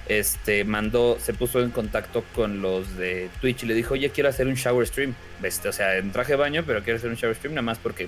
este, 0.07 0.65
mandó, 0.65 1.17
se 1.19 1.33
puso 1.33 1.61
en 1.61 1.71
contacto 1.71 2.23
con 2.35 2.61
los 2.61 2.97
de 2.97 3.29
Twitch 3.41 3.63
y 3.63 3.65
le 3.67 3.73
dijo, 3.73 3.93
oye, 3.93 4.09
quiero 4.09 4.29
hacer 4.29 4.47
un 4.47 4.55
shower 4.55 4.85
stream. 4.85 5.15
Este, 5.41 5.69
o 5.69 5.73
sea, 5.73 5.97
en 5.97 6.11
traje 6.11 6.33
de 6.33 6.37
baño, 6.37 6.63
pero 6.65 6.83
quiero 6.83 6.97
hacer 6.97 7.09
un 7.09 7.15
shower 7.15 7.35
stream 7.35 7.53
nada 7.53 7.63
más 7.63 7.77
porque 7.77 8.07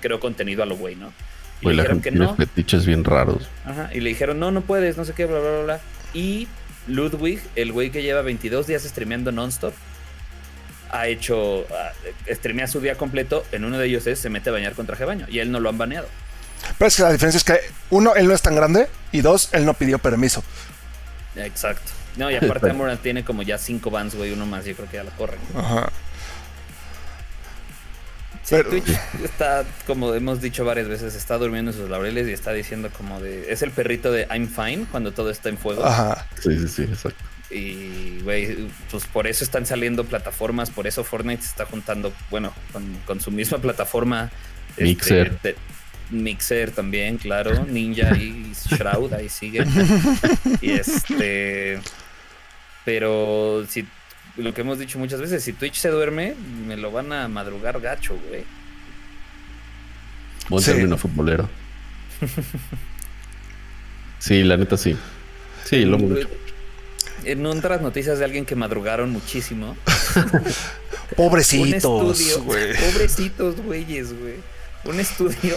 creo 0.00 0.20
contenido 0.20 0.62
a 0.62 0.66
lo 0.66 0.76
güey, 0.76 0.96
¿no? 0.96 1.12
Y 1.60 1.66
le 1.66 1.72
dijeron 1.74 2.00
que 2.00 2.10
no. 2.10 2.36
fetiches 2.36 2.86
bien 2.86 3.04
raros. 3.04 3.48
Ajá, 3.64 3.90
y 3.92 4.00
le 4.00 4.10
dijeron, 4.10 4.38
no, 4.38 4.50
no 4.50 4.60
puedes, 4.60 4.96
no 4.96 5.04
sé 5.04 5.12
qué, 5.12 5.26
bla, 5.26 5.40
bla, 5.40 5.50
bla, 5.50 5.62
bla. 5.62 5.80
Y 6.14 6.48
Ludwig, 6.86 7.40
el 7.56 7.72
güey 7.72 7.90
que 7.90 8.02
lleva 8.02 8.22
22 8.22 8.66
días 8.66 8.82
streameando 8.82 9.32
nonstop, 9.32 9.74
ha 10.90 11.06
hecho, 11.08 11.60
uh, 11.60 12.34
streamea 12.34 12.66
su 12.66 12.80
día 12.80 12.96
completo, 12.96 13.44
en 13.52 13.64
uno 13.64 13.78
de 13.78 13.86
ellos 13.86 14.06
es, 14.06 14.18
se 14.18 14.30
mete 14.30 14.50
a 14.50 14.52
bañar 14.52 14.74
con 14.74 14.86
traje 14.86 15.02
de 15.02 15.06
baño, 15.06 15.26
y 15.28 15.40
él 15.40 15.50
no 15.50 15.60
lo 15.60 15.68
han 15.68 15.78
baneado. 15.78 16.08
Pero 16.78 16.88
es 16.88 16.96
que 16.96 17.02
la 17.02 17.12
diferencia 17.12 17.38
es 17.38 17.44
que, 17.44 17.60
uno, 17.90 18.14
él 18.14 18.26
no 18.26 18.34
es 18.34 18.42
tan 18.42 18.54
grande, 18.54 18.88
y 19.12 19.20
dos, 19.20 19.50
él 19.52 19.64
no 19.64 19.74
pidió 19.74 19.98
permiso. 19.98 20.42
Exacto. 21.44 21.92
No, 22.16 22.30
y 22.30 22.34
aparte 22.36 22.70
Amorant 22.70 23.00
tiene 23.00 23.24
como 23.24 23.42
ya 23.42 23.58
cinco 23.58 23.90
bans, 23.90 24.14
güey, 24.14 24.32
uno 24.32 24.46
más, 24.46 24.64
yo 24.64 24.74
creo 24.74 24.90
que 24.90 24.96
ya 24.96 25.04
la 25.04 25.10
corren. 25.12 25.40
Ajá. 25.54 25.90
Sí, 28.42 28.56
Twitch 28.70 28.88
está, 29.22 29.66
como 29.86 30.14
hemos 30.14 30.40
dicho 30.40 30.64
varias 30.64 30.88
veces, 30.88 31.14
está 31.14 31.36
durmiendo 31.36 31.70
en 31.70 31.76
sus 31.76 31.90
laureles 31.90 32.28
y 32.28 32.32
está 32.32 32.52
diciendo 32.54 32.88
como 32.96 33.20
de... 33.20 33.52
Es 33.52 33.60
el 33.60 33.72
perrito 33.72 34.10
de 34.10 34.26
I'm 34.30 34.48
fine 34.48 34.86
cuando 34.90 35.12
todo 35.12 35.28
está 35.28 35.50
en 35.50 35.58
fuego. 35.58 35.84
Ajá. 35.84 36.26
Sí, 36.40 36.58
sí, 36.58 36.68
sí, 36.68 36.82
exacto. 36.84 37.22
Y, 37.50 38.20
güey, 38.22 38.68
pues 38.90 39.06
por 39.06 39.26
eso 39.26 39.44
están 39.44 39.66
saliendo 39.66 40.04
plataformas, 40.04 40.70
por 40.70 40.86
eso 40.86 41.04
Fortnite 41.04 41.42
se 41.42 41.48
está 41.48 41.66
juntando, 41.66 42.12
bueno, 42.30 42.52
con, 43.06 43.20
su 43.20 43.30
misma 43.30 43.58
plataforma. 43.58 44.30
Este, 44.70 44.84
Mixer. 44.84 45.38
Mixer 46.10 46.70
también, 46.70 47.18
claro. 47.18 47.64
Ninja 47.66 48.16
y 48.16 48.52
Shroud, 48.70 49.12
ahí 49.12 49.28
sigue. 49.28 49.64
y 50.60 50.70
este. 50.70 51.80
Pero 52.84 53.64
si 53.68 53.86
lo 54.36 54.54
que 54.54 54.62
hemos 54.62 54.78
dicho 54.78 54.98
muchas 54.98 55.20
veces, 55.20 55.42
si 55.42 55.52
Twitch 55.52 55.76
se 55.76 55.88
duerme, 55.90 56.34
me 56.66 56.76
lo 56.76 56.90
van 56.90 57.12
a 57.12 57.28
madrugar 57.28 57.80
gacho, 57.80 58.18
güey. 58.28 58.44
Buen 60.48 60.64
término 60.64 60.96
futbolero. 60.96 61.48
sí, 64.18 64.42
la 64.42 64.56
neta 64.56 64.76
sí. 64.76 64.96
Sí, 65.64 65.84
lo 65.84 65.96
hemos 65.98 66.16
dicho. 66.16 66.28
En 67.24 67.44
otras 67.44 67.82
noticias 67.82 68.18
de 68.18 68.24
alguien 68.24 68.46
que 68.46 68.54
madrugaron 68.54 69.10
muchísimo. 69.10 69.76
Pobrecitos, 71.16 72.42
güey. 72.44 72.74
Pobrecitos, 72.74 73.56
güeyes, 73.60 74.18
güey 74.18 74.36
un 74.84 75.00
estudio 75.00 75.56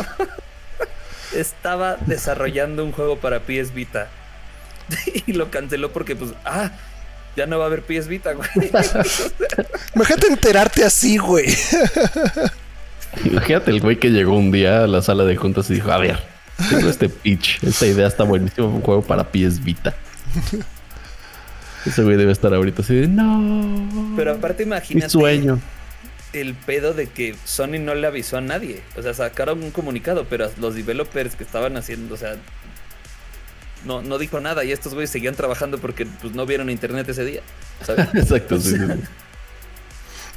estaba 1.36 1.98
desarrollando 1.98 2.84
un 2.84 2.92
juego 2.92 3.18
para 3.18 3.42
PS 3.42 3.74
Vita 3.74 4.10
y 5.26 5.34
lo 5.34 5.50
canceló 5.50 5.92
porque 5.92 6.16
pues 6.16 6.32
ah 6.46 6.72
ya 7.36 7.46
no 7.46 7.58
va 7.58 7.66
a 7.66 7.68
haber 7.68 7.82
PS 7.84 8.08
Vita, 8.08 8.34
güey. 8.34 8.50
Imagínate 9.96 10.28
enterarte 10.28 10.84
así, 10.84 11.18
güey. 11.18 11.46
Imagínate 13.24 13.72
el 13.72 13.80
güey 13.80 14.00
que 14.00 14.10
llegó 14.10 14.36
un 14.36 14.52
día 14.52 14.84
a 14.84 14.88
la 14.88 15.02
sala 15.02 15.24
de 15.24 15.38
juntas 15.38 15.70
y 15.70 15.76
dijo, 15.76 15.92
a 15.94 15.98
ver, 15.98 16.20
Tengo 16.70 16.90
este 16.90 17.08
pitch, 17.08 17.64
esta 17.64 17.88
idea 17.88 18.08
está 18.08 18.26
buenísima, 18.26 18.68
un 18.68 18.82
juego 18.82 19.02
para 19.02 19.24
PS 19.24 19.64
Vita. 19.64 19.96
Ese 21.86 22.04
güey 22.04 22.18
debe 22.18 22.32
estar 22.32 22.54
ahorita 22.54 22.82
así 22.82 22.96
de 22.96 23.08
no. 23.08 24.14
Pero 24.16 24.34
aparte 24.34 24.64
imagínate. 24.64 25.06
Mi 25.06 25.10
sueño. 25.10 25.60
El 26.34 26.54
pedo 26.54 26.94
de 26.94 27.08
que 27.08 27.36
Sony 27.46 27.80
no 27.80 27.94
le 27.94 28.08
avisó 28.08 28.38
a 28.38 28.42
nadie. 28.42 28.82
O 28.96 29.02
sea, 29.02 29.14
sacaron 29.14 29.64
un 29.64 29.72
comunicado, 29.72 30.26
pero 30.30 30.50
los 30.58 30.76
developers 30.76 31.36
que 31.36 31.44
estaban 31.44 31.76
haciendo, 31.78 32.16
o 32.16 32.18
sea, 32.18 32.38
no, 33.86 34.02
no 34.02 34.18
dijo 34.18 34.40
nada 34.40 34.64
y 34.64 34.72
estos 34.72 34.94
güeyes 34.94 35.10
seguían 35.10 35.36
trabajando 35.36 35.80
porque 35.80 36.06
pues, 36.06 36.34
no 36.34 36.46
vieron 36.46 36.70
internet 36.70 37.10
ese 37.10 37.26
día. 37.26 37.42
Exacto, 38.14 38.60
sí. 38.60 38.76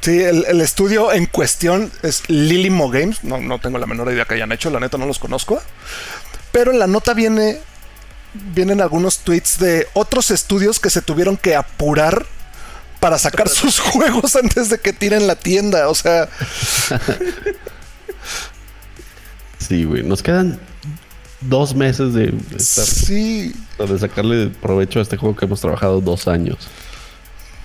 Sí, 0.00 0.22
el, 0.22 0.60
estudio 0.60 1.12
en 1.12 1.24
cuestión 1.24 1.90
es 2.02 2.28
Lilimo 2.28 2.90
Games. 2.90 3.24
No, 3.24 3.38
no 3.38 3.58
tengo 3.58 3.78
la 3.78 3.86
menor 3.86 4.12
idea 4.12 4.26
que 4.26 4.34
hayan 4.34 4.52
hecho, 4.52 4.68
la 4.68 4.80
neta 4.80 4.98
no 4.98 5.06
los 5.06 5.18
conozco. 5.18 5.62
Pero 6.52 6.72
en 6.72 6.78
la 6.78 6.86
nota 6.86 7.14
viene 7.14 7.58
vienen 8.34 8.80
algunos 8.80 9.18
tweets 9.18 9.58
de 9.58 9.86
otros 9.94 10.30
estudios 10.30 10.80
que 10.80 10.90
se 10.90 11.02
tuvieron 11.02 11.36
que 11.36 11.54
apurar 11.54 12.26
para 13.04 13.18
sacar 13.18 13.50
sus 13.50 13.80
juegos 13.80 14.34
antes 14.42 14.70
de 14.70 14.78
que 14.78 14.94
tiren 14.94 15.26
la 15.26 15.36
tienda. 15.36 15.90
O 15.90 15.94
sea. 15.94 16.26
Sí, 19.58 19.84
güey. 19.84 20.02
Nos 20.02 20.22
quedan 20.22 20.58
dos 21.42 21.74
meses 21.74 22.14
de, 22.14 22.32
sí. 22.58 23.54
de 23.78 23.98
sacarle 23.98 24.48
provecho 24.48 25.00
a 25.00 25.02
este 25.02 25.18
juego 25.18 25.36
que 25.36 25.44
hemos 25.44 25.60
trabajado 25.60 26.00
dos 26.00 26.28
años. 26.28 26.56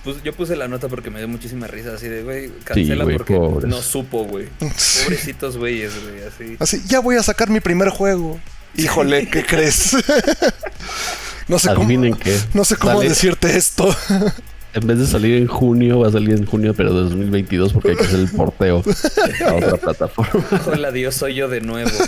Pues 0.04 0.22
yo 0.22 0.34
puse 0.34 0.56
la 0.56 0.68
nota 0.68 0.88
porque 0.88 1.08
me 1.08 1.20
dio 1.20 1.28
muchísima 1.28 1.66
risa, 1.66 1.94
así 1.94 2.06
de, 2.06 2.22
güey, 2.22 2.50
cancela 2.64 3.04
porque 3.04 3.38
no 3.66 3.80
supo, 3.80 4.24
güey. 4.24 4.46
Pobrecitos 4.58 5.56
güeyes, 5.56 5.92
güey, 6.02 6.22
así. 6.22 6.56
Así, 6.58 6.82
ya 6.86 7.00
voy 7.00 7.16
a 7.16 7.22
sacar 7.22 7.48
mi 7.48 7.60
primer 7.60 7.88
juego. 7.88 8.38
Híjole, 8.76 9.26
¿qué 9.30 9.46
crees? 9.46 9.96
no 11.48 11.58
sé 11.58 11.74
cómo, 11.74 11.90
no 12.52 12.64
sé 12.66 12.76
cómo 12.76 13.00
decirte 13.00 13.56
esto. 13.56 13.96
En 14.72 14.86
vez 14.86 14.98
de 14.98 15.06
salir 15.06 15.36
en 15.36 15.48
junio, 15.48 16.00
va 16.00 16.08
a 16.08 16.12
salir 16.12 16.30
en 16.30 16.46
junio, 16.46 16.74
pero 16.74 16.94
de 16.94 17.00
2022 17.02 17.72
porque 17.72 17.90
hay 17.90 17.96
que 17.96 18.04
hacer 18.04 18.20
el 18.20 18.28
porteo 18.28 18.82
a 19.46 19.54
otra 19.54 19.76
plataforma. 19.76 20.44
Hola 20.66 20.92
Dios, 20.92 21.14
soy 21.16 21.34
yo 21.34 21.48
de 21.48 21.60
nuevo. 21.60 21.90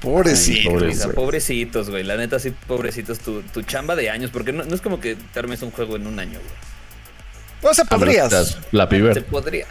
Pobrecitos. 0.00 1.06
pobrecitos, 1.14 1.90
güey. 1.90 2.04
La 2.04 2.16
neta, 2.16 2.38
sí, 2.38 2.54
pobrecitos. 2.66 3.18
Tu, 3.18 3.42
tu 3.42 3.60
chamba 3.62 3.96
de 3.96 4.08
años, 4.08 4.30
porque 4.30 4.52
no, 4.52 4.62
es 4.62 4.80
como 4.80 4.98
que 4.98 5.14
te 5.14 5.38
armes 5.38 5.60
un 5.62 5.70
juego 5.70 5.96
en 5.96 6.06
un 6.06 6.18
año, 6.18 6.38
güey. 6.38 7.70
O 7.70 7.74
sea, 7.74 7.84
podrías. 7.84 8.58
La 8.72 8.88
piber. 8.88 9.12
Se 9.12 9.20
podría. 9.20 9.66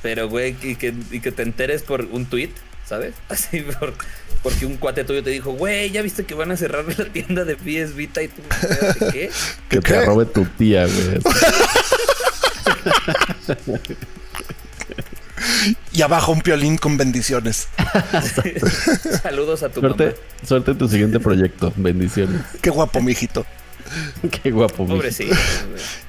Pero, 0.00 0.28
güey, 0.28 0.56
y 0.62 0.76
que, 0.76 0.94
y 1.10 1.18
que 1.20 1.32
te 1.32 1.42
enteres 1.42 1.82
por 1.82 2.02
un 2.04 2.26
tweet, 2.26 2.50
¿sabes? 2.92 3.14
Así, 3.30 3.60
por, 3.62 3.94
porque 4.42 4.66
un 4.66 4.76
cuate 4.76 5.04
tuyo 5.04 5.22
te 5.22 5.30
dijo, 5.30 5.52
güey, 5.52 5.90
¿ya 5.90 6.02
viste 6.02 6.24
que 6.24 6.34
van 6.34 6.50
a 6.52 6.58
cerrar 6.58 6.84
la 6.98 7.06
tienda 7.06 7.44
de 7.44 7.56
PS 7.56 7.94
Vita? 7.94 8.22
Y 8.22 8.28
tú, 8.28 8.42
¿qué? 9.10 9.30
Que 9.70 9.80
te 9.80 10.04
robe 10.04 10.26
tu 10.26 10.44
tía, 10.44 10.86
güey. 10.86 11.20
y 15.92 16.02
abajo 16.02 16.32
un 16.32 16.42
piolín 16.42 16.76
con 16.76 16.98
bendiciones. 16.98 17.68
Saludos 19.22 19.62
a 19.62 19.70
tu 19.70 19.80
suerte, 19.80 20.04
mamá. 20.04 20.16
Suerte 20.46 20.72
en 20.72 20.78
tu 20.78 20.88
siguiente 20.88 21.18
proyecto. 21.18 21.72
Bendiciones. 21.76 22.42
Qué 22.60 22.68
guapo, 22.68 23.00
mijito. 23.00 23.46
Qué 24.42 24.50
guapo, 24.50 24.86
Pobrecito. 24.86 25.34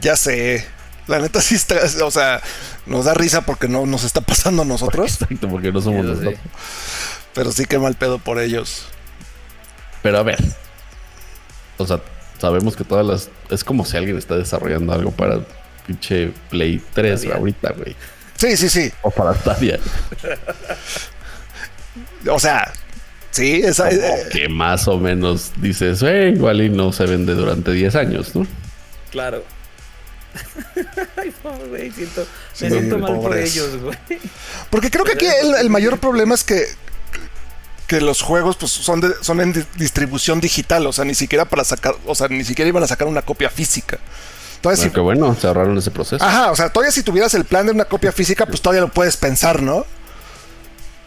ya 0.01 0.17
sé. 0.17 0.65
La 1.07 1.19
neta 1.19 1.41
sí 1.41 1.55
está, 1.55 1.75
o 2.03 2.11
sea, 2.11 2.41
nos 2.85 3.05
da 3.05 3.13
risa 3.13 3.41
porque 3.41 3.67
no 3.67 3.85
nos 3.85 4.03
está 4.03 4.21
pasando 4.21 4.61
a 4.61 4.65
nosotros. 4.65 5.21
Exacto, 5.21 5.49
porque 5.49 5.71
no 5.71 5.81
somos 5.81 6.05
nosotros. 6.05 6.35
Pero 7.33 7.51
sí 7.51 7.65
que 7.65 7.77
mal 7.77 7.95
pedo 7.95 8.19
por 8.19 8.39
ellos. 8.39 8.85
Pero 10.01 10.19
a 10.19 10.23
ver. 10.23 10.39
O 11.77 11.87
sea, 11.87 11.99
sabemos 12.39 12.75
que 12.75 12.83
todas 12.83 13.05
las. 13.05 13.29
Es 13.49 13.63
como 13.63 13.85
si 13.85 13.97
alguien 13.97 14.17
está 14.17 14.37
desarrollando 14.37 14.93
algo 14.93 15.11
para 15.11 15.39
pinche 15.87 16.31
Play 16.49 16.81
3 16.93 17.25
ahorita, 17.33 17.73
güey. 17.73 17.95
Sí, 18.37 18.57
sí, 18.57 18.69
sí. 18.69 18.91
O 19.01 19.09
para 19.09 19.33
Stadia. 19.33 19.79
o 22.29 22.39
sea, 22.39 22.71
sí, 23.31 23.61
esa. 23.63 23.89
Eh, 23.89 24.27
que 24.31 24.49
más 24.49 24.87
o 24.87 24.99
menos 24.99 25.51
dices, 25.57 26.03
eh, 26.03 26.33
igual 26.35 26.61
y 26.61 26.69
no 26.69 26.91
se 26.91 27.05
vende 27.05 27.33
durante 27.33 27.71
10 27.71 27.95
años, 27.95 28.35
¿no? 28.35 28.45
Claro. 29.11 29.43
Ay, 31.17 31.33
güey, 31.69 31.91
siento, 31.91 32.25
me 32.61 32.69
siento 32.69 32.97
mal 32.97 33.19
por 33.19 33.37
ellos, 33.37 33.77
güey. 33.81 33.97
Porque 34.69 34.89
creo 34.89 35.05
que 35.05 35.13
aquí 35.13 35.25
el, 35.25 35.69
mayor 35.69 35.99
problema 35.99 36.35
es 36.35 36.43
que 36.43 36.65
que 37.87 37.99
los 37.99 38.21
juegos 38.21 38.55
pues 38.55 38.71
son 38.71 39.01
de, 39.01 39.13
son 39.21 39.41
en 39.41 39.53
distribución 39.75 40.39
digital, 40.39 40.87
o 40.87 40.93
sea, 40.93 41.03
ni 41.03 41.15
siquiera 41.15 41.45
para 41.45 41.63
sacar, 41.65 41.95
o 42.05 42.15
sea, 42.15 42.29
ni 42.29 42.43
siquiera 42.45 42.69
iban 42.69 42.81
a 42.81 42.87
sacar 42.87 43.07
una 43.07 43.21
copia 43.21 43.49
física. 43.49 43.99
Entonces, 44.55 44.93
bueno, 44.93 45.03
bueno, 45.03 45.37
se 45.39 45.45
ahorraron 45.45 45.77
ese 45.77 45.91
proceso. 45.91 46.23
Ajá, 46.23 46.49
o 46.49 46.55
sea, 46.55 46.69
todavía 46.69 46.91
si 46.91 47.03
tuvieras 47.03 47.33
el 47.33 47.43
plan 47.43 47.65
de 47.65 47.73
una 47.73 47.85
copia 47.85 48.13
física, 48.13 48.45
pues 48.45 48.61
todavía 48.61 48.81
lo 48.81 48.87
puedes 48.87 49.17
pensar, 49.17 49.61
¿no? 49.61 49.85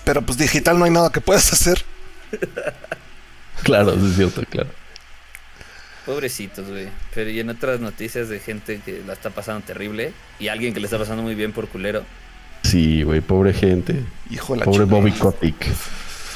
Pero 0.04 0.20
pues 0.20 0.36
digital 0.36 0.78
no 0.78 0.84
hay 0.84 0.90
nada 0.90 1.10
que 1.10 1.22
puedas 1.22 1.50
hacer. 1.52 1.82
claro, 3.62 3.94
es 3.94 4.16
cierto, 4.16 4.42
claro. 4.48 4.68
Pobrecitos, 6.06 6.68
güey. 6.68 6.88
Pero 7.14 7.30
y 7.30 7.40
en 7.40 7.50
otras 7.50 7.80
noticias 7.80 8.28
de 8.28 8.38
gente 8.38 8.80
que 8.84 9.02
la 9.04 9.12
está 9.12 9.30
pasando 9.30 9.66
terrible 9.66 10.12
y 10.38 10.48
alguien 10.48 10.72
que 10.72 10.78
le 10.78 10.86
está 10.86 10.98
pasando 10.98 11.22
muy 11.22 11.34
bien 11.34 11.52
por 11.52 11.66
culero. 11.66 12.04
Sí, 12.62 13.02
güey, 13.02 13.20
pobre 13.20 13.52
gente. 13.52 14.02
Hijo 14.30 14.54
de 14.54 14.60
la 14.60 14.64
Pobre 14.64 14.84
Bobby 14.84 15.10
Kotick. 15.12 15.66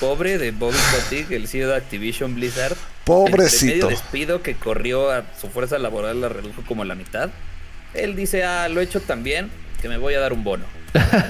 Pobre 0.01 0.39
de 0.39 0.51
Bobby 0.51 0.77
Kotick, 0.93 1.31
el 1.31 1.47
CEO 1.47 1.69
de 1.69 1.77
Activision 1.77 2.35
Blizzard. 2.35 2.77
Pobrecito. 3.05 3.73
El 3.73 3.79
medio 3.83 3.89
despido 3.89 4.43
que 4.43 4.55
corrió 4.55 5.11
a 5.11 5.25
su 5.41 5.49
fuerza 5.49 5.79
laboral 5.79 6.21
la 6.21 6.29
redujo 6.29 6.63
como 6.67 6.85
la 6.85 6.95
mitad. 6.95 7.31
Él 7.95 8.17
dice, 8.17 8.45
ah, 8.45 8.69
lo 8.69 8.81
he 8.81 8.85
hecho 8.85 9.01
tan 9.01 9.23
bien 9.23 9.51
que 9.81 9.89
me 9.89 9.97
voy 9.97 10.15
a 10.15 10.21
dar 10.21 10.33
un 10.33 10.45
bono 10.45 10.65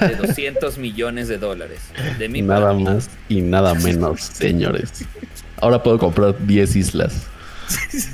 de 0.01 0.17
200 0.17 0.79
millones 0.79 1.29
de 1.29 1.39
dólares. 1.39 1.81
De 2.19 2.29
mi 2.29 2.43
nada 2.43 2.73
más 2.73 3.11
y 3.29 3.41
nada 3.41 3.75
menos, 3.75 4.21
señores. 4.33 5.05
Ahora 5.61 5.83
puedo 5.83 5.99
comprar 5.99 6.35
10 6.47 6.77
islas. 6.77 7.27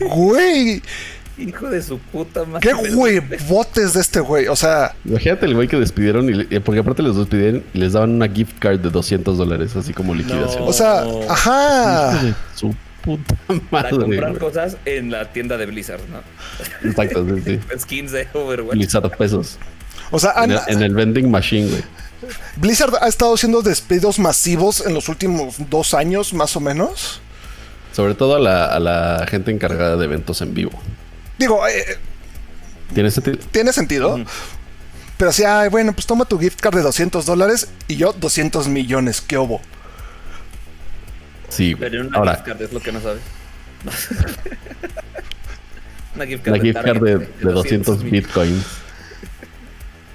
Güey. 0.01 0.83
Hijo 1.39 1.69
de 1.69 1.83
su 1.83 1.99
puta 1.99 2.45
madre. 2.45 2.67
Qué 2.67 2.75
huevotes 2.95 3.93
de 3.93 4.01
este 4.01 4.21
güey. 4.21 4.49
O 4.49 4.57
sea. 4.57 4.95
Imagínate 5.05 5.45
el 5.47 5.55
güey 5.55 5.69
que 5.69 5.77
despidieron. 5.77 6.29
Y, 6.31 6.47
eh, 6.55 6.61
porque 6.61 6.81
aparte 6.81 7.03
les 7.03 7.15
despidieron 7.15 7.63
y 7.75 7.79
les 7.79 7.93
daban 7.93 8.13
una 8.13 8.29
gift 8.29 8.59
card 8.59 8.81
de 8.81 8.89
200 8.89 9.37
dólares, 9.37 9.77
así 9.77 9.93
como 9.93 10.15
liquidación. 10.15 10.63
O 10.67 10.73
sea, 10.73 11.05
ajá. 11.29 12.35
su 12.55 12.75
puta 13.03 13.37
madre. 13.49 13.67
Para 13.71 13.91
comprar 13.91 14.39
cosas 14.39 14.79
en 14.87 15.11
la 15.11 15.31
tienda 15.33 15.59
de 15.59 15.67
Blizzard, 15.67 16.01
¿no? 16.11 16.89
Exacto, 16.89 17.27
sí, 17.45 17.61
Skins 17.79 18.13
de 18.13 18.29
Overwatch. 18.33 18.77
Blizzard 18.77 19.17
pesos. 19.17 19.59
O 20.11 20.19
sea, 20.19 20.33
en, 20.43 20.53
el, 20.53 20.61
en 20.69 20.83
el 20.83 20.95
vending 20.95 21.31
machine, 21.31 21.69
güey. 21.69 21.83
Blizzard 22.57 22.95
ha 23.01 23.09
estado 23.09 23.35
haciendo 23.35 23.61
despidos 23.61 24.19
masivos 24.19 24.85
en 24.87 24.95
los 24.95 25.09
últimos 25.09 25.57
dos 25.69 25.93
años, 25.93 26.33
más 26.33 26.57
o 26.57 26.61
menos. 26.61 27.21
Sobre 27.97 28.15
todo 28.15 28.37
a 28.37 28.79
la, 28.79 29.27
gente 29.27 29.51
encargada 29.51 29.97
de 29.97 30.05
eventos 30.05 30.43
en 30.43 30.53
vivo. 30.53 30.79
Digo, 31.39 31.67
eh, 31.67 31.97
¿tiene 32.93 33.11
sentido? 33.11 33.39
Tiene 33.51 33.73
sentido. 33.73 34.21
Pero 35.17 35.33
si, 35.33 35.45
ay, 35.45 35.71
bueno, 35.71 35.95
pues 35.95 36.05
toma 36.05 36.27
tu 36.27 36.39
gift 36.39 36.61
card 36.61 36.77
de 36.77 36.83
200 36.83 37.25
dólares 37.25 37.71
y 37.89 37.97
yo 37.97 38.13
200 38.13 38.69
millones. 38.69 39.23
¿Qué 39.23 39.39
obo? 39.39 39.63
Sí, 41.49 41.75
Pero 41.75 42.03
una 42.03 42.19
Ahora, 42.19 42.35
gift 42.35 42.47
card 42.47 42.61
es 42.61 42.73
lo 42.75 42.81
que 42.81 42.93
no 42.93 43.01
sabes. 43.01 43.23
una 46.17 46.27
gift 46.27 46.45
card, 46.45 47.03
de, 47.03 47.29
200, 47.41 48.03
bitcoins. 48.03 48.63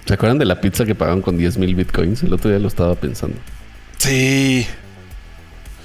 ¿Se 0.06 0.14
acuerdan 0.14 0.38
de 0.38 0.46
la 0.46 0.62
pizza 0.62 0.86
que 0.86 0.94
pagaron 0.94 1.24
con 1.24 1.36
10 1.36 1.58
mil 1.58 1.74
bitcoins? 1.74 2.22
El 2.22 2.34
otro 2.34 2.52
día 2.52 2.60
lo 2.60 2.68
estaba 2.68 2.94
pensando. 2.94 3.38
Sí. 3.98 4.68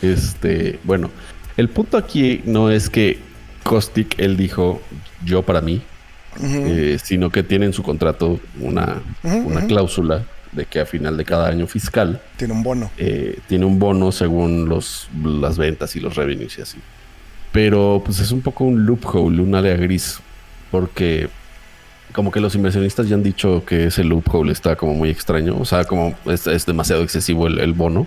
Este, 0.03 0.79
bueno, 0.85 1.11
el 1.57 1.69
punto 1.69 1.97
aquí 1.97 2.43
no 2.45 2.71
es 2.71 2.91
que 2.91 3.19
Kostik, 3.63 4.19
él 4.19 4.37
dijo 4.37 4.81
yo 5.25 5.43
para 5.43 5.61
mí, 5.61 5.83
eh, 6.43 6.99
sino 7.03 7.31
que 7.31 7.43
tiene 7.43 7.67
en 7.67 7.73
su 7.73 7.83
contrato 7.83 8.39
una, 8.61 9.03
una 9.23 9.67
cláusula 9.67 10.25
de 10.53 10.67
que 10.67 10.81
a 10.81 10.87
final 10.87 11.17
de 11.17 11.25
cada 11.25 11.49
año 11.49 11.67
fiscal 11.67 12.21
tiene 12.37 12.55
un 12.55 12.63
bono. 12.63 12.91
Eh, 12.99 13.39
tiene 13.49 13.65
un 13.65 13.79
bono 13.79 14.13
según 14.13 14.69
los, 14.69 15.09
las 15.23 15.59
ventas 15.59 15.97
y 15.97 16.01
los 16.01 16.15
revenues 16.15 16.59
y 16.59 16.63
así. 16.63 16.79
Pero 17.53 18.03
pues 18.05 18.21
es 18.21 18.31
un 18.33 18.43
poco 18.43 18.65
un 18.65 18.85
loophole, 18.85 19.41
un 19.41 19.55
área 19.55 19.77
gris, 19.77 20.21
porque 20.71 21.29
como 22.13 22.31
que 22.31 22.41
los 22.41 22.55
inversionistas 22.55 23.09
ya 23.09 23.17
han 23.17 23.23
dicho 23.23 23.65
que 23.65 23.87
ese 23.87 24.05
loophole 24.05 24.53
está 24.53 24.77
como 24.77 24.95
muy 24.95 25.11
extraño, 25.11 25.57
o 25.59 25.65
sea, 25.65 25.85
como 25.85 26.15
es, 26.27 26.67
demasiado 26.67 27.03
excesivo 27.03 27.47
el, 27.47 27.73
bono. 27.73 28.07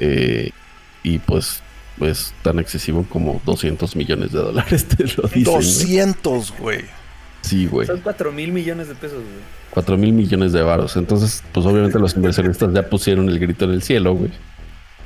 Eh, 0.00 0.50
y 1.02 1.18
pues 1.18 1.62
es 2.00 2.34
tan 2.42 2.58
excesivo 2.58 3.06
como 3.08 3.40
200 3.44 3.96
millones 3.96 4.32
de 4.32 4.38
dólares, 4.38 4.84
te 4.96 5.04
lo 5.04 5.28
dicen. 5.28 5.44
200, 5.44 6.54
güey. 6.58 6.84
Sí, 7.42 7.66
güey. 7.66 7.86
Son 7.86 8.00
4 8.00 8.32
mil 8.32 8.52
millones 8.52 8.88
de 8.88 8.94
pesos, 8.94 9.18
güey. 9.18 9.64
4 9.70 9.96
mil 9.98 10.12
millones 10.12 10.52
de 10.52 10.62
varos. 10.62 10.96
Entonces, 10.96 11.42
pues 11.52 11.66
obviamente 11.66 11.98
los 11.98 12.16
inversionistas 12.16 12.72
ya 12.72 12.88
pusieron 12.88 13.28
el 13.28 13.38
grito 13.38 13.64
en 13.66 13.72
el 13.72 13.82
cielo, 13.82 14.14
güey. 14.14 14.30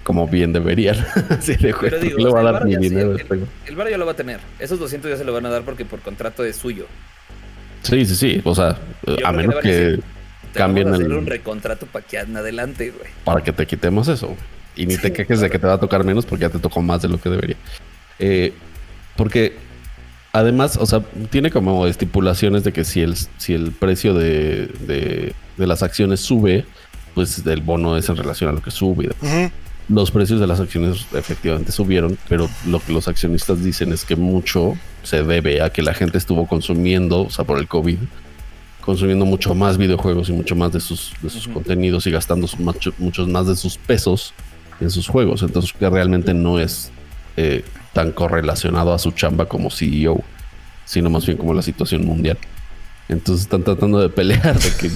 como 0.04 0.28
bien 0.28 0.52
deberían. 0.52 0.96
sí, 1.40 1.56
de 1.56 1.74
Pero 1.74 1.98
digo, 1.98 2.18
le 2.18 2.30
va 2.30 2.40
a 2.40 2.52
dar 2.52 2.64
mi 2.64 2.76
dinero. 2.76 3.12
el, 3.12 3.46
el, 3.66 3.76
bar 3.76 3.90
ya 3.90 3.98
lo 3.98 4.06
va 4.06 4.12
a 4.12 4.16
tener. 4.16 4.40
Esos 4.58 4.78
200 4.78 5.10
ya 5.10 5.16
se 5.16 5.24
lo 5.24 5.32
van 5.32 5.46
a 5.46 5.50
dar 5.50 5.62
porque 5.62 5.84
por 5.84 6.00
contrato 6.00 6.44
es 6.44 6.56
suyo. 6.56 6.86
Sí, 7.82 8.04
sí, 8.04 8.14
sí. 8.14 8.40
O 8.44 8.54
sea, 8.54 8.76
a 9.24 9.32
menos 9.32 9.56
que, 9.56 9.98
cambien 10.52 10.94
el. 10.94 11.12
un 11.12 11.26
recontrato 11.26 11.86
para 11.86 12.04
que 12.06 12.18
adelante, 12.18 12.90
güey. 12.90 13.10
Para 13.24 13.42
que 13.42 13.52
te 13.52 13.66
quitemos 13.66 14.08
eso. 14.08 14.36
Y 14.78 14.86
ni 14.86 14.96
te 14.96 15.12
quejes 15.12 15.40
de 15.40 15.50
que 15.50 15.58
te 15.58 15.66
va 15.66 15.74
a 15.74 15.80
tocar 15.80 16.04
menos 16.04 16.24
porque 16.24 16.42
ya 16.42 16.50
te 16.50 16.58
tocó 16.58 16.80
más 16.80 17.02
de 17.02 17.08
lo 17.08 17.20
que 17.20 17.28
debería. 17.28 17.56
Eh, 18.18 18.52
porque 19.16 19.56
además, 20.32 20.76
o 20.76 20.86
sea, 20.86 21.00
tiene 21.30 21.50
como 21.50 21.86
estipulaciones 21.86 22.62
de 22.62 22.72
que 22.72 22.84
si 22.84 23.00
el, 23.00 23.16
si 23.38 23.54
el 23.54 23.72
precio 23.72 24.14
de, 24.14 24.68
de, 25.56 25.66
las 25.66 25.82
acciones 25.82 26.20
sube, 26.20 26.64
pues 27.14 27.44
el 27.44 27.60
bono 27.60 27.96
es 27.96 28.08
en 28.08 28.16
relación 28.16 28.50
a 28.50 28.52
lo 28.52 28.62
que 28.62 28.70
sube. 28.70 29.10
Los 29.88 30.10
precios 30.10 30.38
de 30.38 30.46
las 30.46 30.60
acciones 30.60 31.06
efectivamente 31.12 31.72
subieron, 31.72 32.16
pero 32.28 32.48
lo 32.66 32.78
que 32.78 32.92
los 32.92 33.08
accionistas 33.08 33.64
dicen 33.64 33.92
es 33.92 34.04
que 34.04 34.14
mucho 34.14 34.76
se 35.02 35.24
debe 35.24 35.62
a 35.62 35.70
que 35.70 35.82
la 35.82 35.94
gente 35.94 36.18
estuvo 36.18 36.46
consumiendo, 36.46 37.22
o 37.22 37.30
sea, 37.30 37.44
por 37.44 37.58
el 37.58 37.66
COVID, 37.66 37.98
consumiendo 38.82 39.24
mucho 39.24 39.54
más 39.54 39.78
videojuegos 39.78 40.28
y 40.28 40.32
mucho 40.32 40.54
más 40.54 40.72
de 40.72 40.80
sus, 40.80 41.12
de 41.22 41.30
sus 41.30 41.48
contenidos 41.48 42.06
y 42.06 42.10
gastando 42.10 42.46
muchos 42.98 43.28
más 43.28 43.46
de 43.46 43.56
sus 43.56 43.76
pesos 43.78 44.34
en 44.80 44.90
sus 44.90 45.08
juegos. 45.08 45.42
Entonces, 45.42 45.72
que 45.72 45.88
realmente 45.88 46.34
no 46.34 46.58
es 46.58 46.90
eh, 47.36 47.64
tan 47.92 48.12
correlacionado 48.12 48.92
a 48.92 48.98
su 48.98 49.12
chamba 49.12 49.46
como 49.46 49.70
CEO, 49.70 50.22
sino 50.84 51.10
más 51.10 51.26
bien 51.26 51.38
como 51.38 51.54
la 51.54 51.62
situación 51.62 52.04
mundial. 52.04 52.38
Entonces 53.08 53.44
están 53.44 53.62
tratando 53.62 54.00
de 54.00 54.10
pelear 54.10 54.58
de 54.58 54.70
que, 54.76 54.88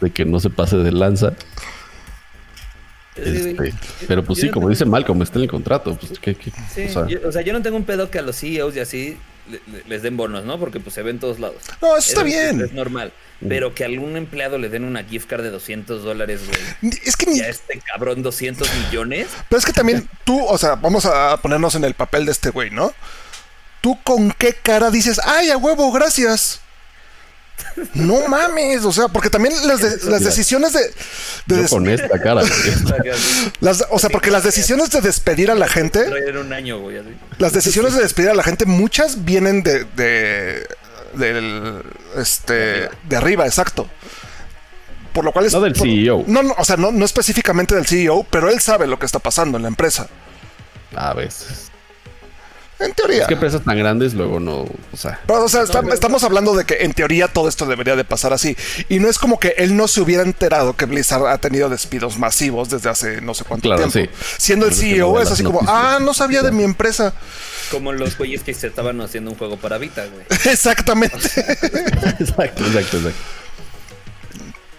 de 0.00 0.10
que, 0.12 0.24
no 0.24 0.40
se 0.40 0.50
pase 0.50 0.76
de 0.76 0.90
lanza. 0.90 1.34
Este, 3.14 3.72
pero 4.06 4.24
pues 4.24 4.40
sí, 4.40 4.48
como 4.48 4.68
dice 4.68 4.84
Malcolm, 4.84 5.22
está 5.22 5.38
en 5.38 5.44
el 5.44 5.50
contrato. 5.50 5.96
Pues, 5.96 6.12
o, 7.24 7.32
sea, 7.32 7.42
yo, 7.42 7.52
no 7.52 7.62
tengo 7.62 7.76
un 7.76 7.84
pedo 7.84 8.10
que 8.10 8.18
a 8.18 8.22
los 8.22 8.36
CEOs 8.36 8.76
y 8.76 8.80
así 8.80 9.16
les 9.86 10.02
den 10.02 10.16
bonos, 10.16 10.44
¿no? 10.44 10.58
Porque 10.58 10.80
pues 10.80 10.94
se 10.94 11.02
ven 11.02 11.16
en 11.16 11.20
todos 11.20 11.38
lados. 11.38 11.62
No, 11.80 11.96
eso 11.96 12.10
está 12.10 12.22
bien. 12.22 12.60
Es 12.60 12.72
normal. 12.72 13.12
Pero 13.46 13.74
que 13.74 13.84
a 13.84 13.86
algún 13.86 14.16
empleado 14.16 14.58
le 14.58 14.68
den 14.68 14.84
una 14.84 15.04
gift 15.04 15.28
card 15.28 15.42
de 15.42 15.50
200 15.50 16.02
dólares, 16.02 16.40
güey. 16.46 16.92
Es 17.04 17.16
que 17.16 17.26
ni. 17.26 17.40
a 17.40 17.48
este 17.48 17.80
cabrón 17.80 18.22
200 18.22 18.68
millones. 18.84 19.28
Pero 19.48 19.58
es 19.58 19.64
que 19.64 19.72
también 19.72 20.08
tú, 20.24 20.44
o 20.44 20.58
sea, 20.58 20.74
vamos 20.74 21.06
a 21.06 21.36
ponernos 21.40 21.74
en 21.74 21.84
el 21.84 21.94
papel 21.94 22.26
de 22.26 22.32
este 22.32 22.50
güey, 22.50 22.70
¿no? 22.70 22.92
¿Tú 23.80 23.96
con 24.02 24.32
qué 24.32 24.54
cara 24.54 24.90
dices, 24.90 25.20
ay, 25.24 25.50
a 25.50 25.56
huevo, 25.56 25.92
gracias? 25.92 26.60
No 27.94 28.26
mames, 28.28 28.84
o 28.84 28.92
sea, 28.92 29.08
porque 29.08 29.30
también 29.30 29.54
las, 29.66 30.04
las 30.04 30.24
decisiones 30.24 30.72
de. 30.72 30.80
Yo 31.46 31.68
con 31.68 31.88
esta 31.88 32.20
cara. 32.20 32.42
las, 33.60 33.84
o 33.90 33.98
sea, 33.98 34.10
porque 34.10 34.30
las 34.30 34.44
decisiones 34.44 34.90
de 34.90 35.00
despedir 35.00 35.50
a 35.50 35.54
la 35.54 35.68
gente. 35.68 36.04
Un 36.38 36.52
año, 36.52 36.80
güey, 36.80 37.00
Las 37.38 37.52
decisiones 37.52 37.94
de 37.94 38.02
despedir 38.02 38.30
a 38.30 38.34
la 38.34 38.42
gente, 38.42 38.66
muchas 38.66 39.24
vienen 39.24 39.62
de, 39.62 39.84
de 39.84 40.66
del 41.14 41.82
este 42.16 42.88
de 43.08 43.16
arriba, 43.16 43.46
exacto. 43.46 43.88
Por 45.12 45.24
lo 45.24 45.32
cual 45.32 45.46
es 45.46 45.52
no 45.52 45.60
del 45.60 45.74
CEO. 45.74 46.24
No, 46.26 46.42
no, 46.42 46.54
o 46.58 46.64
sea, 46.64 46.76
no, 46.76 46.92
no 46.92 47.04
específicamente 47.04 47.74
del 47.74 47.86
CEO, 47.86 48.26
pero 48.30 48.50
él 48.50 48.60
sabe 48.60 48.86
lo 48.86 48.98
que 48.98 49.06
está 49.06 49.18
pasando 49.18 49.56
en 49.56 49.62
la 49.62 49.68
empresa. 49.68 50.08
A 50.94 51.14
veces. 51.14 51.67
En 52.80 52.92
teoría. 52.92 53.22
Es 53.22 53.28
que 53.28 53.34
empresas 53.34 53.62
tan 53.64 53.76
grandes 53.76 54.14
luego 54.14 54.38
no. 54.38 54.60
O 54.92 54.96
sea. 54.96 55.20
o 55.26 55.48
sea, 55.48 55.62
estamos 55.62 56.22
hablando 56.22 56.54
de 56.54 56.64
que 56.64 56.84
en 56.84 56.92
teoría 56.92 57.28
todo 57.28 57.48
esto 57.48 57.66
debería 57.66 57.96
de 57.96 58.04
pasar 58.04 58.32
así. 58.32 58.56
Y 58.88 59.00
no 59.00 59.08
es 59.08 59.18
como 59.18 59.40
que 59.40 59.54
él 59.58 59.76
no 59.76 59.88
se 59.88 60.00
hubiera 60.00 60.22
enterado 60.22 60.76
que 60.76 60.84
Blizzard 60.86 61.26
ha 61.26 61.38
tenido 61.38 61.68
despidos 61.68 62.18
masivos 62.18 62.68
desde 62.70 62.88
hace 62.88 63.20
no 63.20 63.34
sé 63.34 63.44
cuánto 63.44 63.74
tiempo. 63.74 64.12
Siendo 64.36 64.66
el 64.66 64.74
CEO, 64.74 65.20
es 65.20 65.30
así 65.30 65.42
como, 65.42 65.60
ah, 65.66 65.98
no 66.00 66.14
sabía 66.14 66.42
de 66.42 66.52
mi 66.52 66.62
empresa. 66.62 67.14
Como 67.70 67.92
los 67.92 68.16
güeyes 68.16 68.42
que 68.42 68.54
se 68.54 68.68
estaban 68.68 69.00
haciendo 69.00 69.32
un 69.32 69.36
juego 69.36 69.56
para 69.56 69.78
Vita, 69.78 70.06
güey. 70.06 70.24
Exactamente. 70.52 71.16
exacto, 71.26 72.64
exacto, 72.64 72.96
exacto. 72.98 73.10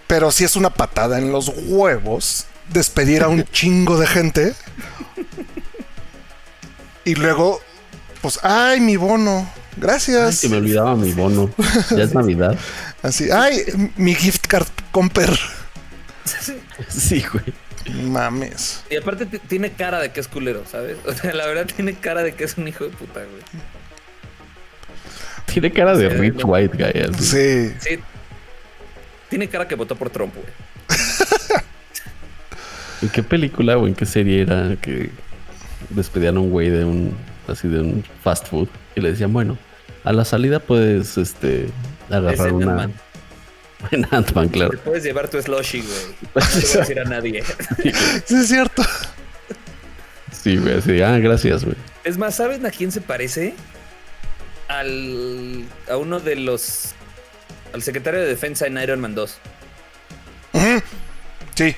Pero 0.06 0.32
si 0.32 0.44
es 0.44 0.56
una 0.56 0.70
patada 0.70 1.18
en 1.18 1.30
los 1.30 1.52
huevos 1.54 2.46
despedir 2.72 3.22
a 3.22 3.28
un 3.28 3.44
chingo 3.52 3.98
de 3.98 4.06
gente. 4.06 4.54
Y 7.04 7.14
luego 7.14 7.60
pues, 8.20 8.38
ay, 8.42 8.80
mi 8.80 8.96
bono. 8.96 9.50
Gracias. 9.76 10.42
Ay, 10.42 10.48
que 10.48 10.54
me 10.54 10.58
olvidaba 10.58 10.96
mi 10.96 11.12
bono. 11.12 11.50
Ya 11.90 12.04
es 12.04 12.14
Navidad. 12.14 12.58
Así, 13.02 13.30
ay, 13.30 13.62
mi 13.96 14.14
gift 14.14 14.46
card 14.46 14.68
comper. 14.92 15.30
Sí, 16.88 17.22
güey. 17.30 18.04
Mames. 18.04 18.84
Y 18.90 18.96
aparte 18.96 19.26
tiene 19.26 19.72
cara 19.72 20.00
de 20.00 20.12
que 20.12 20.20
es 20.20 20.28
culero, 20.28 20.64
¿sabes? 20.70 20.96
O 21.06 21.12
sea, 21.12 21.34
la 21.34 21.46
verdad 21.46 21.66
tiene 21.66 21.94
cara 21.94 22.22
de 22.22 22.32
que 22.32 22.44
es 22.44 22.56
un 22.56 22.68
hijo 22.68 22.84
de 22.84 22.90
puta, 22.90 23.20
güey. 23.20 23.42
Tiene 25.46 25.72
cara 25.72 25.96
de 25.96 26.08
rich 26.08 26.42
white 26.44 26.76
guy. 26.76 27.02
Así. 27.02 27.24
Sí. 27.24 27.74
Sí. 27.80 27.98
Tiene 29.28 29.48
cara 29.48 29.66
que 29.66 29.74
votó 29.74 29.96
por 29.96 30.10
Trump, 30.10 30.34
güey. 30.34 30.46
¿En 33.02 33.08
qué 33.08 33.22
película 33.22 33.78
o 33.78 33.86
en 33.86 33.94
qué 33.94 34.04
serie 34.06 34.42
era 34.42 34.76
que 34.76 35.10
despedían 35.88 36.36
a 36.36 36.40
un 36.40 36.50
güey 36.50 36.68
de 36.68 36.84
un 36.84 37.16
así 37.50 37.68
de 37.68 37.80
un 37.80 38.04
fast 38.22 38.46
food, 38.48 38.68
y 38.94 39.00
le 39.00 39.10
decían, 39.10 39.32
bueno, 39.32 39.58
a 40.04 40.12
la 40.12 40.24
salida 40.24 40.60
puedes 40.60 41.18
este, 41.18 41.68
agarrar 42.10 42.52
una... 42.52 42.90
En 43.90 44.06
Ant-Man, 44.10 44.50
claro. 44.50 44.78
puedes 44.84 45.04
llevar 45.04 45.28
tu 45.28 45.40
slushy, 45.40 45.80
güey. 45.80 46.00
No 46.34 46.42
voy 46.42 46.70
a 46.74 46.78
decir 46.80 47.00
a 47.00 47.04
nadie. 47.04 47.42
sí, 48.26 48.34
es 48.34 48.48
cierto. 48.48 48.82
Sí, 50.32 50.58
güey, 50.58 50.74
así, 50.78 51.00
ah, 51.00 51.18
gracias, 51.18 51.64
güey. 51.64 51.76
Es 52.04 52.18
más, 52.18 52.34
¿saben 52.34 52.66
a 52.66 52.70
quién 52.70 52.92
se 52.92 53.00
parece? 53.00 53.54
Al, 54.68 55.64
a 55.88 55.96
uno 55.96 56.20
de 56.20 56.36
los... 56.36 56.90
Al 57.72 57.82
secretario 57.82 58.20
de 58.20 58.26
defensa 58.26 58.66
en 58.66 58.76
Iron 58.76 59.00
Man 59.00 59.14
2. 59.14 59.38
Sí, 61.54 61.74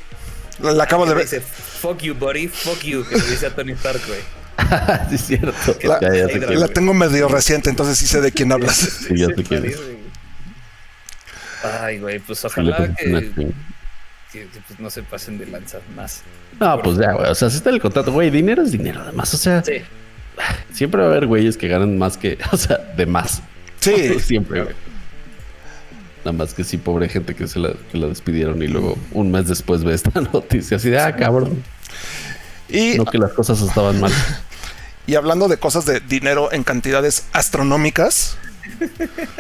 la, 0.63 0.85
acabo 0.85 1.07
de 1.07 1.15
ver. 1.15 1.25
Dice, 1.25 1.41
fuck 1.41 1.99
you, 1.99 2.15
buddy, 2.15 2.47
fuck 2.47 2.81
you, 2.83 3.05
que 3.05 3.17
le 3.17 3.27
dice 3.27 3.47
a 3.47 3.55
Tony 3.55 3.73
Stark, 3.73 4.01
güey. 4.07 4.21
sí, 5.09 5.15
es 5.15 5.21
cierto. 5.23 5.77
La, 5.83 6.69
tengo 6.69 6.95
medio 6.95 7.29
reciente, 7.29 7.71
entonces 7.71 7.99
sí 7.99 8.07
sé 8.07 8.21
de 8.21 8.33
quién 8.33 8.53
hablas. 8.53 8.77
sí, 9.09 9.17
ya 9.17 9.27
sé 9.27 9.43
quién 9.45 9.73
Ay, 11.81 11.99
güey, 11.99 12.19
pues 12.19 12.45
ojalá 12.45 12.93
que, 12.95 13.53
pues, 14.33 14.81
no 14.81 14.91
se 14.91 15.03
pasen 15.03 15.39
de 15.39 15.47
lanza 15.47 15.79
más. 15.95 16.23
No, 16.59 16.81
pues 16.83 16.97
ya, 16.97 17.13
güey. 17.13 17.31
O 17.31 17.35
sea, 17.35 17.51
si 17.51 17.57
está 17.57 17.71
el 17.71 17.81
contrato, 17.81 18.13
güey, 18.13 18.31
dinero 18.31 18.63
es 18.63 18.73
dinero, 18.73 19.01
además. 19.03 19.33
O 19.35 19.37
sea, 19.37 19.63
siempre 20.73 21.01
va 21.01 21.09
a 21.09 21.11
haber 21.11 21.27
güeyes 21.27 21.57
que 21.57 21.69
ganan 21.69 21.99
más 21.99 22.17
que, 22.17 22.39
o 22.53 22.57
sea, 22.57 22.79
de 22.79 23.07
más. 23.07 23.43
Sí. 23.81 24.19
siempre, 24.21 24.63
güey. 24.63 24.75
Nada 26.25 26.33
más 26.33 26.55
que 26.55 26.63
sí, 26.63 26.79
pobre 26.79 27.09
gente 27.09 27.35
que 27.35 27.49
se 27.49 27.59
la, 27.59 27.73
que 27.91 27.99
la 27.99 28.07
despidieron 28.07 28.63
y 28.63 28.69
luego 28.69 28.97
un 29.11 29.33
mes 29.33 29.49
después 29.49 29.83
ve 29.83 29.93
esta 29.95 30.21
noticia 30.21 30.77
así 30.77 30.89
de, 30.91 30.99
ah, 30.99 31.15
cabrón. 31.17 31.63
Y, 32.73 32.95
no 32.99 33.05
que 33.05 33.19
las 33.19 33.33
cosas 33.33 33.61
estaban 33.61 34.01
mal. 34.01 34.13
Y 35.05 35.17
hablando 35.17 35.49
de 35.49 35.57
cosas 35.57 35.85
de 35.85 35.99
dinero 35.99 36.53
en 36.53 36.63
cantidades 36.63 37.25
astronómicas. 37.33 38.37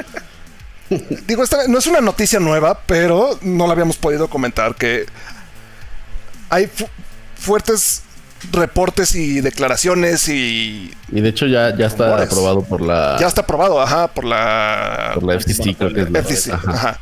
digo, 1.29 1.45
esta 1.45 1.69
no 1.69 1.79
es 1.79 1.87
una 1.87 2.01
noticia 2.01 2.41
nueva, 2.41 2.81
pero 2.85 3.39
no 3.43 3.69
la 3.69 3.73
habíamos 3.73 3.97
podido 3.97 4.29
comentar 4.29 4.75
que 4.75 5.07
hay 6.51 6.69
fuertes 7.37 8.03
reportes 8.51 9.15
y 9.15 9.41
declaraciones 9.41 10.29
y... 10.29 10.93
Y 11.11 11.21
de 11.21 11.29
hecho 11.29 11.47
ya, 11.47 11.77
ya 11.77 11.87
está 11.87 12.21
aprobado 12.21 12.63
por 12.63 12.81
la... 12.81 13.17
Ya 13.21 13.29
está 13.29 13.43
aprobado, 13.43 13.81
ajá, 13.81 14.09
por 14.09 14.25
la... 14.25 15.13
Por 15.15 15.23
la 15.23 15.39
FTC, 15.39 15.77
creo 15.77 15.95
que 15.95 16.19
es 16.33 16.49
ajá. 16.49 16.99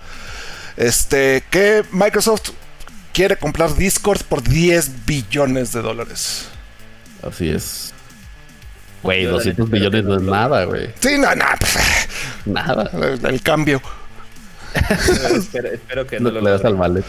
Este, 0.77 1.45
que 1.51 1.85
Microsoft 1.93 2.51
quiere 3.13 3.37
comprar 3.37 3.75
Discord 3.75 4.23
por 4.23 4.43
10 4.43 5.07
billones 5.07 5.73
de 5.73 5.83
dólares. 5.83 6.49
Así 7.23 7.51
es. 7.51 7.93
Güey, 9.03 9.25
200 9.25 9.71
billones 9.71 10.05
no 10.05 10.17
es 10.17 10.23
nada, 10.23 10.65
güey. 10.65 10.91
Sí, 11.01 11.17
no, 11.19 11.35
no. 11.35 11.45
Nada. 12.45 12.91
El, 13.29 13.43
cambio. 13.43 13.81
espero, 14.75 16.07
que 16.07 16.21
no, 16.21 16.31
lo 16.31 16.41
le 16.41 16.51
das 16.51 16.65
al 16.65 16.77
mallet. 16.77 17.05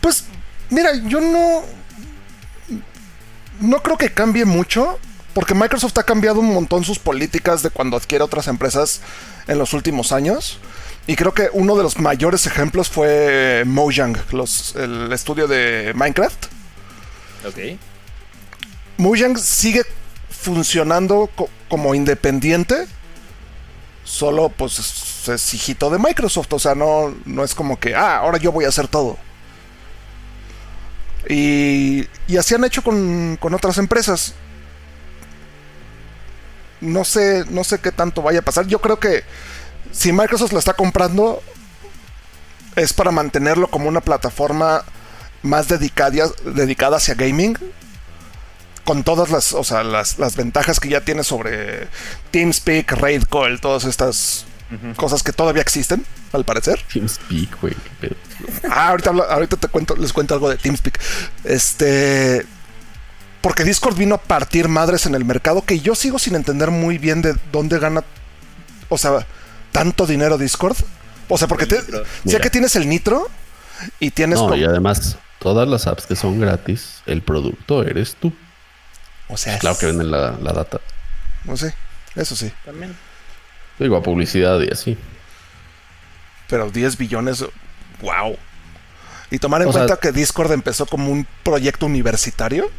Pues, 0.00 0.24
mira, 0.70 0.90
yo 1.06 1.20
no. 1.20 1.62
No 3.60 3.82
creo 3.82 3.96
que 3.96 4.12
cambie 4.12 4.44
mucho. 4.44 4.98
Porque 5.32 5.54
Microsoft 5.54 5.96
ha 5.98 6.02
cambiado 6.02 6.40
un 6.40 6.52
montón 6.52 6.84
sus 6.84 6.98
políticas 6.98 7.62
de 7.62 7.70
cuando 7.70 7.96
adquiere 7.96 8.24
otras 8.24 8.48
empresas 8.48 9.02
en 9.46 9.58
los 9.58 9.72
últimos 9.72 10.10
años. 10.10 10.58
Y 11.08 11.16
creo 11.16 11.32
que 11.32 11.48
uno 11.54 11.74
de 11.74 11.82
los 11.82 11.98
mayores 11.98 12.46
ejemplos 12.46 12.90
fue 12.90 13.62
Mojang, 13.64 14.14
los, 14.30 14.76
el 14.76 15.10
estudio 15.10 15.48
de 15.48 15.92
Minecraft. 15.94 16.44
Ok. 17.46 17.78
Mojang 18.98 19.38
sigue 19.38 19.84
funcionando 20.28 21.30
como 21.70 21.94
independiente. 21.94 22.86
Solo 24.04 24.50
pues 24.50 25.28
es 25.28 25.54
hijito 25.54 25.88
de 25.88 25.98
Microsoft. 25.98 26.52
O 26.52 26.58
sea, 26.58 26.74
no, 26.74 27.14
no 27.24 27.42
es 27.42 27.54
como 27.54 27.80
que, 27.80 27.94
ah, 27.94 28.18
ahora 28.18 28.36
yo 28.36 28.52
voy 28.52 28.66
a 28.66 28.68
hacer 28.68 28.86
todo. 28.86 29.16
Y, 31.26 32.06
y 32.26 32.36
así 32.36 32.54
han 32.54 32.64
hecho 32.64 32.82
con, 32.82 33.38
con 33.40 33.54
otras 33.54 33.78
empresas. 33.78 34.34
No 36.82 37.02
sé, 37.06 37.46
no 37.48 37.64
sé 37.64 37.78
qué 37.78 37.92
tanto 37.92 38.20
vaya 38.20 38.40
a 38.40 38.42
pasar. 38.42 38.66
Yo 38.66 38.82
creo 38.82 39.00
que 39.00 39.24
si 39.92 40.12
Microsoft 40.12 40.52
lo 40.52 40.58
está 40.58 40.74
comprando, 40.74 41.42
es 42.76 42.92
para 42.92 43.10
mantenerlo 43.10 43.68
como 43.68 43.88
una 43.88 44.00
plataforma 44.00 44.84
más 45.42 45.68
dedicada, 45.68 46.28
dedicada 46.44 46.96
hacia 46.96 47.14
gaming. 47.14 47.58
Con 48.84 49.04
todas 49.04 49.30
las, 49.30 49.52
o 49.52 49.64
sea, 49.64 49.84
las, 49.84 50.18
las 50.18 50.34
ventajas 50.36 50.80
que 50.80 50.88
ya 50.88 51.02
tiene 51.02 51.22
sobre 51.22 51.88
TeamSpeak, 52.30 52.90
RaidCall, 52.92 53.60
todas 53.60 53.84
estas 53.84 54.46
cosas 54.96 55.22
que 55.22 55.32
todavía 55.32 55.60
existen, 55.60 56.06
al 56.32 56.44
parecer. 56.44 56.80
TeamSpeak, 56.92 57.60
güey. 57.60 57.74
Ah, 58.70 58.88
ahorita, 58.88 59.10
ahorita 59.10 59.56
te 59.56 59.68
cuento, 59.68 59.94
les 59.96 60.12
cuento 60.12 60.34
algo 60.34 60.48
de 60.48 60.56
TeamSpeak. 60.56 60.98
Este. 61.44 62.46
Porque 63.42 63.64
Discord 63.64 63.96
vino 63.96 64.14
a 64.14 64.20
partir 64.22 64.68
madres 64.68 65.06
en 65.06 65.14
el 65.14 65.24
mercado 65.24 65.62
que 65.62 65.80
yo 65.80 65.94
sigo 65.94 66.18
sin 66.18 66.34
entender 66.34 66.70
muy 66.70 66.96
bien 66.96 67.20
de 67.20 67.34
dónde 67.52 67.78
gana. 67.78 68.04
O 68.88 68.96
sea, 68.96 69.26
tanto 69.72 70.06
dinero 70.06 70.38
Discord. 70.38 70.76
O 71.28 71.36
sea, 71.36 71.48
porque 71.48 71.66
te, 71.66 71.80
ya 72.24 72.40
que 72.40 72.50
tienes 72.50 72.74
el 72.76 72.88
Nitro 72.88 73.28
y 74.00 74.10
tienes. 74.10 74.38
No, 74.38 74.54
y 74.56 74.64
además, 74.64 75.18
todas 75.38 75.68
las 75.68 75.86
apps 75.86 76.06
que 76.06 76.16
son 76.16 76.40
gratis, 76.40 77.02
el 77.06 77.22
producto 77.22 77.82
eres 77.82 78.16
tú. 78.16 78.32
O 79.28 79.36
sea, 79.36 79.58
claro 79.58 79.76
que 79.78 79.86
venden 79.86 80.10
la, 80.10 80.32
data. 80.32 80.80
No 81.44 81.56
sé, 81.56 81.74
eso 82.14 82.34
sí. 82.34 82.50
También. 82.64 82.96
Digo, 83.78 83.96
a 83.96 84.02
publicidad 84.02 84.60
y 84.60 84.72
así. 84.72 84.96
Pero 86.48 86.70
10 86.70 86.96
billones, 86.96 87.44
wow. 88.00 88.36
Y 89.30 89.38
tomar 89.38 89.62
en 89.62 89.70
cuenta 89.70 89.98
que 89.98 90.12
Discord 90.12 90.52
empezó 90.52 90.86
como 90.86 91.12
un 91.12 91.26
proyecto 91.42 91.86
universitario. 91.86 92.70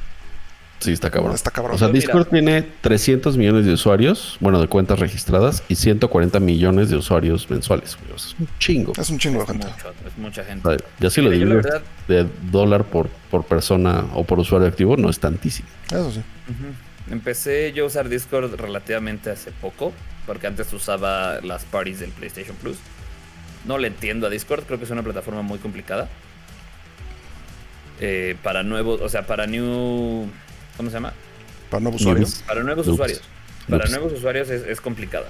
Sí, 0.80 0.94
está 0.94 1.10
cabrón. 1.10 1.36
Está 1.36 1.52
cabrón. 1.52 1.76
O 1.76 1.78
sea, 1.78 1.90
Discord 1.90 2.28
tiene 2.28 2.62
300 2.62 3.36
millones 3.38 3.66
de 3.66 3.74
usuarios, 3.74 4.38
bueno, 4.40 4.62
de 4.62 4.68
cuentas 4.68 5.00
registradas, 5.00 5.64
y 5.68 5.76
140 5.76 6.40
millones 6.40 6.90
de 6.90 6.96
usuarios 6.96 7.50
mensuales. 7.50 7.98
es 8.16 8.36
un 8.40 8.48
chingo. 8.60 8.94
Es 8.98 9.10
un 9.10 9.20
chingo 9.20 9.42
de 9.42 9.48
gente. 9.48 9.68
es 10.08 10.18
mucha 10.18 10.44
gente. 10.44 10.78
ya 11.00 11.10
si 11.10 11.22
lo 11.22 11.30
divides 11.30 11.66
de 12.08 12.28
dólar 12.50 12.86
por, 12.86 13.10
por 13.30 13.46
persona 13.46 14.06
o 14.14 14.24
por 14.24 14.40
usuario 14.40 14.68
activo, 14.68 14.96
no 14.96 15.10
es 15.10 15.20
tantísimo. 15.20 15.68
Eso 15.88 16.12
sí. 16.12 16.22
Empecé 17.12 17.74
yo 17.74 17.84
a 17.84 17.88
usar 17.88 18.08
Discord 18.08 18.56
relativamente 18.56 19.32
hace 19.32 19.52
poco, 19.52 19.92
porque 20.26 20.48
antes 20.48 20.72
usaba 20.72 21.42
las 21.42 21.66
parties 21.66 22.00
del 22.00 22.12
PlayStation 22.12 22.56
Plus. 22.56 22.78
No 23.66 23.78
le 23.78 23.88
entiendo 23.88 24.28
a 24.28 24.30
Discord, 24.30 24.64
creo 24.64 24.80
que 24.80 24.86
es 24.86 24.92
una 24.92 25.04
plataforma 25.04 25.42
muy 25.42 25.60
complicada. 25.60 26.08
Eh, 28.00 28.38
para 28.44 28.64
nuevos, 28.64 29.02
o 29.02 29.10
sea, 29.10 29.28
para 29.28 29.46
new 29.46 30.30
¿Cómo 30.80 30.90
se 30.90 30.96
llama? 30.96 31.12
Para 31.70 31.82
nuevos 31.82 32.00
usuarios. 32.00 32.42
Para 32.48 32.64
nuevos 32.64 32.88
usuarios. 32.88 33.22
Para 33.70 33.90
nuevos 33.90 34.14
usuarios 34.14 34.50
es, 34.50 34.66
es 34.66 34.80
complicada. 34.80 35.26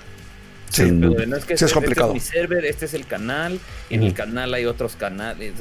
Sí, 0.69 0.91
no 0.91 1.35
es 1.35 1.43
que 1.43 1.57
sí 1.57 1.65
es 1.65 1.73
complicado. 1.73 2.13
Este 2.13 2.19
es 2.19 2.33
mi 2.35 2.39
server, 2.39 2.65
este 2.65 2.85
es 2.85 2.93
el 2.93 3.07
canal, 3.07 3.59
en 3.89 4.03
el 4.03 4.13
canal 4.13 4.53
hay 4.53 4.65
otros 4.67 4.95
canales. 4.95 5.55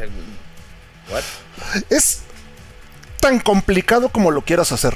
¿What? 1.11 1.23
Es 1.89 2.21
tan 3.19 3.41
complicado 3.41 4.11
como 4.11 4.31
lo 4.31 4.43
quieras 4.43 4.73
hacer. 4.73 4.93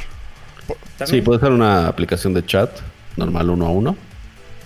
Sí, 1.06 1.22
puede 1.22 1.40
ser 1.40 1.52
una 1.52 1.88
aplicación 1.88 2.34
de 2.34 2.44
chat 2.44 2.70
normal 3.16 3.48
uno 3.48 3.68
a 3.68 3.70
uno. 3.70 3.96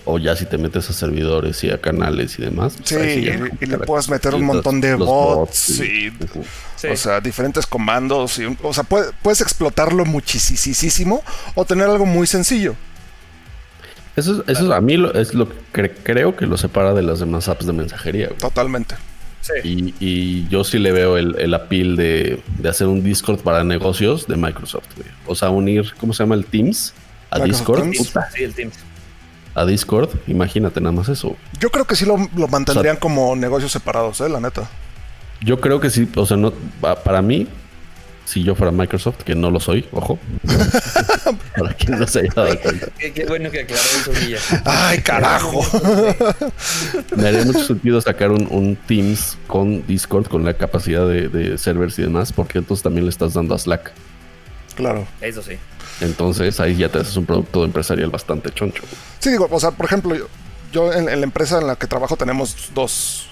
O 0.09 0.17
ya 0.19 0.37
si 0.37 0.45
te 0.45 0.57
metes 0.57 0.89
a 0.89 0.93
servidores 0.93 1.61
y 1.65 1.69
a 1.69 1.81
canales 1.81 2.39
y 2.39 2.43
demás. 2.43 2.75
Pues 2.77 2.89
sí, 2.89 3.29
y, 3.59 3.65
le 3.65 3.77
puedes 3.79 4.07
meter 4.09 4.33
un 4.33 4.45
montón 4.45 4.79
de 4.79 4.95
bots, 4.95 5.81
y, 5.81 6.13
o 6.89 6.95
sea, 6.95 7.19
diferentes 7.19 7.67
comandos. 7.67 8.39
Y, 8.39 8.45
o 8.63 8.73
sea, 8.73 8.83
puedes 8.85 9.41
explotarlo 9.41 10.05
muchísimo 10.05 11.21
o 11.55 11.65
tener 11.65 11.89
algo 11.89 12.05
muy 12.05 12.25
sencillo. 12.25 12.75
Eso, 14.15 14.45
eso 14.47 14.73
a 14.73 14.79
mí 14.79 14.95
es 15.13 15.33
lo 15.33 15.49
que 15.73 15.91
creo 15.91 16.37
que 16.37 16.47
lo 16.47 16.57
separa 16.57 16.93
de 16.93 17.03
las 17.03 17.19
demás 17.19 17.49
apps 17.49 17.67
de 17.67 17.73
mensajería. 17.73 18.29
Totalmente. 18.29 18.95
Sí. 19.41 19.93
Y, 19.99 20.47
yo 20.47 20.63
sí 20.63 20.79
le 20.79 20.93
veo 20.93 21.17
el, 21.17 21.37
el 21.37 21.53
appeal 21.53 21.97
de, 21.97 22.41
hacer 22.67 22.87
un 22.87 23.03
Discord 23.03 23.41
para 23.41 23.65
negocios 23.65 24.25
de 24.25 24.37
Microsoft. 24.37 24.85
O 25.25 25.35
sea, 25.35 25.49
unir, 25.49 25.93
¿cómo 25.99 26.13
se 26.13 26.23
llama? 26.23 26.35
El 26.35 26.45
Teams 26.45 26.93
a 27.29 27.39
Discord. 27.39 27.91
Sí, 28.33 28.43
el 28.43 28.53
Teams 28.53 28.73
a 29.57 29.65
Discord, 29.65 30.09
imagínate 30.27 30.79
nada 30.79 30.91
más 30.91 31.09
eso. 31.09 31.35
Yo 31.59 31.71
creo 31.71 31.85
que 31.85 31.95
sí 31.95 32.05
lo, 32.05 32.17
mantendrían 32.47 32.97
como 32.97 33.35
negocios 33.35 33.71
separados, 33.71 34.21
¿eh? 34.21 34.29
La 34.29 34.39
neta. 34.39 34.69
Yo 35.41 35.59
creo 35.59 35.79
que 35.79 35.89
sí, 35.89 36.07
o 36.15 36.25
sea, 36.27 36.37
no, 36.37 36.53
para 37.03 37.23
mí, 37.23 37.47
si 38.25 38.43
yo 38.43 38.53
fuera 38.53 38.71
Microsoft, 38.71 39.23
que 39.23 39.33
no 39.33 39.49
lo 39.49 39.59
soy, 39.59 39.87
ojo, 39.91 40.19
para 41.57 41.73
quien 41.73 41.99
no 41.99 42.05
se 42.05 42.19
haya 42.19 42.31
dado 42.35 42.59
cuenta. 42.59 42.87
Qué, 42.99 43.25
bueno 43.27 43.49
que 43.49 43.61
aclaró 43.61 43.81
eso, 43.81 44.11
Guilla. 44.13 44.37
¡Ay, 44.63 44.99
carajo! 45.01 45.61
Me 47.15 47.27
haría 47.27 47.43
mucho 47.45 47.63
sentido 47.63 47.99
sacar 47.99 48.29
un, 48.31 48.77
Teams 48.87 49.39
con 49.47 49.85
Discord, 49.87 50.27
con 50.27 50.45
la 50.45 50.53
capacidad 50.53 51.07
de, 51.07 51.29
de 51.29 51.57
servers 51.57 51.97
y 51.97 52.03
demás, 52.03 52.31
porque 52.31 52.59
entonces 52.59 52.83
también 52.83 53.05
le 53.05 53.09
estás 53.09 53.33
dando 53.33 53.55
a 53.55 53.57
Slack. 53.57 53.91
Claro. 54.75 55.07
Eso 55.19 55.41
sí. 55.41 55.57
Entonces 56.01 56.59
ahí 56.59 56.75
ya 56.75 56.89
te 56.89 56.99
haces 56.99 57.17
un 57.17 57.25
producto 57.25 57.65
empresarial 57.65 58.09
bastante 58.09 58.51
choncho. 58.51 58.83
Sí, 59.19 59.31
digo, 59.31 59.47
o 59.49 59.59
sea, 59.59 59.71
por 59.71 59.85
ejemplo, 59.85 60.15
yo, 60.71 60.93
en, 60.93 61.05
la 61.05 61.11
empresa 61.13 61.59
en 61.59 61.67
la 61.67 61.75
que 61.75 61.87
trabajo 61.87 62.17
tenemos 62.17 62.69
dos, 62.73 63.27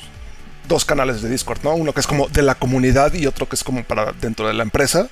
dos 0.68 0.86
canales 0.86 1.22
de 1.22 1.30
Discord, 1.30 1.60
¿no? 1.64 1.76
Uno 1.76 1.94
que 1.94 2.00
es 2.00 2.08
como 2.08 2.28
de 2.28 2.42
la 2.42 2.56
comunidad 2.56 3.14
y 3.14 3.28
otro 3.28 3.48
que 3.48 3.56
es 3.56 3.64
como 3.64 3.84
para 3.84 4.14
dentro 4.14 4.48
de 4.48 4.54
la 4.54 4.64
empresa. 4.64 5.10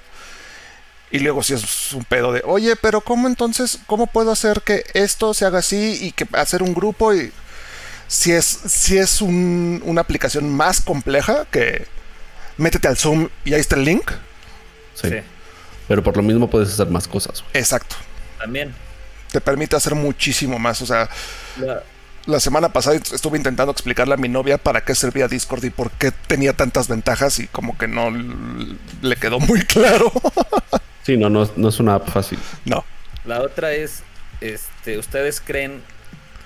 Y 1.11 1.19
luego 1.19 1.43
si 1.43 1.53
es 1.53 1.93
un 1.93 2.03
pedo 2.05 2.31
de, 2.31 2.41
oye, 2.43 2.75
pero 2.75 3.01
¿cómo 3.01 3.27
entonces, 3.27 3.79
cómo 3.85 4.07
puedo 4.07 4.31
hacer 4.31 4.61
que 4.61 4.83
esto 4.95 5.35
se 5.35 5.45
haga 5.45 5.59
así 5.59 5.99
y 6.01 6.11
que 6.11 6.27
hacer 6.33 6.63
un 6.63 6.73
grupo? 6.73 7.13
Y 7.13 7.31
si 8.07 8.31
es, 8.31 8.45
si 8.45 8.97
es 8.97 9.21
una 9.21 10.01
aplicación 10.01 10.49
más 10.49 10.81
compleja 10.81 11.45
que 11.51 11.85
métete 12.57 12.87
al 12.87 12.97
Zoom 12.97 13.29
y 13.45 13.53
ahí 13.53 13.61
está 13.61 13.75
el 13.75 13.85
link. 13.85 14.11
sí. 14.95 15.09
Pero 15.93 16.01
por 16.01 16.17
lo 16.17 16.23
mismo 16.23 16.49
puedes 16.49 16.73
hacer 16.73 16.87
más 16.87 17.07
cosas. 17.07 17.43
Exacto. 17.53 17.95
También. 18.39 18.73
Te 19.31 19.39
permite 19.39 19.75
hacer 19.75 19.93
muchísimo 19.93 20.57
más. 20.57 20.81
O 20.81 20.87
sea, 20.87 21.07
la... 22.25 22.39
semana 22.39 22.73
pasada 22.73 22.95
estuve 22.95 23.37
intentando 23.37 23.71
explicarle 23.71 24.15
a 24.15 24.17
mi 24.17 24.27
novia 24.27 24.57
para 24.57 24.81
qué 24.81 24.95
servía 24.95 25.27
Discord 25.27 25.63
y 25.65 25.69
por 25.69 25.91
qué 25.91 26.09
tenía 26.09 26.53
tantas 26.53 26.87
ventajas 26.87 27.37
y 27.37 27.45
como 27.45 27.77
que 27.77 27.87
no 27.87 28.09
le 29.03 29.15
quedó 29.17 29.39
muy 29.39 29.61
claro. 29.61 30.11
sí, 31.03 31.15
no, 31.15 31.29
no, 31.29 31.47
no 31.57 31.69
es 31.69 31.79
una 31.79 31.93
app 31.93 32.09
fácil. 32.09 32.39
No. 32.65 32.83
La 33.23 33.41
otra 33.41 33.73
es, 33.73 34.01
este, 34.41 34.97
¿ustedes 34.97 35.41
creen 35.41 35.83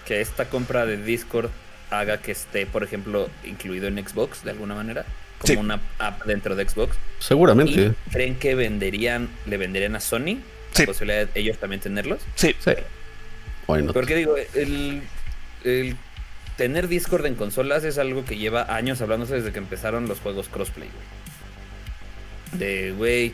que 0.06 0.20
esta 0.20 0.50
compra 0.50 0.86
de 0.86 0.98
Discord 0.98 1.52
haga 1.90 2.18
que 2.18 2.34
esté, 2.34 2.66
por 2.66 2.84
ejemplo, 2.84 3.30
incluido 3.46 3.88
en 3.88 4.06
Xbox 4.06 4.44
de 4.44 4.52
alguna 4.52 4.76
manera? 4.76 5.06
Como 5.40 5.60
una 5.60 5.82
app 6.00 6.26
dentro 6.26 6.56
de 6.56 6.68
Xbox. 6.68 6.96
Seguramente. 7.20 7.94
¿Creen 8.12 8.36
que 8.36 8.56
venderían, 8.56 9.30
le 9.46 9.58
venderían 9.58 9.96
a 9.96 10.00
Sony? 10.00 10.40
Sí. 10.74 10.84
La 10.84 10.86
posibilidad 10.86 11.28
de 11.28 11.40
ellos 11.40 11.58
también 11.58 11.82
tenerlos. 11.82 12.22
Sí. 12.36 12.56
Sí. 12.60 12.74
Porque 13.66 14.16
digo, 14.16 14.36
el, 14.54 15.02
tener 16.56 16.88
Discord 16.88 17.26
en 17.26 17.36
consolas 17.36 17.84
es 17.84 17.98
algo 17.98 18.24
que 18.24 18.38
lleva 18.38 18.74
años 18.74 19.02
hablándose 19.02 19.36
desde 19.36 19.52
que 19.52 19.60
empezaron 19.60 20.08
los 20.08 20.20
juegos 20.20 20.48
crossplay, 20.48 20.90
De, 22.54 22.94
güey, 22.94 23.34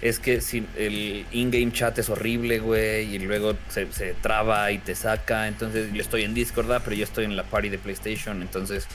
es 0.00 0.18
que 0.18 0.40
si 0.40 0.66
el 0.78 1.26
in-game 1.30 1.72
chat 1.72 1.98
es 1.98 2.08
horrible, 2.08 2.58
güey, 2.58 3.14
y 3.14 3.18
luego 3.18 3.54
se, 3.68 3.92
se, 3.92 4.14
traba 4.14 4.72
y 4.72 4.78
te 4.78 4.94
saca. 4.94 5.46
Entonces 5.46 5.92
yo 5.92 6.00
estoy 6.00 6.22
en 6.22 6.32
Discord, 6.32 6.72
ah, 6.72 6.80
pero 6.82 6.96
yo 6.96 7.04
estoy 7.04 7.26
en 7.26 7.36
la 7.36 7.44
party 7.44 7.68
de 7.68 7.78
PlayStation, 7.78 8.40
entonces 8.40 8.86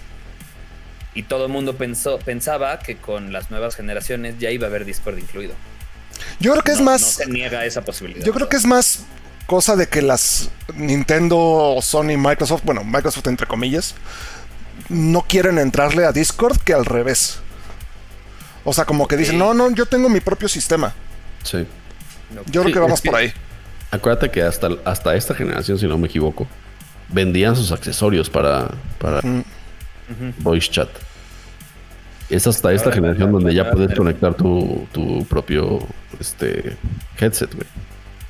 y 1.14 1.24
todo 1.24 1.46
el 1.46 1.52
mundo 1.52 1.76
pensó, 1.76 2.20
pensaba 2.20 2.80
que 2.80 2.98
con 2.98 3.34
las 3.34 3.52
nuevas 3.52 3.76
generaciones 3.76 4.36
ya 4.40 4.50
iba 4.50 4.68
a 4.68 4.70
haber 4.70 4.86
Discord 4.86 5.18
incluido. 5.18 5.54
Yo 6.40 6.52
creo 6.52 6.64
que 6.64 6.72
es 6.72 6.82
más. 6.82 7.02
No 7.02 7.08
se 7.08 7.26
niega 7.28 7.66
esa 7.66 7.84
posibilidad. 7.84 8.26
Yo 8.26 8.34
creo 8.34 8.48
que 8.48 8.58
es 8.58 8.66
más 8.66 9.04
cosa 9.46 9.76
de 9.76 9.88
que 9.88 10.02
las 10.02 10.50
Nintendo, 10.76 11.78
Sony, 11.82 12.18
Microsoft, 12.18 12.64
bueno, 12.64 12.84
Microsoft 12.84 13.28
entre 13.28 13.48
comillas, 13.48 13.96
no 14.88 15.24
quieren 15.24 15.58
entrarle 15.58 16.06
a 16.06 16.12
Discord 16.12 16.58
que 16.60 16.74
al 16.74 16.86
revés. 16.86 17.40
O 18.64 18.74
sea, 18.74 18.86
como 18.86 19.08
que 19.08 19.18
dicen, 19.18 19.38
no, 19.38 19.54
no, 19.54 19.72
yo 19.72 19.86
tengo 19.86 20.08
mi 20.08 20.20
propio 20.20 20.48
sistema. 20.48 20.94
Sí. 21.44 21.66
Yo 22.46 22.62
creo 22.62 22.74
que 22.74 22.80
vamos 22.80 23.02
por 23.02 23.16
ahí. 23.16 23.34
Acuérdate 23.90 24.30
que 24.30 24.42
hasta, 24.42 24.70
hasta 24.86 25.16
esta 25.16 25.34
generación, 25.34 25.78
si 25.78 25.88
no 25.88 25.98
me 25.98 26.08
equivoco, 26.08 26.48
vendían 27.10 27.56
sus 27.56 27.72
accesorios 27.72 28.30
para, 28.30 28.70
para 29.00 29.22
voice 30.40 30.70
chat. 30.70 30.90
Es 32.30 32.48
hasta 32.48 32.72
esta 32.72 32.92
generación 32.92 33.32
donde 33.32 33.54
ya 33.54 33.70
puedes 33.72 33.94
conectar 33.96 34.34
tu, 34.34 34.88
propio 35.30 35.80
este, 36.20 36.78
headset, 37.20 37.54
güey. 37.54 37.68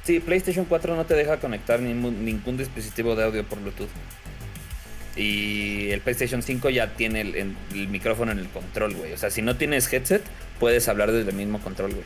Sí, 0.03 0.19
PlayStation 0.19 0.65
4 0.65 0.95
no 0.95 1.05
te 1.05 1.13
deja 1.13 1.38
conectar 1.38 1.80
ningún, 1.80 2.26
ningún 2.26 2.57
dispositivo 2.57 3.15
de 3.15 3.26
audio 3.26 3.43
por 3.43 3.59
Bluetooth. 3.61 3.89
Y 5.15 5.89
el 5.91 6.01
PlayStation 6.01 6.41
5 6.41 6.69
ya 6.69 6.93
tiene 6.95 7.22
el, 7.22 7.55
micrófono 7.89 8.32
en 8.32 8.39
el 8.39 8.47
control, 8.47 8.95
güey. 8.95 9.13
O 9.13 9.17
sea, 9.17 9.30
si 9.30 9.41
no 9.41 9.55
tienes 9.55 9.91
headset, 9.91 10.24
puedes 10.59 10.88
hablar 10.88 11.11
desde 11.11 11.30
el 11.30 11.36
mismo 11.36 11.59
control, 11.59 11.91
güey. 11.91 12.05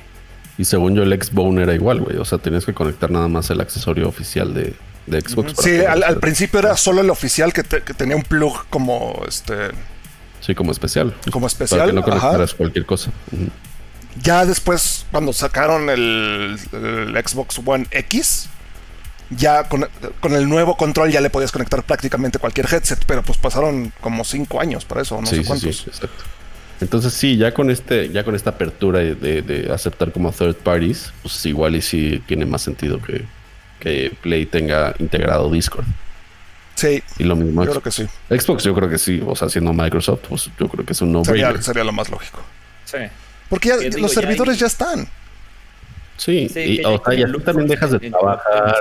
Y 0.58 0.66
según 0.66 0.96
yo, 0.96 1.04
el 1.04 1.22
Xbone 1.22 1.64
era 1.64 1.74
igual, 1.74 2.02
güey. 2.02 2.18
O 2.18 2.26
sea, 2.26 2.40
tenías 2.40 2.66
que 2.66 2.74
conectar 2.74 3.12
nada 3.12 3.28
más 3.28 3.50
el 3.52 3.62
accesorio 3.62 4.08
oficial 4.10 4.54
de, 4.54 4.74
Xbox. 5.08 5.54
Sí, 5.60 5.80
al, 5.80 6.18
principio 6.20 6.60
era 6.60 6.76
solo 6.78 7.02
el 7.02 7.10
oficial 7.10 7.54
que, 7.54 7.64
tenía 7.64 8.16
un 8.16 8.24
plug 8.24 8.66
como 8.70 9.22
este. 9.28 9.70
Sí, 10.42 10.56
como 10.56 10.72
especial. 10.72 11.16
Como 11.32 11.48
especial. 11.48 11.80
Para 11.80 11.92
que 11.92 11.96
no 11.96 12.04
conectaras 12.04 12.54
cualquier 12.54 12.86
cosa. 12.86 13.12
Ya 14.22 14.46
después, 14.46 15.06
cuando 15.12 15.34
sacaron 15.34 15.90
el, 15.90 16.58
Xbox 17.26 17.60
One 17.64 17.88
X, 17.92 18.48
ya 19.30 19.68
con, 19.68 19.88
el 20.24 20.50
nuevo 20.50 20.78
control 20.78 21.12
ya 21.12 21.22
le 21.22 21.30
podías 21.30 21.52
conectar 21.52 21.84
prácticamente 21.84 22.40
cualquier 22.40 22.72
headset, 22.72 23.04
pero 23.06 23.24
pues 23.24 23.38
pasaron 23.38 23.92
como 24.02 24.24
cinco 24.24 24.60
años 24.60 24.86
para 24.86 25.02
eso, 25.02 25.20
no 25.20 25.28
sé 25.28 25.44
cuántos. 25.44 25.78
Sí, 25.78 25.84
exacto. 25.88 26.24
Entonces 26.82 27.14
sí, 27.14 27.38
ya 27.38 27.54
con 27.54 27.70
este, 27.70 28.10
ya 28.10 28.24
con 28.24 28.36
esta 28.36 28.52
apertura 28.52 29.00
de, 29.00 29.70
aceptar 29.74 30.12
como 30.12 30.32
third 30.32 30.56
parties, 30.56 31.14
pues 31.22 31.46
igual 31.46 31.76
y 31.76 31.82
sí 31.82 32.22
tiene 32.28 32.46
más 32.46 32.62
sentido 32.62 33.02
que, 33.02 33.26
Play 34.22 34.46
tenga 34.46 34.96
integrado 35.00 35.50
Discord. 35.52 35.86
Sí. 36.76 37.02
Y 37.18 37.24
lo 37.24 37.36
mismo. 37.36 37.64
Yo 37.64 37.72
creo 37.72 37.84
que 37.84 37.92
sí. 37.92 38.06
Xbox 38.30 38.64
yo 38.64 38.76
creo 38.76 38.90
que 38.90 38.98
sí. 38.98 39.22
O 39.26 39.36
sea, 39.36 39.50
siendo 39.50 39.74
Microsoft, 39.74 40.22
pues 40.28 40.50
yo 40.60 40.68
creo 40.68 40.86
que 40.86 40.94
es 40.94 41.02
un 41.02 41.12
no 41.12 41.24
sería, 41.24 41.62
sería 41.62 41.84
lo 41.84 41.94
más 41.94 42.10
lógico. 42.10 42.42
Sí. 42.84 42.98
Porque 43.50 43.70
ya, 43.70 44.00
los 44.00 44.12
servidores 44.12 44.60
ya, 44.60 44.68
están. 44.68 45.08
Sí, 46.18 46.50
y, 46.56 46.84
o 46.84 47.02
sea, 47.04 47.14
ya 47.14 47.28
tú 47.28 47.40
también 47.40 47.68
dejas 47.68 47.92
de 47.92 48.00
trabajar 48.00 48.76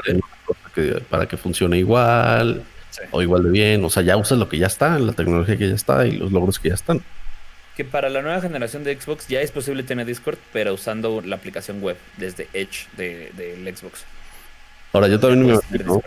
para 1.11 1.26
que 1.26 1.36
funcione 1.36 1.78
igual 1.78 2.62
o 3.11 3.22
igual 3.22 3.44
de 3.44 3.50
bien. 3.50 3.84
O 3.84 3.90
sea, 3.90 4.02
ya 4.02 4.16
usas 4.16 4.38
lo 4.38 4.48
que 4.48 4.59
ya 4.59 4.66
está, 4.66 4.98
la 4.98 5.12
tecnología 5.12 5.57
que 5.57 5.68
ya 5.68 5.74
está 5.74 6.07
y 6.07 6.12
los 6.12 6.32
logros 6.32 6.59
que 6.59 6.68
ya 6.70 6.74
están 6.74 7.02
que 7.76 7.84
para 7.84 8.09
la 8.09 8.22
nueva 8.22 8.40
generación 8.40 8.84
de 8.84 8.98
Xbox 8.98 9.26
ya 9.28 9.40
es 9.40 9.50
posible 9.50 9.82
tener 9.82 10.07
Discord, 10.07 10.38
pero 10.52 10.74
usando 10.74 11.20
la 11.22 11.36
aplicación 11.36 11.82
web 11.82 11.96
desde 12.16 12.48
Edge 12.52 12.86
del 12.96 13.34
de, 13.36 13.76
Xbox. 13.76 14.05
Ahora, 14.95 15.09
yo 15.09 15.20
también 15.20 15.42
me 15.42 15.53
imagino 15.53 16.01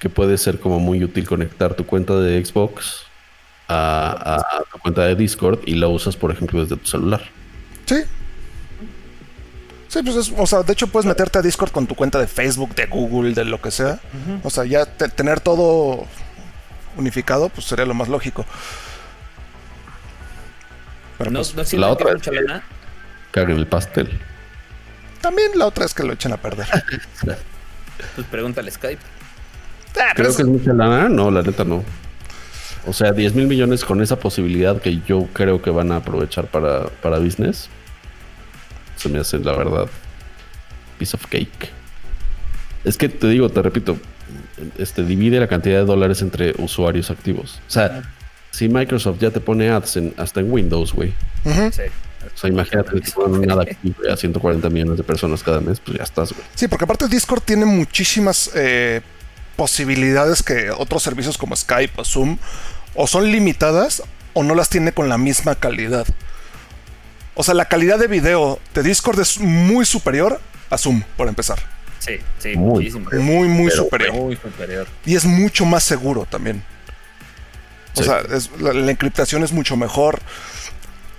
que 0.00 0.08
puede 0.08 0.36
ser 0.36 0.58
como 0.58 0.80
muy 0.80 1.04
útil 1.04 1.28
conectar 1.28 1.74
tu 1.74 1.86
cuenta 1.86 2.16
de 2.16 2.44
Xbox 2.44 3.02
a, 3.68 4.44
tu 4.72 4.78
cuenta 4.80 5.04
de 5.04 5.14
Discord 5.14 5.60
y 5.66 5.74
la 5.74 5.86
usas, 5.86 6.16
por 6.16 6.32
ejemplo, 6.32 6.60
desde 6.60 6.76
tu 6.76 6.86
celular. 6.86 7.22
Sí. 7.86 8.02
Sí, 9.86 10.02
pues 10.02 10.32
o 10.36 10.46
sea, 10.46 10.64
de 10.64 10.72
hecho 10.72 10.88
puedes 10.88 11.06
meterte 11.06 11.38
a 11.38 11.42
Discord 11.42 11.70
con 11.70 11.86
tu 11.86 11.94
cuenta 11.94 12.18
de 12.18 12.26
Facebook, 12.26 12.74
de 12.74 12.86
Google, 12.86 13.34
de 13.34 13.44
lo 13.44 13.62
que 13.62 13.70
sea. 13.70 14.00
O 14.42 14.50
sea, 14.50 14.64
ya 14.64 14.86
tener 14.86 15.38
todo 15.38 16.04
unificado, 16.96 17.48
pues 17.50 17.68
sería 17.68 17.86
lo 17.86 17.94
más 17.94 18.08
lógico 18.08 18.44
no, 21.26 21.42
pues, 21.42 21.72
la 21.74 21.88
otra 21.88 22.12
es 22.12 22.22
que 23.32 23.40
el 23.40 23.66
pastel. 23.66 24.20
También 25.20 25.52
la 25.56 25.66
otra 25.66 25.84
es 25.84 25.94
que 25.94 26.04
lo 26.04 26.12
echen 26.12 26.32
a 26.32 26.36
perder. 26.36 26.66
pues 28.14 28.26
pregúntale 28.28 28.70
Skype. 28.70 29.00
Ah, 30.00 30.12
creo 30.14 30.34
que 30.34 30.42
es 30.42 30.48
mucha 30.48 30.72
lana. 30.72 31.08
No, 31.08 31.30
la 31.30 31.42
neta 31.42 31.64
no. 31.64 31.84
O 32.86 32.92
sea, 32.92 33.12
10 33.12 33.34
mil 33.34 33.46
millones 33.46 33.84
con 33.84 34.00
esa 34.00 34.18
posibilidad 34.18 34.80
que 34.80 35.00
yo 35.06 35.26
creo 35.32 35.60
que 35.60 35.70
van 35.70 35.92
a 35.92 35.96
aprovechar 35.96 36.46
para, 36.46 36.86
para 36.86 37.18
business. 37.18 37.68
Se 38.96 39.08
me 39.08 39.18
hace, 39.18 39.38
la 39.38 39.52
verdad, 39.56 39.86
piece 40.98 41.16
of 41.16 41.26
cake. 41.26 41.70
Es 42.84 42.96
que 42.96 43.08
te 43.08 43.28
digo, 43.28 43.48
te 43.50 43.60
repito, 43.62 43.98
este 44.78 45.04
divide 45.04 45.40
la 45.40 45.48
cantidad 45.48 45.80
de 45.80 45.84
dólares 45.84 46.22
entre 46.22 46.54
usuarios 46.58 47.10
activos. 47.10 47.60
O 47.68 47.70
sea, 47.70 48.02
si 48.50 48.68
Microsoft 48.68 49.18
ya 49.20 49.30
te 49.30 49.40
pone 49.40 49.68
ads 49.70 49.98
hasta 50.16 50.40
en 50.40 50.50
Windows, 50.50 50.92
güey. 50.92 51.12
Sí. 51.72 51.82
O 52.34 52.38
sea, 52.38 52.50
imagínate 52.50 53.00
que 53.00 53.10
ponen 53.10 53.42
nada 53.42 53.64
a 54.10 54.16
140 54.16 54.68
millones 54.70 54.96
de 54.96 55.04
personas 55.04 55.42
cada 55.42 55.60
mes, 55.60 55.80
pues 55.80 55.98
ya 55.98 56.04
estás, 56.04 56.32
güey. 56.32 56.44
Sí, 56.54 56.68
porque 56.68 56.84
aparte 56.84 57.08
Discord 57.08 57.42
tiene 57.42 57.64
muchísimas 57.64 58.50
eh, 58.54 59.00
posibilidades 59.56 60.42
que 60.42 60.70
otros 60.70 61.02
servicios 61.02 61.36
como 61.38 61.56
Skype 61.56 62.00
o 62.00 62.04
Zoom 62.04 62.38
o 62.94 63.06
son 63.06 63.30
limitadas 63.30 64.02
o 64.32 64.42
no 64.42 64.54
las 64.54 64.68
tiene 64.68 64.92
con 64.92 65.08
la 65.08 65.18
misma 65.18 65.54
calidad. 65.54 66.06
O 67.34 67.42
sea, 67.44 67.54
la 67.54 67.66
calidad 67.66 67.98
de 67.98 68.08
video 68.08 68.58
de 68.74 68.82
Discord 68.82 69.20
es 69.20 69.38
muy 69.38 69.84
superior 69.84 70.40
a 70.70 70.78
Zoom, 70.78 71.02
por 71.16 71.28
empezar. 71.28 71.58
Sí, 71.98 72.16
sí, 72.38 72.56
muy, 72.56 72.84
muchísimo. 72.84 73.10
Muy, 73.12 73.48
muy 73.48 73.70
superior. 73.70 74.12
Muy 74.14 74.36
superior. 74.36 74.86
Y 75.04 75.14
es 75.14 75.24
mucho 75.24 75.64
más 75.64 75.84
seguro 75.84 76.26
también. 76.28 76.62
O 77.94 78.02
sea, 78.02 78.22
la, 78.60 78.90
encriptación 78.90 79.42
es 79.42 79.52
mucho 79.52 79.76
mejor. 79.76 80.20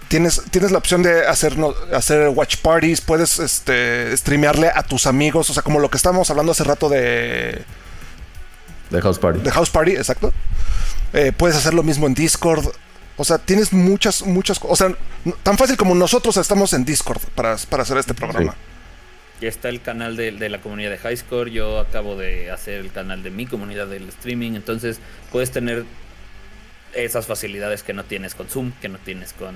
Tienes, 0.10 0.42
tienes 0.50 0.72
la 0.72 0.80
opción 0.80 1.04
de 1.04 1.28
hacer, 1.28 1.56
hacer 1.94 2.30
watch 2.30 2.58
parties, 2.58 3.00
puedes 3.00 3.38
este, 3.38 4.16
streamearle 4.18 4.72
a 4.74 4.82
tus 4.82 5.06
amigos, 5.06 5.50
o 5.52 5.54
sea, 5.54 5.62
como 5.62 5.80
lo 5.80 5.90
que 5.90 5.98
estábamos 5.98 6.30
hablando 6.32 6.52
hace 6.52 6.64
rato 6.64 6.90
de... 6.90 7.64
De 8.90 9.02
House 9.02 9.20
Party. 9.20 9.40
De 9.42 9.52
House 9.52 9.70
Party, 9.70 9.92
exacto. 9.92 10.34
Eh, 11.14 11.32
puedes 11.36 11.56
hacer 11.56 11.76
lo 11.76 11.84
mismo 11.84 12.08
en 12.08 12.16
Discord. 12.16 12.66
O 13.18 13.24
sea, 13.24 13.38
tienes 13.38 13.72
muchas, 13.72 14.24
muchas 14.24 14.60
cosas. 14.60 14.74
O 14.74 14.76
sea, 14.76 15.36
tan 15.44 15.58
fácil 15.58 15.78
como 15.78 15.94
nosotros 15.94 16.38
estamos 16.38 16.74
en 16.74 16.86
Discord 16.86 17.22
para, 17.36 17.54
hacer 17.54 17.98
este 17.98 18.16
programa. 18.16 18.56
Ya 19.42 19.48
está 19.48 19.70
el 19.70 19.82
canal 19.82 20.18
de, 20.18 20.32
de, 20.32 20.50
la 20.50 20.60
comunidad 20.60 20.90
de 20.90 20.98
Highscore. 20.98 21.52
Yo 21.52 21.80
acabo 21.80 22.16
de 22.16 22.50
hacer 22.50 22.80
el 22.80 22.92
canal 22.92 23.22
de 23.22 23.30
mi 23.30 23.46
comunidad 23.46 23.86
del 23.86 24.10
streaming. 24.10 24.54
Entonces, 24.54 25.00
puedes 25.32 25.52
tener 25.52 25.86
esas 26.94 27.26
facilidades 27.26 27.84
que 27.84 27.94
no 27.94 28.04
tienes 28.04 28.36
con 28.36 28.48
Zoom, 28.48 28.72
que 28.82 28.90
no 28.90 28.98
tienes 29.00 29.34
con 29.34 29.56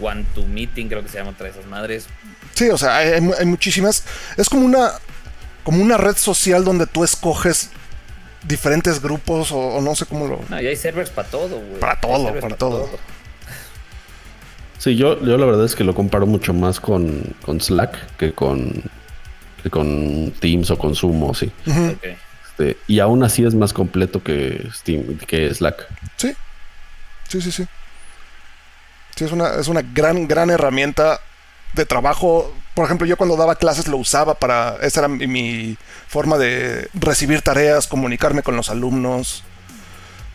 One 0.00 0.24
to 0.34 0.42
Meeting, 0.42 0.88
creo 0.88 1.02
que 1.02 1.08
se 1.08 1.18
llama 1.18 1.30
otra 1.30 1.46
de 1.46 1.52
esas 1.52 1.66
madres. 1.66 2.06
Sí, 2.54 2.68
o 2.68 2.78
sea, 2.78 2.96
hay, 2.96 3.20
muchísimas. 3.46 4.04
Es 4.36 4.48
como 4.48 4.64
una, 4.64 4.92
como 5.64 5.82
una 5.82 5.96
red 5.96 6.16
social 6.16 6.64
donde 6.64 6.86
tú 6.86 7.04
escoges 7.04 7.70
diferentes 8.46 9.02
grupos 9.02 9.50
o, 9.52 9.80
no 9.80 9.94
sé 9.94 10.06
cómo 10.06 10.26
lo. 10.26 10.40
No, 10.48 10.60
y 10.60 10.66
hay 10.66 10.76
servers 10.76 11.10
para 11.10 11.28
todo, 11.28 11.58
güey. 11.60 11.80
Para 11.80 12.00
todo, 12.00 12.40
para, 12.40 12.56
todo. 12.56 12.88
Sí, 14.78 14.96
yo, 14.96 15.22
yo 15.24 15.38
la 15.38 15.46
verdad 15.46 15.64
es 15.64 15.74
que 15.74 15.84
lo 15.84 15.94
comparo 15.94 16.26
mucho 16.26 16.52
más 16.52 16.80
con, 16.80 17.34
con 17.44 17.60
Slack 17.60 18.16
que 18.16 18.32
con, 18.32 18.82
que 19.62 19.70
con 19.70 20.32
Teams 20.38 20.70
o 20.70 20.78
con 20.78 20.94
Zoom 20.94 21.22
o 21.22 21.34
sí. 21.34 21.50
Este, 22.58 22.78
y 22.86 23.00
aún 23.00 23.22
así 23.22 23.44
es 23.44 23.54
más 23.54 23.74
completo 23.74 24.22
que 24.22 24.66
Steam, 24.72 25.18
que 25.18 25.52
Slack. 25.52 25.86
Sí. 26.16 26.34
Sí, 27.28 27.42
sí, 27.42 27.52
sí. 27.52 27.66
Sí, 29.14 29.24
es 29.24 29.32
una, 29.32 29.54
es 29.56 29.68
una 29.68 29.82
gran, 29.82 30.26
gran 30.26 30.48
herramienta 30.48 31.20
de 31.74 31.84
trabajo. 31.84 32.54
Por 32.74 32.86
ejemplo, 32.86 33.06
yo 33.06 33.16
cuando 33.18 33.36
daba 33.36 33.56
clases 33.56 33.88
lo 33.88 33.98
usaba 33.98 34.34
para. 34.34 34.76
Esa 34.80 35.00
era 35.00 35.08
mi, 35.08 35.76
forma 36.08 36.38
de 36.38 36.88
recibir 36.94 37.42
tareas, 37.42 37.86
comunicarme 37.86 38.42
con 38.42 38.56
los 38.56 38.70
alumnos. 38.70 39.42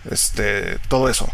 Este. 0.09 0.78
todo 0.89 1.09
eso. 1.09 1.28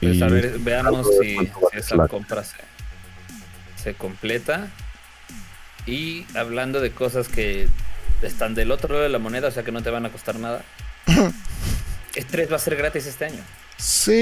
Pues 0.00 0.22
a 0.22 0.26
ver, 0.26 0.58
veamos 0.60 1.06
si, 1.20 1.36
esa 1.72 2.08
compra 2.08 2.44
se, 2.44 2.56
se 3.82 3.94
completa. 3.94 4.68
Y 5.86 6.26
hablando 6.34 6.80
de 6.80 6.90
cosas 6.92 7.28
que 7.28 7.68
están 8.22 8.54
del 8.54 8.70
otro 8.70 8.90
lado 8.90 9.02
de 9.02 9.08
la 9.08 9.18
moneda, 9.18 9.48
o 9.48 9.50
sea 9.50 9.62
que 9.62 9.72
no 9.72 9.82
te 9.82 9.90
van 9.90 10.06
a 10.06 10.10
costar 10.10 10.38
nada. 10.38 10.64
E3 12.14 12.50
va 12.50 12.56
a 12.56 12.58
ser 12.58 12.76
gratis 12.76 13.06
este 13.06 13.26
año. 13.26 13.42
Sí. 13.76 14.16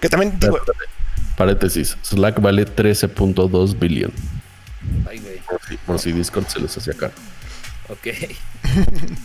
Que 0.00 0.08
también 0.08 0.38
Paréntesis. 1.36 1.96
Slack 2.02 2.40
vale 2.40 2.66
13.2 2.66 3.78
billion. 3.78 4.12
Ay, 5.08 5.18
güey. 5.18 5.40
Por, 5.86 5.98
si, 5.98 6.12
Discord 6.12 6.46
se 6.46 6.60
les 6.60 6.76
hacía 6.76 6.92
acá. 6.92 7.10
Ok. 7.88 8.08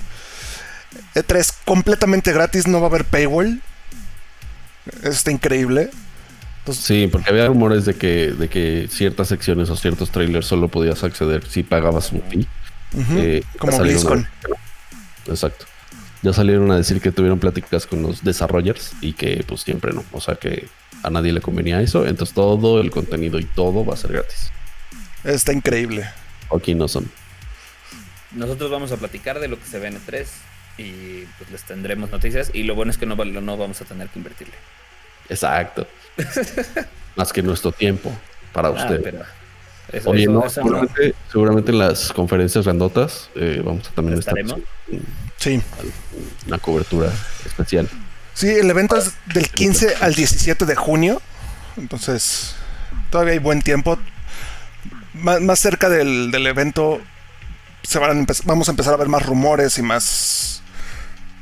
E3 1.16 1.54
completamente 1.66 2.34
gratis, 2.34 2.68
no 2.68 2.80
va 2.80 2.88
a 2.88 2.90
haber 2.90 3.06
paywall. 3.06 3.62
Está 5.04 5.32
increíble. 5.32 5.92
sí, 6.72 7.08
porque 7.12 7.30
había 7.30 7.46
rumores 7.48 7.86
de 7.86 7.94
que, 7.96 8.32
de 8.32 8.48
que 8.48 8.88
ciertas 8.90 9.28
secciones 9.28 9.70
o 9.70 9.76
ciertos 9.76 10.10
trailers 10.12 10.48
solo 10.48 10.68
podías 10.68 11.04
acceder 11.04 11.46
si 11.48 11.62
pagabas 11.64 12.12
un 12.12 12.24
fee. 12.24 12.48
Eh, 12.98 13.44
como 13.58 13.78
BlizzCon. 13.80 14.28
Exacto. 15.28 15.66
Ya 16.22 16.34
salieron 16.34 16.70
a 16.72 16.78
decir 16.78 17.00
que 17.00 17.12
tuvieron 17.12 17.40
pláticas 17.40 17.86
con 17.86 18.02
los 18.02 18.24
desarrollers 18.24 18.94
y 19.02 19.14
que 19.14 19.44
pues 19.48 19.62
siempre 19.62 19.94
no. 19.94 20.04
O 20.12 20.20
sea 20.20 20.36
que 20.36 20.68
a 21.04 21.10
nadie 21.10 21.32
le 21.32 21.42
convenía 21.42 21.82
eso. 21.82 22.06
Entonces 22.06 22.36
todo 22.36 22.82
el 22.82 22.92
contenido 22.92 23.40
y 23.40 23.46
todo 23.46 23.86
va 23.86 23.94
a 23.94 23.98
ser 23.98 24.14
gratis. 24.14 24.52
Está 25.24 25.54
increíble. 25.54 26.10
Aquí 26.54 26.76
no 26.76 26.88
son. 26.88 27.10
Nosotros 28.32 28.70
vamos 28.70 28.92
a 28.92 28.98
platicar 28.98 29.40
de 29.40 29.48
lo 29.48 29.58
que 29.60 29.66
se 29.66 29.80
ve 29.80 29.88
en 29.88 29.96
E3 29.96 30.26
y 30.78 31.26
pues 31.38 31.52
les 31.52 31.64
tendremos 31.64 32.12
noticias. 32.12 32.52
Y 32.54 32.64
lo 32.64 32.76
bueno 32.76 32.92
es 32.92 32.98
que 32.98 33.06
no, 33.06 33.16
no 33.16 33.58
vamos 33.58 33.82
a 33.82 33.86
tener 33.86 34.10
que 34.10 34.20
invertirle. 34.20 34.56
Exacto. 35.30 35.88
Más 37.16 37.32
que 37.32 37.42
nuestro 37.42 37.72
tiempo 37.72 38.12
para 38.52 38.70
ah, 38.70 38.72
usted. 38.72 39.22
Oye, 40.06 40.28
no, 40.28 40.44
seguramente, 40.50 41.72
en 41.72 41.80
las 41.80 42.12
conferencias 42.14 42.66
grandotas 42.66 43.30
eh, 43.36 43.62
vamos 43.64 43.88
a 43.88 43.92
también 43.92 44.20
estar 44.20 44.36
sí. 45.38 45.62
una 46.48 46.58
cobertura 46.60 47.12
especial. 47.46 47.90
Sí, 48.34 48.48
el 48.48 48.70
evento 48.70 48.96
es 48.96 49.14
del 49.34 49.50
15 49.50 49.96
al 50.02 50.14
17 50.14 50.66
de 50.66 50.76
junio, 50.76 51.22
entonces 51.78 52.56
todavía 53.10 53.34
hay 53.34 53.40
buen 53.40 53.62
tiempo. 53.62 53.98
más 55.14 55.60
cerca 55.60 55.90
del, 55.90 56.32
del 56.32 56.48
evento 56.48 57.02
se 57.84 58.00
van 58.00 58.28
vamos 58.46 58.68
a 58.68 58.72
empezar 58.72 58.94
a 58.94 58.98
ver 58.98 59.08
más 59.08 59.26
rumores 59.26 59.78
y 59.78 59.82
más 59.82 60.62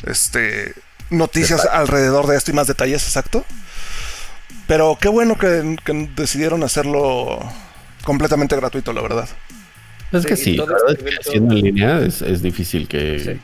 este 0.06 0.74
noticias 1.10 1.66
alrededor 1.66 2.28
de 2.28 2.38
esto 2.38 2.52
y 2.52 2.54
más 2.54 2.68
detalles, 2.68 3.04
exacto. 3.04 3.46
Pero 4.68 4.98
qué 5.00 5.08
bueno 5.08 5.38
que, 5.38 5.78
decidieron 6.16 6.64
hacerlo 6.64 7.40
completamente 8.08 8.56
gratuito, 8.56 8.94
la 8.94 9.02
verdad. 9.02 9.28
Es 10.14 10.26
que 10.26 10.38
sí, 10.38 10.56
la 10.56 10.64
verdad 10.64 10.92
es 10.92 11.04
que 11.04 11.10
haciendo 11.20 11.54
en 11.54 11.62
línea 11.62 12.00
es, 12.00 12.42
difícil 12.42 12.88
que, 12.88 13.38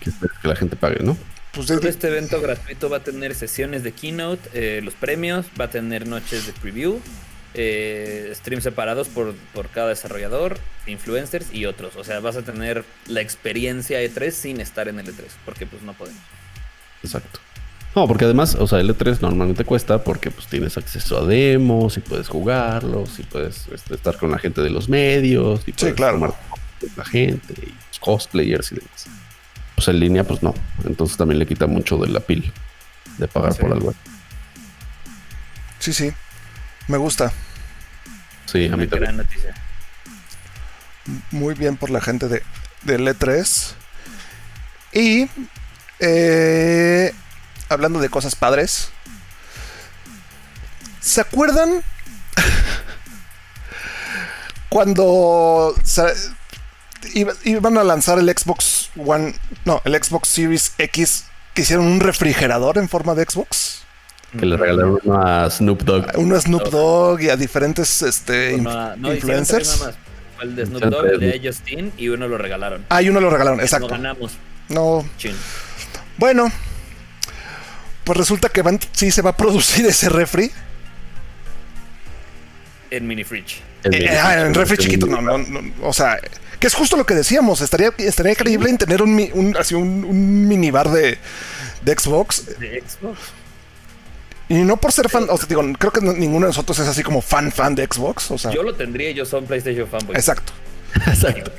la 0.44 0.56
gente 0.56 0.78
pague, 0.78 1.04
¿no? 1.04 1.18
Pues 1.52 1.70
este 1.70 2.08
evento 2.08 2.40
gratuito 2.40 2.90
va 2.90 2.98
a 2.98 3.04
tener 3.04 3.36
sesiones 3.36 3.84
de 3.84 3.92
keynote, 3.92 4.50
eh, 4.54 4.82
los 4.82 4.94
premios, 4.94 5.48
va 5.60 5.66
a 5.66 5.70
tener 5.70 6.08
noches 6.08 6.48
de 6.48 6.54
preview, 6.54 7.02
eh, 7.54 8.32
streams 8.34 8.64
separados 8.64 9.10
por, 9.10 9.36
por, 9.54 9.68
cada 9.68 9.90
desarrollador, 9.90 10.58
influencers 10.88 11.54
y 11.54 11.66
otros. 11.66 11.98
O 11.98 12.06
sea, 12.06 12.22
vas 12.22 12.38
a 12.38 12.42
tener 12.44 12.86
la 13.08 13.20
experiencia 13.20 14.02
E3 14.02 14.32
sin 14.32 14.62
estar 14.62 14.88
en 14.88 14.98
el 14.98 15.08
E3, 15.08 15.26
porque 15.44 15.66
pues 15.66 15.84
no 15.84 15.92
podemos. 15.92 16.22
Exacto. 17.04 17.42
No, 17.96 18.08
porque 18.08 18.26
además, 18.26 18.56
o 18.56 18.66
sea, 18.66 18.80
el 18.80 18.90
E3 18.90 19.20
normalmente 19.22 19.66
cuesta 19.66 20.04
porque 20.04 20.32
pues 20.32 20.48
tienes 20.48 20.78
acceso 20.78 21.20
a 21.20 21.26
demos 21.26 21.96
y 21.98 22.00
puedes 22.00 22.28
jugarlos 22.28 23.20
y 23.20 23.24
puedes 23.24 23.68
este, 23.68 23.94
estar 23.94 24.18
con 24.18 24.32
la 24.32 24.40
gente 24.40 24.62
de 24.62 24.72
los 24.72 24.90
medios 24.90 25.62
y 25.68 25.74
sí, 25.76 25.94
claro. 25.94 26.36
la 26.98 27.06
gente 27.06 27.54
y 27.56 27.74
cosplayers 28.00 28.72
y 28.72 28.76
demás. 28.76 29.08
Pues 29.76 29.88
en 29.88 30.00
línea, 30.00 30.24
pues 30.24 30.42
no. 30.42 30.54
Entonces 30.86 31.18
también 31.18 31.40
le 31.40 31.46
quita 31.46 31.68
mucho 31.68 31.98
de 31.98 32.08
la 32.08 32.20
pil 32.20 32.52
de 33.18 33.28
pagar 33.28 33.56
por 33.56 33.72
algo. 33.72 33.94
Sí, 35.80 35.94
sí. 35.94 36.12
Me 36.88 36.98
gusta. 36.98 37.32
Sí, 38.46 38.70
a 38.72 38.76
mí 38.76 38.88
también. 38.88 39.18
noticia. 39.18 39.54
Muy 41.32 41.54
bien 41.54 41.78
por 41.78 41.90
la 41.90 42.02
gente 42.02 42.28
de, 42.28 42.44
del 42.84 43.08
E3. 43.08 43.74
Y 44.94 45.28
eh, 46.00 47.14
hablando 47.70 48.00
de 48.00 48.10
cosas 48.10 48.36
padres. 48.36 48.90
¿Se 51.00 51.22
acuerdan? 51.22 51.84
Cuando 54.70 55.76
iban 57.44 57.78
a 57.78 57.84
lanzar 57.84 58.20
el 58.20 58.30
Xbox 58.30 58.90
One, 58.96 59.36
no, 59.66 59.82
el 59.86 60.02
Xbox 60.02 60.30
Series 60.30 60.74
X, 60.78 61.26
que 61.54 61.62
hicieron 61.62 61.86
un 61.86 62.00
refrigerador 62.00 62.78
en 62.78 62.90
forma 62.90 63.16
de 63.16 63.26
Xbox. 63.26 63.84
Que 64.38 64.48
le 64.48 64.58
regalaron 64.58 65.00
uno 65.04 65.22
a 65.22 65.50
Snoop 65.50 65.84
Dogg. 65.84 66.18
Uno 66.18 66.36
a 66.36 66.42
Snoop 66.42 66.70
Dogg 66.70 67.22
y 67.22 67.30
a 67.30 67.36
diferentes 67.36 68.02
este, 68.02 68.56
influencers. 68.56 69.90
El 70.42 70.56
de 70.56 70.66
Snoop 70.66 70.84
Dogg, 70.84 71.06
el 71.06 71.20
de 71.20 71.42
Justin, 71.44 71.94
y 71.98 72.08
uno 72.08 72.28
lo 72.28 72.38
regalaron. 72.38 72.86
Ah, 72.90 73.02
y 73.02 73.10
uno 73.10 73.20
lo 73.20 73.30
regalaron, 73.30 73.60
exacto. 73.60 73.90
No 73.90 73.94
ganamos. 73.94 74.32
No. 74.70 75.06
Bueno, 76.18 76.52
pues 78.04 78.18
resulta 78.18 78.50
que 78.50 78.62
van, 78.62 78.80
sí 78.92 79.12
se 79.12 79.22
va 79.22 79.32
a 79.32 79.38
producir 79.38 79.86
ese 79.88 80.10
refri. 80.10 80.52
En 82.92 83.08
mini 83.08 83.24
fridge. 83.24 83.62
Eh, 83.86 84.10
ah, 84.10 84.42
en 84.42 84.54
refri 84.54 84.78
chiquito, 84.78 85.08
no, 85.08 85.22
no, 85.22 85.38
no, 85.38 85.62
o 85.82 85.92
sea, 85.92 86.18
que 86.60 86.68
es 86.68 86.74
justo 86.74 86.96
lo 86.96 87.06
que 87.06 87.16
decíamos, 87.16 87.60
estaría, 87.60 87.92
estaría 87.98 88.32
increíble 88.32 88.70
en 88.70 88.78
tener 88.78 89.02
un, 89.02 89.30
un, 89.34 89.58
así 89.58 89.76
un, 89.76 90.06
un 90.06 90.48
minibar 90.48 90.90
de, 90.90 91.18
de 91.82 91.98
Xbox. 91.98 92.60
De 92.60 92.82
Xbox. 92.82 93.20
Y 94.50 94.56
no 94.56 94.78
por 94.78 94.92
ser 94.92 95.10
fan, 95.10 95.26
o 95.30 95.38
sea, 95.38 95.48
digo, 95.48 95.64
creo 95.80 95.92
que 95.92 96.02
ninguno 96.02 96.46
de 96.46 96.50
nosotros 96.50 96.78
es 96.80 96.88
así 96.88 97.02
como 97.02 97.22
fan 97.22 97.52
fan 97.52 97.76
de 97.76 97.86
Xbox, 97.86 98.32
o 98.32 98.38
sea. 98.38 98.52
Yo 98.52 98.64
lo 98.64 98.76
tendría, 98.76 99.12
yo 99.12 99.26
soy 99.26 99.42
un 99.42 99.48
PlayStation 99.48 99.88
fanboy. 99.88 100.16
Exacto. 100.16 100.54
Exacto. 101.08 101.52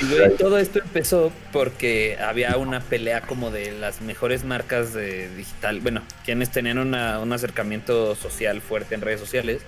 y 0.00 0.36
todo 0.36 0.58
esto 0.58 0.80
empezó 0.80 1.32
porque 1.52 2.18
había 2.20 2.56
una 2.56 2.80
pelea 2.80 3.22
como 3.22 3.50
de 3.50 3.72
las 3.72 4.00
mejores 4.00 4.44
marcas 4.44 4.92
de 4.92 5.28
digital, 5.34 5.80
bueno, 5.80 6.02
quienes 6.24 6.50
tenían 6.50 6.78
una, 6.78 7.18
un 7.20 7.32
acercamiento 7.32 8.14
social 8.14 8.60
fuerte 8.60 8.94
en 8.94 9.00
redes 9.00 9.20
sociales. 9.20 9.62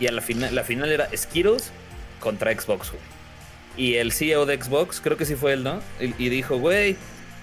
Y 0.00 0.06
a 0.06 0.12
la 0.12 0.22
final, 0.22 0.54
la 0.54 0.62
final 0.62 0.90
era 0.92 1.08
Skittles 1.16 1.72
contra 2.20 2.52
Xbox, 2.52 2.92
Y 3.76 3.94
el 3.94 4.12
CEO 4.12 4.46
de 4.46 4.60
Xbox, 4.60 5.00
creo 5.00 5.16
que 5.16 5.24
sí 5.24 5.34
fue 5.34 5.54
él, 5.54 5.64
¿no? 5.64 5.80
Y, 6.00 6.28
dijo, 6.28 6.58
güey, 6.58 6.96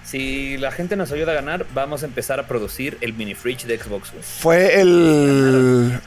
si 0.04 0.56
la 0.56 0.70
gente 0.70 0.96
nos 0.96 1.12
ayuda 1.12 1.32
a 1.32 1.34
ganar, 1.34 1.66
vamos 1.74 2.02
a 2.02 2.06
empezar 2.06 2.40
a 2.40 2.46
producir 2.46 2.96
el 3.00 3.12
mini 3.12 3.34
fridge 3.34 3.64
de 3.64 3.78
Xbox. 3.78 4.12
Fue 4.40 4.80
el, 4.80 5.98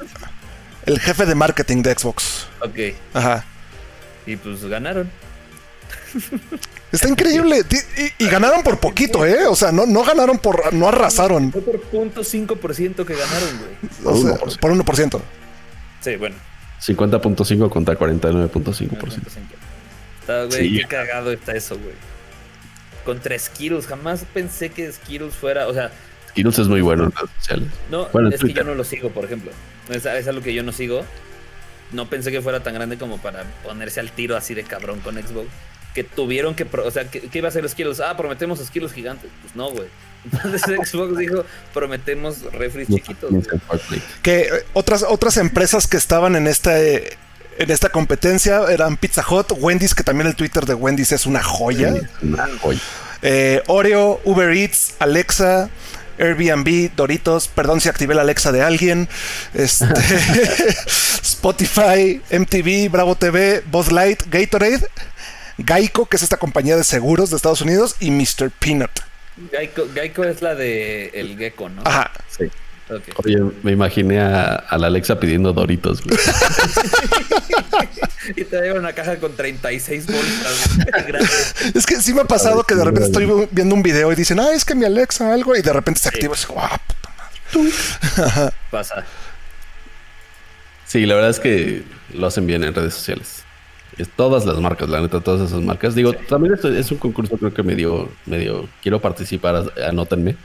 el 0.85 0.99
jefe 0.99 1.25
de 1.25 1.35
marketing 1.35 1.83
de 1.83 1.93
Xbox. 1.93 2.47
Ok. 2.61 2.95
Ajá. 3.13 3.45
Y 4.29 4.35
pues 4.35 4.63
ganaron. 4.63 5.09
Está 6.91 7.09
increíble. 7.09 7.63
Y, 8.19 8.27
ganaron 8.27 8.61
por 8.61 8.79
poquito, 8.79 9.25
¿eh? 9.25 9.47
O 9.47 9.55
sea, 9.55 9.71
no, 9.71 9.87
no 9.87 10.03
ganaron 10.03 10.37
por. 10.37 10.71
No 10.71 10.87
arrasaron. 10.87 11.51
Fue 11.51 11.61
por 11.61 11.81
.5% 11.81 13.05
que 13.05 13.15
ganaron, 13.15 13.49
güey. 13.57 14.15
O 14.15 14.21
sea, 14.21 14.37
por 14.59 14.71
1%. 14.71 15.19
Sí, 16.01 16.15
bueno. 16.17 16.35
50.5 16.79 17.69
contra 17.69 17.97
49.5%. 17.97 19.19
Está, 20.21 20.43
güey, 20.45 20.77
qué 20.77 20.85
cagado 20.85 21.31
está 21.31 21.53
eso, 21.53 21.75
güey. 21.75 21.95
Contra 23.03 23.37
Skittles, 23.37 23.87
jamás 23.87 24.25
pensé 24.31 24.69
que 24.69 24.91
Skittles 24.91 25.33
fuera, 25.33 25.67
o 25.67 25.73
sea... 25.73 25.91
Skittles 26.29 26.59
es 26.59 26.67
muy 26.67 26.81
bueno 26.81 27.05
en 27.05 27.11
redes 27.11 27.31
sociales. 27.39 27.69
No, 27.89 28.07
es 28.29 28.39
que 28.39 28.53
yo 28.53 28.63
no 28.63 28.75
lo 28.75 28.83
sigo, 28.83 29.09
por 29.09 29.25
ejemplo. 29.25 29.51
Es, 29.89 30.05
es 30.05 30.27
algo 30.27 30.41
que 30.41 30.53
yo 30.53 30.61
no 30.61 30.71
sigo 30.71 31.03
no 31.91 32.09
pensé 32.09 32.31
que 32.31 32.41
fuera 32.41 32.61
tan 32.61 32.73
grande 32.73 32.97
como 32.97 33.17
para 33.17 33.43
ponerse 33.63 33.99
al 33.99 34.11
tiro 34.11 34.35
así 34.35 34.53
de 34.53 34.63
cabrón 34.63 34.99
con 35.01 35.15
Xbox. 35.15 35.47
Que 35.93 36.03
tuvieron 36.03 36.53
que, 36.53 36.67
o 36.71 36.91
sea, 36.91 37.09
¿qué, 37.09 37.27
iba 37.33 37.47
a 37.47 37.51
ser 37.51 37.63
los 37.63 37.73
kilos? 37.73 37.99
Ah, 37.99 38.15
prometemos 38.15 38.59
los 38.59 38.69
kilos 38.69 38.93
gigantes. 38.93 39.31
Pues 39.41 39.55
no, 39.55 39.71
güey. 39.71 39.87
Entonces 40.31 40.61
Xbox 40.89 41.17
dijo, 41.17 41.43
prometemos 41.73 42.43
refres 42.53 42.87
chiquitos. 42.87 43.31
Que 44.21 44.41
eh, 44.41 44.49
otras, 44.73 45.03
otras 45.07 45.37
empresas 45.37 45.87
que 45.87 45.97
estaban 45.97 46.35
en 46.35 46.47
este 46.47 47.17
en 47.57 47.71
esta 47.71 47.89
competencia 47.89 48.63
eran 48.69 48.95
Pizza 48.95 49.23
Hut, 49.29 49.51
Wendy's, 49.57 49.93
que 49.93 50.03
también 50.03 50.27
el 50.27 50.35
Twitter 50.35 50.65
de 50.65 50.73
Wendy's 50.75 51.11
es 51.11 51.25
una 51.25 51.43
joya. 51.43 51.93
una 52.21 52.47
joya. 52.61 52.79
Eh, 53.21 53.61
Oreo, 53.67 54.21
Uber 54.23 54.49
Eats, 54.55 54.95
Alexa, 54.99 55.69
Airbnb, 56.19 56.91
Doritos, 56.95 57.47
perdón 57.47 57.81
si 57.81 57.89
activé 57.89 58.13
la 58.13 58.21
Alexa 58.21 58.51
de 58.51 58.61
alguien, 58.61 59.07
este, 59.53 59.85
Spotify, 61.23 62.21
MTV, 62.31 62.91
Bravo 62.91 63.15
TV, 63.15 63.63
Buzz 63.65 63.91
Light, 63.91 64.23
Gatorade, 64.27 64.87
Geico, 65.65 66.05
que 66.05 66.17
es 66.17 66.23
esta 66.23 66.37
compañía 66.37 66.75
de 66.75 66.83
seguros 66.83 67.29
de 67.29 67.37
Estados 67.37 67.61
Unidos, 67.61 67.95
y 67.99 68.11
Mr. 68.11 68.51
Peanut. 68.59 68.91
Geico, 69.93 70.23
es 70.23 70.41
la 70.41 70.55
de 70.55 71.07
el 71.13 71.37
gecko, 71.37 71.69
¿no? 71.69 71.81
Ajá. 71.85 72.11
Sí. 72.37 72.49
Oye, 73.23 73.37
me 73.63 73.71
imaginé 73.71 74.19
a, 74.19 74.77
la 74.77 74.87
Alexa 74.87 75.19
pidiendo 75.19 75.53
Doritos. 75.53 76.01
y 78.35 78.43
te 78.43 78.61
lleva 78.61 78.79
una 78.79 78.93
caja 78.93 79.17
con 79.17 79.35
36 79.35 80.07
bolsas. 80.07 80.69
es 81.75 81.85
que 81.85 82.01
sí 82.01 82.13
me 82.13 82.21
ha 82.21 82.25
pasado 82.25 82.63
que 82.63 82.75
de 82.75 82.83
repente 82.83 83.07
estoy 83.07 83.47
viendo 83.51 83.75
un 83.75 83.83
video 83.83 84.11
y 84.11 84.15
dicen, 84.15 84.39
ah, 84.39 84.53
es 84.53 84.65
que 84.65 84.73
mi 84.75 84.85
Alexa 84.85 85.33
algo, 85.33 85.55
y 85.55 85.61
de 85.61 85.73
repente 85.73 85.99
se 85.99 86.09
activa 86.09 86.35
y 86.35 86.39
digo, 86.39 86.55
ah, 86.59 86.79
puta 86.87 87.09
madre. 87.17 88.53
Pasa. 88.71 89.05
Sí, 90.85 91.05
la 91.05 91.13
verdad 91.15 91.29
es 91.29 91.39
que 91.39 91.83
lo 92.13 92.25
hacen 92.25 92.47
bien 92.47 92.63
en 92.63 92.73
redes 92.73 92.95
sociales. 92.95 93.43
Es 93.97 94.09
todas 94.09 94.45
las 94.45 94.57
marcas, 94.59 94.89
la 94.89 95.01
neta, 95.01 95.19
todas 95.19 95.47
esas 95.47 95.61
marcas. 95.61 95.93
Digo, 95.93 96.13
también 96.13 96.55
esto 96.55 96.73
es 96.73 96.89
un 96.91 96.97
concurso, 96.97 97.37
creo 97.37 97.53
que 97.53 97.61
medio, 97.63 98.09
medio, 98.25 98.67
quiero 98.81 98.99
participar, 98.99 99.71
anótenme. 99.87 100.35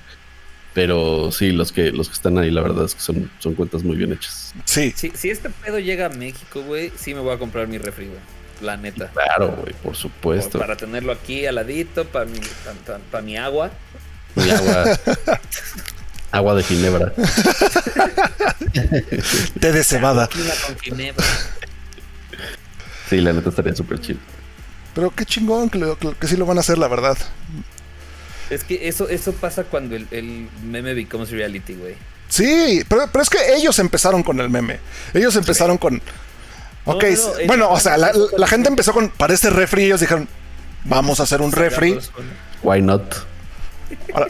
Pero 0.75 1.31
sí, 1.31 1.53
los 1.53 1.71
que, 1.71 1.93
los 1.93 2.09
que 2.09 2.15
están 2.15 2.37
ahí, 2.37 2.51
la 2.51 2.61
verdad 2.61 2.85
es 2.85 2.97
que 2.97 3.01
son, 3.01 3.31
son 3.39 3.55
cuentas 3.55 3.85
muy 3.85 3.97
bien 3.97 4.13
hechas. 4.13 4.53
Sí. 4.65 4.93
Si 4.97 5.31
este 5.31 5.49
pedo 5.49 5.79
llega 5.79 6.07
a 6.07 6.09
México, 6.09 6.63
güey, 6.63 6.93
sí 6.97 7.15
me 7.15 7.21
voy 7.21 7.33
a 7.33 7.39
comprar 7.39 7.69
mi 7.69 7.79
refri, 7.79 8.07
güey. 8.07 8.19
La 8.61 8.77
neta. 8.77 9.11
Claro, 9.13 9.57
güey, 9.61 9.73
por 9.83 9.95
supuesto. 9.95 10.59
para 10.59 10.77
tenerlo 10.77 11.13
aquí 11.13 11.47
al 11.47 11.55
ladito, 11.57 12.05
para 12.05 12.25
mi, 12.25 12.41
para, 13.11 13.23
mi 13.23 13.37
agua. 13.37 13.71
Mi 14.35 14.51
agua. 14.51 14.99
agua 16.33 16.55
de 16.57 16.63
ginebra. 16.65 17.13
Té 19.61 19.73
de 19.73 19.85
cebada. 19.85 20.29
Con 20.67 20.79
ginebra. 20.81 21.25
Sí, 23.09 23.21
la 23.21 23.33
neta 23.33 23.51
estaría 23.51 23.77
súper 23.77 24.01
chido. 24.01 24.19
Pero 24.95 25.11
qué 25.11 25.25
chingón 25.25 25.71
que, 25.71 25.97
que 26.19 26.27
sí 26.27 26.37
lo 26.37 26.47
van 26.47 26.57
a 26.57 26.61
hacer, 26.61 26.79
la 26.79 26.89
verdad. 26.89 27.17
Es 28.51 28.65
que 28.65 28.89
eso, 28.89 29.09
eso 29.09 29.33
pasa 29.33 29.65
cuando 29.65 29.97
el, 29.97 30.49
meme 30.65 30.95
becomes 30.95 31.31
reality, 31.31 31.75
güey. 31.75 31.95
Sí, 32.29 32.83
pero, 32.89 33.09
pero, 33.13 33.23
es 33.23 33.31
que 33.31 33.39
ellos 33.55 33.79
empezaron 33.79 34.23
con 34.23 34.41
el 34.41 34.51
meme. 34.51 34.81
Ellos 35.13 35.37
empezaron 35.37 35.79
con. 35.79 36.01
Ok, 36.87 37.05
bueno, 37.47 37.71
o 37.71 37.81
sea, 37.81 37.97
la, 37.97 38.47
gente 38.47 38.69
empezó 38.69 38.93
con, 38.93 39.09
para 39.09 39.33
este 39.33 39.49
refri, 39.49 39.85
ellos 39.85 40.01
dijeron, 40.01 40.29
vamos 40.85 41.21
a 41.21 41.23
hacer 41.23 41.41
un 41.41 41.53
refri. 41.53 41.99
Why 42.63 42.83
not? 42.83 43.03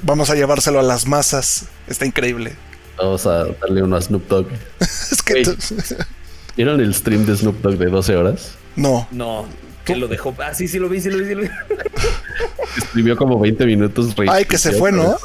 vamos 0.02 0.30
a 0.30 0.34
llevárselo 0.34 0.80
a 0.80 0.82
las 0.82 1.06
masas. 1.06 1.66
Está 1.86 2.06
increíble. 2.06 2.54
Vamos 2.96 3.26
a 3.26 3.44
darle 3.44 3.82
uno 3.82 3.96
a 3.96 4.00
Snoop 4.00 4.28
Dogg. 4.28 4.48
es 4.80 5.22
que... 5.22 5.56
¿Vieron 6.56 6.80
el 6.80 6.94
stream 6.94 7.26
de 7.26 7.36
Snoop 7.36 7.60
Dogg 7.62 7.78
de 7.78 7.86
12 7.86 8.16
horas? 8.16 8.52
No. 8.76 9.08
No. 9.10 9.46
Que 9.84 9.96
lo 9.96 10.08
dejó. 10.08 10.34
Ah, 10.38 10.54
sí, 10.54 10.68
sí 10.68 10.78
lo 10.78 10.88
vi, 10.88 11.00
sí 11.00 11.10
lo 11.10 11.18
vi, 11.18 11.26
sí 11.26 11.34
lo 11.34 11.42
vi. 11.42 11.48
Escribió 12.76 13.16
como 13.16 13.38
20 13.38 13.66
minutos. 13.66 14.14
Ay, 14.28 14.44
que 14.44 14.58
se 14.58 14.72
fue, 14.72 14.92
¿no? 14.92 15.16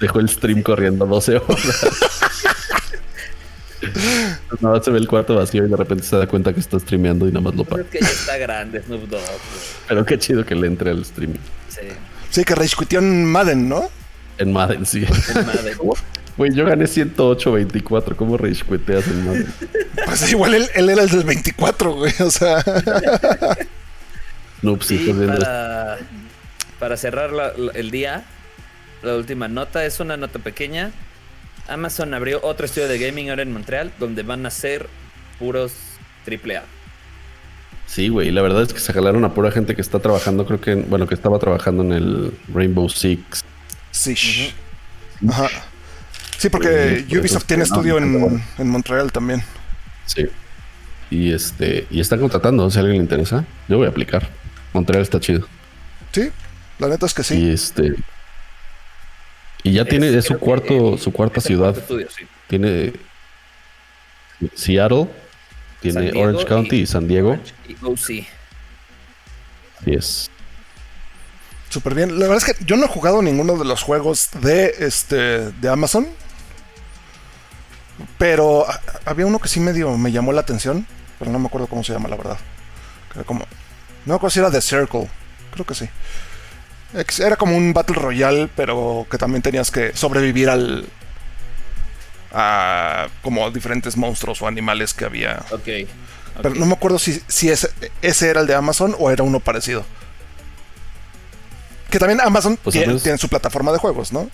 Dejó 0.00 0.20
el 0.20 0.28
stream 0.28 0.62
corriendo 0.62 1.06
12 1.06 1.36
horas. 1.36 1.58
nada 4.60 4.82
se 4.82 4.90
ve 4.90 4.98
el 4.98 5.08
cuarto 5.08 5.34
vacío 5.34 5.66
y 5.66 5.68
de 5.68 5.76
repente 5.76 6.04
se 6.04 6.16
da 6.16 6.26
cuenta 6.26 6.52
que 6.52 6.60
está 6.60 6.78
streameando 6.78 7.28
y 7.28 7.32
nada 7.32 7.42
más 7.42 7.54
lo 7.54 7.64
paga. 7.64 7.82
Es 7.82 7.88
que 7.88 8.00
ya 8.00 8.08
está 8.08 8.36
grande 8.38 8.82
Snoop 8.82 9.08
Dogg. 9.08 9.20
Pero 9.88 10.06
qué 10.06 10.18
chido 10.18 10.44
que 10.44 10.54
le 10.54 10.66
entre 10.66 10.90
al 10.90 11.02
streaming. 11.02 11.38
Sí. 11.68 11.80
Sí, 12.30 12.44
que 12.44 12.54
rage 12.54 12.74
en 12.96 13.24
Madden, 13.26 13.68
¿no? 13.68 13.88
En 14.38 14.52
Madden, 14.52 14.86
sí. 14.86 15.04
En 15.34 15.46
Madden. 15.46 15.78
Güey, 16.36 16.52
yo 16.52 16.64
gané 16.64 16.86
108-24. 16.86 18.16
¿Cómo 18.16 18.36
rage 18.36 18.64
en 18.68 19.24
Madden? 19.24 19.54
Pues 20.04 20.32
igual 20.32 20.54
él, 20.54 20.68
era 20.74 21.04
el 21.04 21.08
del 21.08 21.22
24, 21.22 21.94
güey. 21.94 22.12
O 22.18 22.30
sea. 22.30 22.64
Pues 24.64 24.92
para, 25.26 25.98
para 26.78 26.96
cerrar 26.96 27.30
el 27.74 27.90
día, 27.90 28.24
la 29.02 29.16
última 29.16 29.48
nota 29.48 29.84
es 29.84 30.00
una 30.00 30.16
nota 30.16 30.38
pequeña. 30.38 30.92
Amazon 31.68 32.12
abrió 32.14 32.40
otro 32.42 32.66
estudio 32.66 32.88
de 32.88 32.98
gaming 32.98 33.30
ahora 33.30 33.42
en 33.42 33.52
Montreal 33.52 33.92
donde 33.98 34.22
van 34.22 34.44
a 34.46 34.50
ser 34.50 34.88
puros 35.38 35.72
AAA. 36.26 36.62
Sí, 37.86 38.08
güey, 38.08 38.30
la 38.30 38.42
verdad 38.42 38.62
es 38.62 38.72
que 38.72 38.80
se 38.80 38.92
jalaron 38.92 39.24
a 39.24 39.34
pura 39.34 39.50
gente 39.50 39.74
que 39.74 39.82
está 39.82 39.98
trabajando, 39.98 40.46
creo 40.46 40.60
que, 40.60 40.74
bueno, 40.74 41.06
que 41.06 41.14
estaba 41.14 41.38
trabajando 41.38 41.82
en 41.82 41.92
el 41.92 42.32
Rainbow 42.52 42.88
Six. 42.88 43.44
Sí. 43.90 44.52
Ajá. 45.28 45.48
Sí, 46.38 46.48
porque 46.48 47.04
Ubisoft 47.10 47.44
tiene 47.44 47.62
estudio 47.62 47.98
en, 47.98 48.42
en, 48.58 48.68
Montreal 48.68 49.12
también. 49.12 49.42
Sí. 50.06 50.26
Y 51.10 51.32
este, 51.32 51.86
y 51.90 52.00
está 52.00 52.18
contratando, 52.18 52.68
si 52.70 52.78
a 52.78 52.80
alguien 52.80 52.98
le 52.98 53.04
interesa, 53.04 53.44
yo 53.68 53.78
voy 53.78 53.86
a 53.86 53.90
aplicar. 53.90 54.28
Montreal 54.74 55.02
está 55.02 55.18
chido. 55.18 55.46
Sí, 56.12 56.30
la 56.78 56.88
neta 56.88 57.06
es 57.06 57.14
que 57.14 57.22
sí. 57.22 57.36
Y 57.36 57.50
este, 57.50 57.94
y 59.62 59.72
ya 59.72 59.86
tiene, 59.86 60.14
es 60.14 60.26
su 60.26 60.38
cuarto, 60.38 60.98
su 60.98 61.10
cuarta 61.10 61.40
ciudad. 61.40 61.74
Tiene 62.48 62.92
Seattle, 64.54 65.08
tiene 65.80 66.12
Orange 66.20 66.44
County 66.44 66.80
y, 66.80 66.86
San 66.86 67.08
Diego. 67.08 67.38
Y 67.66 67.74
OC. 67.82 67.98
Sí 67.98 68.26
es. 69.86 70.30
Súper 71.68 71.94
bien. 71.94 72.18
La 72.18 72.28
verdad 72.28 72.48
es 72.48 72.54
que 72.54 72.64
yo 72.64 72.76
no 72.76 72.84
he 72.84 72.88
jugado 72.88 73.22
ninguno 73.22 73.56
de 73.56 73.64
los 73.64 73.82
juegos 73.82 74.30
de 74.40 74.74
este 74.80 75.16
de 75.50 75.68
Amazon. 75.68 76.06
Pero 78.18 78.66
había 79.04 79.26
uno 79.26 79.38
que 79.38 79.48
sí 79.48 79.60
medio 79.60 79.96
me 79.96 80.12
llamó 80.12 80.32
la 80.32 80.42
atención. 80.42 80.86
Pero 81.18 81.30
no 81.30 81.38
me 81.38 81.46
acuerdo 81.46 81.66
cómo 81.66 81.82
se 81.82 81.92
llama, 81.92 82.08
la 82.08 82.16
verdad. 82.16 82.38
como. 83.26 83.46
No 84.06 84.12
me 84.12 84.16
acuerdo 84.16 84.30
si 84.30 84.40
era 84.40 84.50
The 84.50 84.60
Circle. 84.60 85.08
Creo 85.52 85.66
que 85.66 85.74
sí. 85.74 85.88
Era 87.20 87.36
como 87.36 87.56
un 87.56 87.72
Battle 87.72 87.96
Royale, 87.96 88.48
pero 88.54 89.06
que 89.10 89.18
también 89.18 89.42
tenías 89.42 89.70
que 89.70 89.96
sobrevivir 89.96 90.48
al. 90.48 90.86
a. 92.32 93.08
como 93.22 93.50
diferentes 93.50 93.96
monstruos 93.96 94.42
o 94.42 94.46
animales 94.46 94.94
que 94.94 95.04
había. 95.04 95.44
Ok. 95.50 95.88
Pero 96.42 96.54
no 96.56 96.66
me 96.66 96.74
acuerdo 96.74 96.98
si, 96.98 97.20
si 97.28 97.48
ese, 97.48 97.70
ese, 98.02 98.28
era 98.28 98.40
el 98.40 98.46
de 98.46 98.54
Amazon 98.54 98.94
o 98.98 99.10
era 99.10 99.22
uno 99.22 99.40
parecido. 99.40 99.84
Que 101.90 101.98
también 101.98 102.20
Amazon 102.20 102.58
pues 102.62 102.74
tiene, 102.74 103.18
su 103.18 103.28
plataforma 103.28 103.70
de 103.72 103.78
juegos, 103.78 104.12
¿no? 104.12 104.28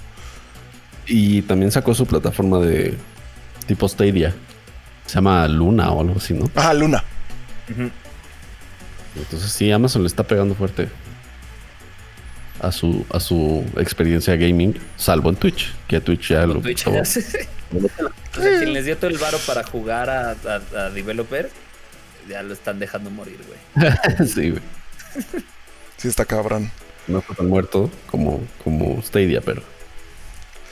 Y 1.06 1.42
también 1.42 1.70
sacó 1.70 1.94
su 1.94 2.06
plataforma 2.06 2.58
de 2.58 2.96
tipo 3.66 3.86
Stadia. 3.86 4.34
Se 5.06 5.16
llama 5.16 5.46
Luna 5.48 5.90
o 5.90 6.00
algo 6.00 6.16
así, 6.16 6.32
¿no? 6.32 6.50
Ajá, 6.54 6.72
Luna. 6.72 7.04
Entonces 9.16 9.50
sí, 9.52 9.70
Amazon 9.70 10.02
le 10.02 10.08
está 10.08 10.22
pegando 10.22 10.54
fuerte 10.54 10.88
a 12.60 12.70
su, 12.70 13.04
a 13.10 13.18
su 13.18 13.64
experiencia 13.76 14.36
gaming, 14.36 14.78
salvo 14.96 15.30
en 15.30 15.36
Twitch, 15.36 15.72
que 15.88 15.96
a 15.96 16.00
Twitch 16.00 16.28
ya 16.28 16.46
lo... 16.46 16.60
Twitch 16.60 16.84
quien 18.32 18.72
les 18.72 18.84
dio 18.84 18.96
todo 18.96 19.10
el 19.10 19.18
varo 19.18 19.38
para 19.46 19.64
jugar 19.64 20.10
a, 20.10 20.30
a, 20.30 20.90
developer, 20.90 21.50
ya 22.28 22.42
lo 22.42 22.52
están 22.52 22.78
dejando 22.78 23.10
morir, 23.10 23.38
güey. 23.46 24.28
sí, 24.28 24.50
güey. 24.50 24.62
Sí 25.96 26.08
está 26.08 26.24
cabrón. 26.24 26.70
No 27.06 27.18
está 27.18 27.34
tan 27.34 27.48
muerto 27.48 27.90
como, 28.06 28.40
como 28.62 29.00
Stadia, 29.02 29.40
pero... 29.40 29.62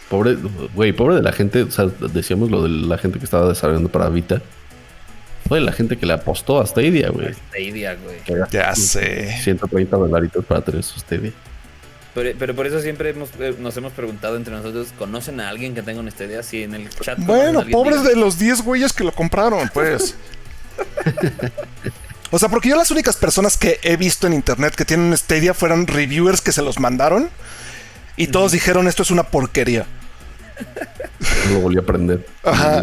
Pobre, 0.08 0.36
güey, 0.74 0.92
pobre 0.92 1.16
de 1.16 1.22
la 1.22 1.32
gente, 1.32 1.64
o 1.64 1.70
sea, 1.70 1.86
decíamos 1.86 2.50
lo 2.50 2.62
de 2.62 2.70
la 2.70 2.96
gente 2.96 3.18
que 3.18 3.26
estaba 3.26 3.48
desarrollando 3.48 3.90
para 3.90 4.08
Vita. 4.08 4.40
Fue 5.48 5.60
la 5.60 5.72
gente 5.72 5.96
que 5.96 6.04
le 6.04 6.12
apostó 6.12 6.60
a 6.60 6.66
Stadia, 6.66 7.08
güey. 7.10 7.32
Stadia, 7.32 7.96
güey. 7.96 8.18
Ya 8.50 8.74
sé. 8.74 9.40
130 9.42 9.96
dolaritos 9.96 10.44
para 10.44 10.60
tener 10.60 10.82
su 10.82 11.00
Stadia. 11.00 11.32
Pero, 12.14 12.54
por 12.54 12.66
eso 12.66 12.80
siempre 12.80 13.14
eh, 13.38 13.54
nos 13.60 13.76
hemos 13.76 13.92
preguntado 13.92 14.36
entre 14.36 14.52
nosotros, 14.52 14.88
¿conocen 14.98 15.40
a 15.40 15.48
alguien 15.48 15.74
que 15.74 15.82
tenga 15.82 16.00
una 16.00 16.10
idea 16.10 16.40
así 16.40 16.64
en 16.64 16.74
el 16.74 16.90
chat? 16.90 17.18
Bueno, 17.20 17.64
pobres 17.70 18.02
de 18.02 18.16
los 18.16 18.38
10 18.38 18.62
güeyes 18.62 18.92
que 18.92 19.04
lo 19.04 19.12
compraron, 19.12 19.70
pues. 19.72 20.16
o 22.30 22.38
sea, 22.38 22.48
porque 22.48 22.70
yo 22.70 22.76
las 22.76 22.90
únicas 22.90 23.16
personas 23.16 23.56
que 23.56 23.78
he 23.82 23.96
visto 23.96 24.26
en 24.26 24.32
internet 24.32 24.74
que 24.74 24.84
tienen 24.84 25.16
Stadia 25.16 25.54
fueron 25.54 25.86
reviewers 25.86 26.40
que 26.40 26.50
se 26.50 26.62
los 26.62 26.80
mandaron 26.80 27.30
y 28.16 28.28
todos 28.28 28.52
dijeron 28.52 28.88
esto 28.88 29.02
es 29.02 29.10
una 29.12 29.24
porquería. 29.24 29.86
lo 31.52 31.60
volví 31.60 31.76
a 31.76 31.80
aprender. 31.80 32.26
Ajá. 32.42 32.82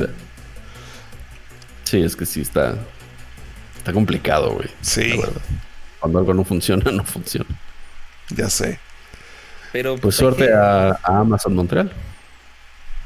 Sí, 1.86 2.04
es 2.04 2.16
que 2.16 2.26
sí 2.26 2.42
está. 2.42 2.76
Está 3.78 3.94
complicado, 3.94 4.52
güey. 4.52 4.70
Sí. 4.82 5.20
Cuando 6.00 6.20
algo 6.20 6.34
no 6.34 6.44
funciona, 6.44 6.92
no 6.92 7.04
funciona. 7.04 7.50
Ya 8.30 8.50
sé 8.50 8.80
pues, 9.84 10.02
pues 10.02 10.16
suerte 10.16 10.54
a, 10.54 11.00
Amazon 11.04 11.56
Montreal. 11.56 11.92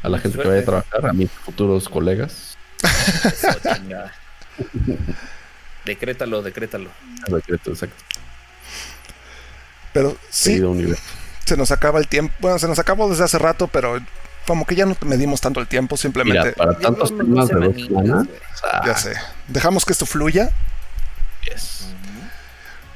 A 0.03 0.09
la 0.09 0.19
gente 0.19 0.37
que 0.37 0.47
vaya 0.47 0.61
a 0.61 0.65
trabajar, 0.65 1.07
a 1.07 1.13
mis 1.13 1.29
futuros 1.31 1.89
colegas. 1.89 2.57
decrétalo, 5.85 6.41
decrétalo. 6.41 6.89
Decreto, 7.27 7.71
exacto. 7.71 8.03
Pero 9.93 10.15
sí. 10.29 10.61
Se 11.43 11.57
nos 11.57 11.71
acaba 11.71 11.99
el 11.99 12.07
tiempo. 12.07 12.33
Bueno, 12.39 12.59
se 12.59 12.67
nos 12.67 12.79
acabó 12.79 13.09
desde 13.09 13.23
hace 13.23 13.39
rato, 13.39 13.67
pero 13.67 13.99
como 14.49 14.65
que 14.65 14.75
ya 14.75 14.87
no 14.87 14.97
medimos 15.05 15.41
tanto 15.41 15.59
el 15.59 15.67
tiempo, 15.67 15.95
simplemente. 15.95 16.53
para 16.53 16.73
tantos 16.73 17.15
temas 17.15 17.47
de 17.49 17.55
dos 17.55 18.27
Ya 18.83 18.97
sé. 18.97 19.13
Dejamos 19.47 19.85
que 19.85 19.93
esto 19.93 20.07
fluya. 20.07 20.49
Yes. 21.43 21.85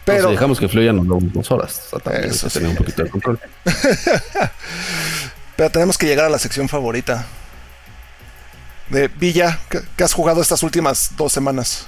Pero 0.03 0.29
si 0.29 0.31
dejamos 0.31 0.59
que 0.59 0.67
fluyan 0.67 1.07
dos 1.07 1.51
horas. 1.51 1.89
Eso 2.23 2.49
sí. 2.49 2.63
un 2.63 2.75
poquito 2.75 3.03
de 3.03 3.09
control. 3.11 3.39
Pero 5.55 5.69
tenemos 5.69 5.99
que 5.99 6.07
llegar 6.07 6.25
a 6.25 6.29
la 6.29 6.39
sección 6.39 6.67
favorita. 6.67 7.27
De 8.89 9.09
Villa, 9.09 9.59
¿qué, 9.69 10.03
has 10.03 10.13
jugado 10.13 10.41
estas 10.41 10.63
últimas 10.63 11.11
dos 11.15 11.31
semanas? 11.31 11.85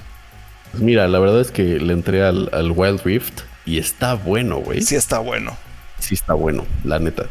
Pues 0.74 0.84
mira, 0.84 1.08
la 1.08 1.18
verdad 1.18 1.42
es 1.42 1.50
que 1.50 1.64
le 1.64 1.94
entré 1.94 2.24
al, 2.24 2.72
Wild 2.72 3.02
Rift 3.04 3.42
y 3.66 3.80
está 3.80 4.14
bueno, 4.14 4.58
güey. 4.58 4.84
Sí 4.84 4.96
está 4.96 5.18
bueno. 5.18 5.58
Sí 5.98 6.14
está 6.14 6.36
bueno, 6.36 6.68
la 6.84 7.00
neta. 7.00 7.26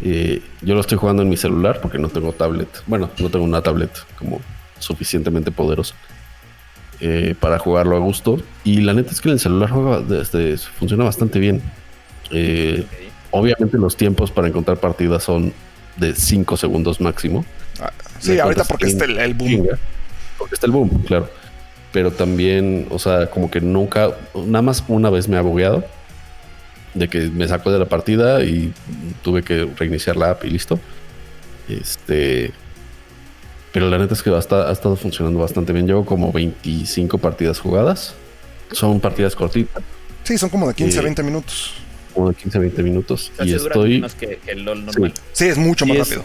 Eh, 0.00 0.42
yo 0.62 0.74
lo 0.74 0.80
estoy 0.80 0.98
jugando 0.98 1.22
en 1.22 1.28
mi 1.28 1.36
celular 1.36 1.80
porque 1.80 1.98
no 1.98 2.08
tengo 2.08 2.32
tablet. 2.32 2.68
Bueno, 2.86 3.10
no 3.18 3.30
tengo 3.30 3.44
una 3.44 3.62
tablet 3.62 3.90
como 4.18 4.40
suficientemente 4.78 5.50
poderosa. 5.50 5.94
Eh, 7.00 7.34
para 7.38 7.58
jugarlo 7.58 7.96
a 7.96 7.98
gusto. 7.98 8.40
Y 8.64 8.80
la 8.80 8.94
neta 8.94 9.10
es 9.10 9.20
que 9.20 9.30
el 9.30 9.38
celular 9.38 9.70
juega, 9.70 10.02
este, 10.20 10.56
funciona 10.56 11.04
bastante 11.04 11.38
bien. 11.38 11.62
Eh, 12.30 12.86
obviamente 13.30 13.76
los 13.76 13.96
tiempos 13.96 14.30
para 14.30 14.48
encontrar 14.48 14.78
partidas 14.78 15.22
son 15.22 15.52
de 15.96 16.14
5 16.14 16.56
segundos 16.56 17.00
máximo. 17.00 17.44
Ah, 17.80 17.92
sí, 18.18 18.38
ahorita 18.38 18.64
porque 18.64 18.86
está 18.86 19.04
el, 19.04 19.34
boom. 19.34 19.68
porque 20.38 20.54
está 20.54 20.66
el 20.66 20.72
boom, 20.72 20.88
claro. 21.06 21.28
Pero 21.92 22.10
también, 22.10 22.86
o 22.90 22.98
sea, 22.98 23.28
como 23.28 23.50
que 23.50 23.60
nunca, 23.60 24.12
nada 24.34 24.62
más 24.62 24.82
una 24.88 25.10
vez 25.10 25.28
me 25.28 25.36
ha 25.36 25.42
bugueado. 25.42 25.84
De 26.96 27.08
que 27.08 27.28
me 27.28 27.46
sacó 27.46 27.70
de 27.70 27.78
la 27.78 27.84
partida 27.84 28.42
y 28.42 28.72
tuve 29.22 29.42
que 29.42 29.68
reiniciar 29.76 30.16
la 30.16 30.30
app 30.30 30.44
y 30.44 30.50
listo. 30.50 30.80
Este, 31.68 32.52
pero 33.76 33.90
la 33.90 33.98
neta 33.98 34.14
es 34.14 34.22
que 34.22 34.30
ha 34.30 34.38
estado, 34.38 34.96
funcionando 34.96 35.38
bastante 35.38 35.74
bien. 35.74 35.86
Llevo 35.86 36.06
como 36.06 36.32
25 36.32 37.18
partidas 37.18 37.60
jugadas. 37.60 38.14
Son 38.72 39.00
partidas 39.00 39.36
cortitas. 39.36 39.82
Sí, 40.24 40.38
son 40.38 40.48
como 40.48 40.66
de 40.66 40.72
15 40.72 40.98
a 40.98 41.02
20 41.02 41.22
minutos. 41.22 41.74
Como 42.14 42.30
de 42.30 42.34
15 42.36 42.56
a 42.56 42.60
20 42.62 42.82
minutos. 42.82 43.32
y 43.44 43.52
estoy. 43.52 44.02
que, 44.18 44.38
el 44.46 44.64
LOL 44.64 44.86
normal. 44.86 45.12
Sí. 45.32 45.44
es 45.44 45.58
mucho 45.58 45.84
más 45.84 45.98
rápido. 45.98 46.24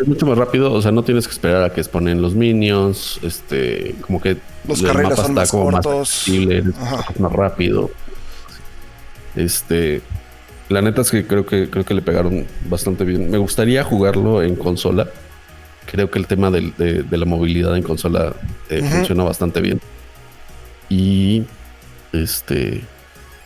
es 0.00 0.08
mucho 0.08 0.26
más 0.26 0.36
rápido, 0.36 0.72
o 0.72 0.82
sea, 0.82 0.90
no 0.90 1.04
tienes 1.04 1.28
que 1.28 1.32
esperar 1.32 1.62
a 1.62 1.72
que 1.72 1.80
exponen 1.80 2.20
los 2.20 2.34
minions, 2.34 3.20
este, 3.22 3.94
como 4.00 4.20
que 4.20 4.38
los 4.66 4.82
carriles 4.82 5.14
son 5.14 5.34
más 5.34 5.52
cortos, 5.52 6.26
más, 6.26 7.20
más 7.20 7.32
rápido. 7.32 7.92
Este, 9.36 10.02
la 10.68 10.82
neta 10.82 11.02
es 11.02 11.10
que 11.10 11.26
creo 11.26 11.46
que 11.46 11.68
creo 11.68 11.84
que 11.84 11.94
le 11.94 12.02
pegaron 12.02 12.46
bastante 12.68 13.04
bien. 13.04 13.30
Me 13.30 13.38
gustaría 13.38 13.84
jugarlo 13.84 14.42
en 14.42 14.56
consola. 14.56 15.08
Creo 15.86 16.10
que 16.10 16.18
el 16.18 16.26
tema 16.26 16.50
de, 16.50 17.04
la 17.10 17.26
movilidad 17.26 17.76
en 17.76 17.82
consola 17.82 18.34
eh, 18.70 18.82
funciona 18.82 19.24
bastante 19.24 19.60
bien. 19.60 19.80
Y 20.88 21.44
este, 22.12 22.82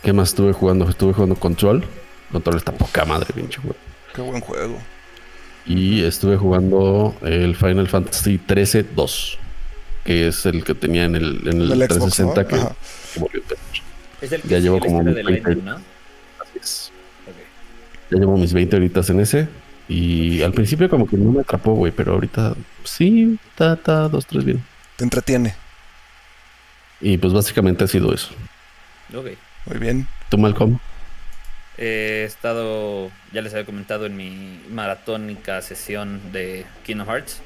¿qué 0.03 0.13
más 0.13 0.31
estuve 0.31 0.53
jugando? 0.53 0.89
Estuve 0.89 1.13
jugando 1.13 1.37
Control. 1.37 1.85
Control 2.31 2.57
está 2.57 2.73
poca 2.73 3.05
madre, 3.05 3.33
pinche 3.33 3.61
juego. 3.61 3.77
Qué 4.15 4.21
buen 4.21 4.41
juego. 4.41 4.79
Y 5.67 6.05
estuve 6.05 6.37
jugando 6.37 7.17
el 7.23 7.57
Final 7.57 7.89
Fantasy 7.89 8.39
13 8.39 8.87
2, 8.95 9.39
que 10.05 10.29
es 10.29 10.47
el 10.47 10.63
que 10.63 10.75
tenía 10.75 11.05
en 11.05 11.17
el, 11.17 11.41
en 11.49 11.61
el, 11.61 11.69
360 11.71 12.47
que, 12.47 12.57
volvió 13.19 13.43
Es 14.21 14.33
el 14.33 14.43
que 14.43 14.49
ya 14.49 14.59
llevo 14.59 14.81
como 14.81 15.03
mis 15.03 15.15
20, 15.15 15.57
¿no? 15.57 15.77
Así 15.77 16.59
es. 16.61 16.93
Ya 18.11 18.19
llevo 18.19 18.37
mis 18.37 18.53
20 18.53 18.77
horitas 18.77 19.11
en 19.11 19.21
ese. 19.21 19.49
Y 19.89 20.43
al 20.43 20.53
principio 20.53 20.89
como 20.89 21.07
que 21.07 21.17
no 21.17 21.31
me 21.31 21.41
atrapó, 21.41 21.75
güey, 21.75 21.93
pero 21.93 22.15
ahorita 22.15 22.55
sí, 22.85 23.39
está, 23.51 23.75
está, 23.75 24.09
dos, 24.09 24.27
tres 24.27 24.45
bien. 24.45 24.63
Te 24.97 25.05
entretiene. 25.05 25.55
Y 27.01 27.19
pues 27.19 27.33
básicamente 27.33 27.85
ha 27.85 27.87
sido 27.87 28.13
eso. 28.13 28.31
Ok. 29.15 29.27
Muy 29.67 29.79
bien. 29.79 30.09
¿Tú, 30.29 30.39
Malcolm? 30.39 30.79
He 31.79 32.25
estado, 32.25 33.11
ya 33.33 33.43
les 33.43 33.53
había 33.53 33.67
comentado 33.67 34.07
en 34.07 34.17
mi 34.17 34.61
maratónica 34.71 35.61
sesión 35.61 36.21
de 36.33 36.65
Kingdom 36.85 37.07
Hearts. 37.07 37.43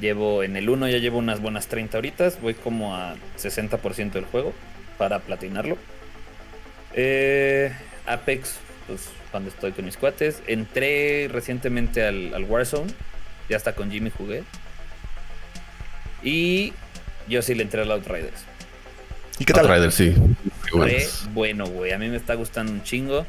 Llevo 0.00 0.42
en 0.42 0.56
el 0.56 0.68
1 0.68 0.88
ya 0.88 0.98
llevo 0.98 1.18
unas 1.18 1.40
buenas 1.40 1.68
30 1.68 1.96
horitas, 1.96 2.40
voy 2.40 2.54
como 2.54 2.96
a 2.96 3.14
60% 3.38 4.12
del 4.12 4.24
juego 4.24 4.52
para 4.98 5.20
platinarlo. 5.20 5.78
Eh, 6.94 7.72
Apex, 8.06 8.56
pues 8.86 9.08
cuando 9.30 9.50
estoy 9.50 9.72
con 9.72 9.84
mis 9.84 9.96
cuates. 9.96 10.42
Entré 10.46 11.28
recientemente 11.30 12.04
al, 12.04 12.32
al 12.34 12.44
Warzone, 12.44 12.92
ya 13.48 13.56
hasta 13.56 13.74
con 13.74 13.90
Jimmy 13.90 14.10
jugué. 14.10 14.44
Y 16.22 16.72
yo 17.28 17.42
sí 17.42 17.54
le 17.54 17.62
entré 17.62 17.82
al 17.82 17.90
Outriders. 17.90 18.44
¿Y 19.38 19.44
qué 19.44 19.52
tal? 19.52 19.66
Outriders, 19.66 19.94
sí. 19.94 20.14
bueno, 21.32 21.66
güey. 21.66 21.92
A 21.92 21.98
mí 21.98 22.08
me 22.08 22.16
está 22.16 22.34
gustando 22.34 22.72
un 22.72 22.82
chingo. 22.82 23.26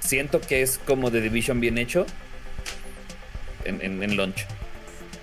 Siento 0.00 0.40
que 0.40 0.62
es 0.62 0.78
como 0.78 1.10
The 1.10 1.20
Division 1.20 1.60
bien 1.60 1.78
hecho. 1.78 2.06
En, 3.64 4.02
en, 4.02 4.16
launch. 4.16 4.46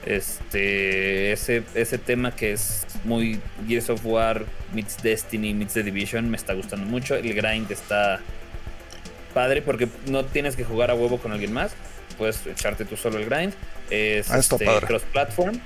Este. 0.05 1.31
Ese, 1.31 1.63
ese 1.73 1.97
tema 1.97 2.35
que 2.35 2.53
es 2.53 2.85
muy 3.03 3.39
Gears 3.67 3.89
of 3.89 4.05
War 4.05 4.45
meets 4.73 5.01
Destiny 5.01 5.53
meets 5.53 5.73
The 5.73 5.83
Division 5.83 6.29
me 6.29 6.37
está 6.37 6.53
gustando 6.53 6.85
mucho. 6.85 7.15
El 7.15 7.33
grind 7.33 7.71
está 7.71 8.19
padre 9.33 9.61
porque 9.61 9.87
no 10.07 10.25
tienes 10.25 10.55
que 10.55 10.63
jugar 10.63 10.91
a 10.91 10.95
huevo 10.95 11.17
con 11.17 11.31
alguien 11.31 11.53
más. 11.53 11.75
Puedes 12.17 12.45
echarte 12.47 12.85
tú 12.85 12.95
solo 12.95 13.19
el 13.19 13.25
grind. 13.25 13.53
Es 13.89 14.31
ah, 14.31 14.39
este, 14.39 14.65
cross 14.81 15.03
platform. 15.11 15.59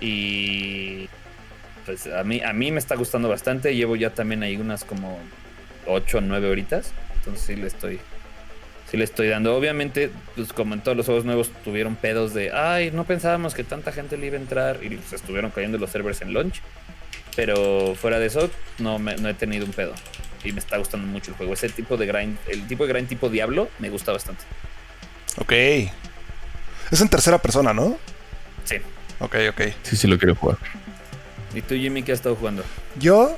Y 0.00 1.08
pues 1.84 2.06
a 2.06 2.22
mí, 2.22 2.40
a 2.40 2.52
mí 2.52 2.70
me 2.70 2.78
está 2.78 2.94
gustando 2.94 3.28
bastante. 3.28 3.74
Llevo 3.74 3.96
ya 3.96 4.10
también 4.10 4.42
ahí 4.42 4.56
unas 4.56 4.84
como 4.84 5.18
8 5.86 6.18
o 6.18 6.20
9 6.20 6.50
horitas. 6.50 6.92
Entonces 7.16 7.44
sí 7.44 7.56
le 7.56 7.66
estoy. 7.66 8.00
Sí 8.90 8.96
le 8.96 9.04
estoy 9.04 9.28
dando. 9.28 9.54
Obviamente, 9.54 10.10
pues 10.34 10.52
como 10.52 10.74
en 10.74 10.82
todos 10.82 10.96
los 10.96 11.06
juegos 11.06 11.24
nuevos 11.24 11.50
tuvieron 11.64 11.96
pedos 11.96 12.32
de 12.32 12.52
ay, 12.52 12.90
no 12.90 13.04
pensábamos 13.04 13.54
que 13.54 13.64
tanta 13.64 13.92
gente 13.92 14.16
le 14.16 14.26
iba 14.26 14.36
a 14.36 14.40
entrar. 14.40 14.78
Y 14.82 14.96
pues, 14.96 15.12
estuvieron 15.12 15.50
cayendo 15.50 15.76
los 15.78 15.90
servers 15.90 16.22
en 16.22 16.32
launch. 16.32 16.62
Pero 17.36 17.94
fuera 17.94 18.18
de 18.18 18.26
eso, 18.26 18.50
no, 18.78 18.98
me, 18.98 19.16
no 19.16 19.28
he 19.28 19.34
tenido 19.34 19.66
un 19.66 19.72
pedo. 19.72 19.92
Y 20.42 20.52
me 20.52 20.60
está 20.60 20.78
gustando 20.78 21.06
mucho 21.06 21.32
el 21.32 21.36
juego. 21.36 21.52
Ese 21.52 21.68
tipo 21.68 21.96
de 21.96 22.06
grind, 22.06 22.38
el 22.48 22.66
tipo 22.66 22.86
de 22.86 22.92
grind 22.92 23.08
tipo 23.08 23.28
Diablo, 23.28 23.68
me 23.78 23.90
gusta 23.90 24.12
bastante. 24.12 24.42
Ok. 25.38 25.52
Es 26.90 27.00
en 27.00 27.08
tercera 27.08 27.38
persona, 27.38 27.74
¿no? 27.74 27.98
Sí. 28.64 28.76
Ok, 29.20 29.36
ok. 29.50 29.60
Sí, 29.82 29.96
sí 29.96 30.06
lo 30.06 30.18
quiero 30.18 30.34
jugar. 30.34 30.58
¿Y 31.54 31.60
tú, 31.62 31.74
Jimmy, 31.74 32.02
qué 32.02 32.12
has 32.12 32.18
estado 32.18 32.36
jugando? 32.36 32.64
Yo. 32.98 33.36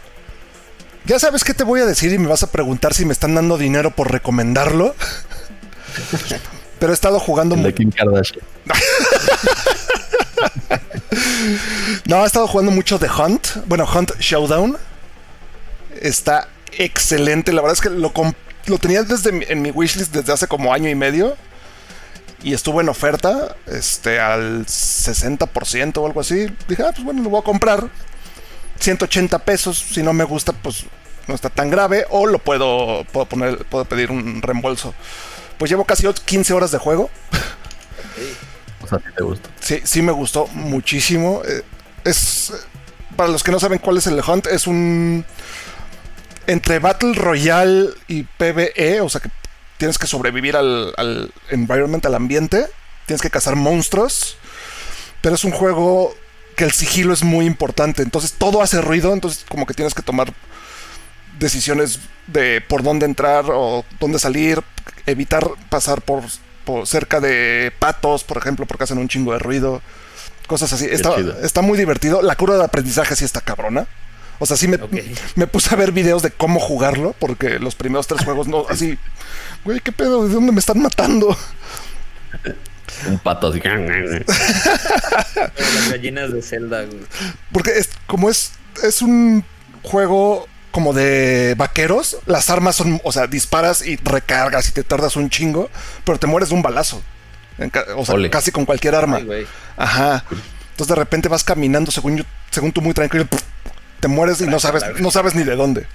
Ya 1.07 1.19
sabes 1.19 1.45
qué 1.45 1.55
te 1.55 1.65
voy 1.65 1.81
a 1.81 1.87
decir 1.87 2.13
y 2.13 2.19
me 2.19 2.29
vas 2.29 2.43
a 2.43 2.53
preguntar 2.53 2.93
si 2.95 3.07
me 3.07 3.13
están 3.13 3.35
dando 3.35 3.59
dinero 3.59 3.91
por 3.91 4.13
recomendarlo. 4.13 4.95
Pero 6.79 6.93
he 6.93 6.95
estado 6.95 7.21
jugando. 7.21 7.57
De 7.57 7.75
Kim 7.75 7.91
Kardashian. 7.91 8.45
no, 12.07 12.23
he 12.23 12.27
estado 12.27 12.47
jugando 12.47 12.71
mucho 12.71 12.99
The 12.99 13.11
Hunt. 13.11 13.49
Bueno, 13.67 13.87
Hunt 13.93 14.13
Showdown. 14.19 14.79
Está 16.01 16.49
excelente. 16.73 17.53
La 17.53 17.61
verdad 17.61 17.75
es 17.75 17.81
que 17.81 17.91
lo, 17.91 18.13
lo 18.67 18.79
tenía 18.79 19.03
desde 19.03 19.53
en 19.53 19.63
mi 19.63 19.71
wishlist 19.71 20.15
desde 20.15 20.33
hace 20.33 20.47
como 20.47 20.73
año 20.73 20.89
y 20.89 20.95
medio 20.95 21.37
y 22.43 22.55
estuvo 22.55 22.81
en 22.81 22.89
oferta 22.89 23.57
este, 23.67 24.19
al 24.19 24.67
60% 24.67 25.99
o 25.99 26.07
algo 26.07 26.21
así. 26.21 26.47
Dije, 26.69 26.83
ah, 26.83 26.93
pues 26.93 27.05
bueno, 27.05 27.23
lo 27.23 27.31
voy 27.31 27.41
a 27.41 27.45
comprar. 27.45 27.89
180 28.79 29.39
pesos. 29.41 29.79
Si 29.79 30.03
no 30.03 30.13
me 30.13 30.25
gusta, 30.25 30.53
pues 30.53 30.85
no 31.27 31.35
está 31.35 31.51
tan 31.51 31.71
grave. 31.71 32.07
O 32.11 32.27
lo 32.27 32.39
puedo, 32.39 33.05
puedo, 33.13 33.27
poner, 33.27 33.65
puedo 33.67 33.85
pedir 33.85 34.11
un 34.11 34.41
reembolso. 34.41 34.95
Pues 35.61 35.71
llevo 35.71 35.85
casi 35.85 36.07
15 36.09 36.55
horas 36.55 36.71
de 36.71 36.79
juego. 36.79 37.11
O 38.83 38.89
sea, 38.89 38.99
¿te 38.99 39.23
gusta? 39.23 39.51
Sí, 39.61 39.83
sí 39.85 40.01
me 40.01 40.11
gustó 40.11 40.47
muchísimo. 40.55 41.43
Eh, 41.47 41.61
es. 42.03 42.51
Para 43.15 43.29
los 43.29 43.43
que 43.43 43.51
no 43.51 43.61
saben 43.61 43.79
cuál 43.79 43.99
es 43.99 44.07
el 44.07 44.23
Hunt, 44.27 44.47
es 44.47 44.67
un. 44.67 45.27
Entre 46.47 46.79
Battle 46.79 47.13
Royale 47.13 47.91
y 48.09 48.23
PvE, 48.23 49.03
o 49.03 49.11
sea 49.11 49.21
que 49.21 49.29
tienes 49.77 49.99
que 49.99 50.07
sobrevivir 50.07 50.57
al, 50.57 50.95
al 50.97 51.31
environment, 51.51 52.07
al 52.07 52.15
ambiente, 52.15 52.67
tienes 53.05 53.21
que 53.21 53.29
cazar 53.29 53.55
monstruos, 53.55 54.39
pero 55.21 55.35
es 55.35 55.45
un 55.45 55.53
juego 55.53 56.15
que 56.57 56.65
el 56.65 56.73
sigilo 56.73 57.13
es 57.13 57.23
muy 57.23 57.45
importante, 57.45 58.03
entonces 58.03 58.33
todo 58.33 58.63
hace 58.63 58.81
ruido, 58.81 59.13
entonces 59.13 59.45
como 59.47 59.67
que 59.67 59.75
tienes 59.75 59.93
que 59.93 60.03
tomar 60.03 60.33
decisiones 61.41 61.99
de 62.27 62.61
por 62.61 62.83
dónde 62.83 63.07
entrar 63.07 63.47
o 63.49 63.85
dónde 63.99 64.19
salir, 64.19 64.63
evitar 65.07 65.49
pasar 65.69 66.03
por, 66.03 66.23
cerca 66.87 67.19
de 67.19 67.73
patos, 67.79 68.23
por 68.23 68.37
ejemplo, 68.37 68.67
porque 68.67 68.85
hacen 68.85 68.99
un 68.99 69.09
chingo 69.09 69.33
de 69.33 69.41
ruido, 69.41 69.83
cosas 70.47 70.73
así. 70.73 70.87
Está, 70.89 71.17
está, 71.43 71.63
muy 71.63 71.77
divertido. 71.77 72.23
La 72.23 72.37
cura 72.37 72.57
de 72.57 72.65
aprendizaje 72.65 73.17
sí 73.17 73.25
está 73.25 73.41
cabrona. 73.41 73.87
O 74.39 74.47
sea, 74.47 74.57
sí 74.57 74.69
me, 74.69 74.79
me, 75.35 75.47
puse 75.47 75.75
a 75.75 75.77
ver 75.77 75.93
videos 75.93 76.23
de 76.23 76.31
cómo 76.31 76.61
jugarlo, 76.61 77.15
porque 77.19 77.59
los 77.59 77.75
primeros 77.75 78.07
tres 78.07 78.25
juegos 78.25 78.49
no, 78.49 78.65
así, 78.71 78.99
güey, 79.65 79.81
¿qué 79.81 79.93
pedo? 79.93 80.27
¿De 80.27 80.33
dónde 80.33 80.53
me 80.53 80.61
están 80.61 80.81
matando? 80.81 81.37
Un 83.07 83.19
pato 83.19 83.49
así. 83.49 83.61
Las 83.61 84.25
gallinas 85.91 86.33
de 86.33 86.41
Zelda, 86.41 86.85
güey. 86.85 87.01
Porque 87.53 87.79
es, 87.79 87.91
como 88.07 88.31
es, 88.31 88.53
es 88.83 89.03
un 89.03 89.45
juego 89.83 90.49
como 90.71 90.93
de 90.93 91.55
vaqueros, 91.57 92.19
las 92.27 92.51
armas 92.51 92.77
son, 92.77 93.01
o 93.05 93.13
sea, 93.13 93.27
disparas 93.27 93.85
y 93.85 93.97
recargas 93.97 94.69
y 94.69 94.73
te 94.73 94.85
tardas 94.85 95.17
un 95.17 95.31
chingo, 95.31 95.69
pero 96.05 96.19
te 96.19 96.27
mueres 96.27 96.51
de 96.51 96.55
un 96.55 96.63
balazo. 96.63 97.03
O 97.97 98.07
sea, 98.07 98.31
casi 98.31 98.51
con 98.51 98.65
cualquier 98.65 98.95
arma. 98.95 99.21
Ajá. 99.77 100.25
Entonces 100.71 100.89
de 100.89 100.95
repente 100.95 101.29
vas 101.29 101.45
caminando 101.45 101.91
según 101.91 102.25
según 102.51 102.73
tú 102.73 102.81
muy 102.81 102.95
tranquilo 102.95 103.27
te 104.01 104.09
mueres 104.09 104.41
y 104.41 104.47
no 104.47 104.59
sabes, 104.59 104.83
no 104.99 105.11
sabes 105.11 105.35
ni 105.35 105.45
de 105.45 105.55
dónde. 105.55 105.87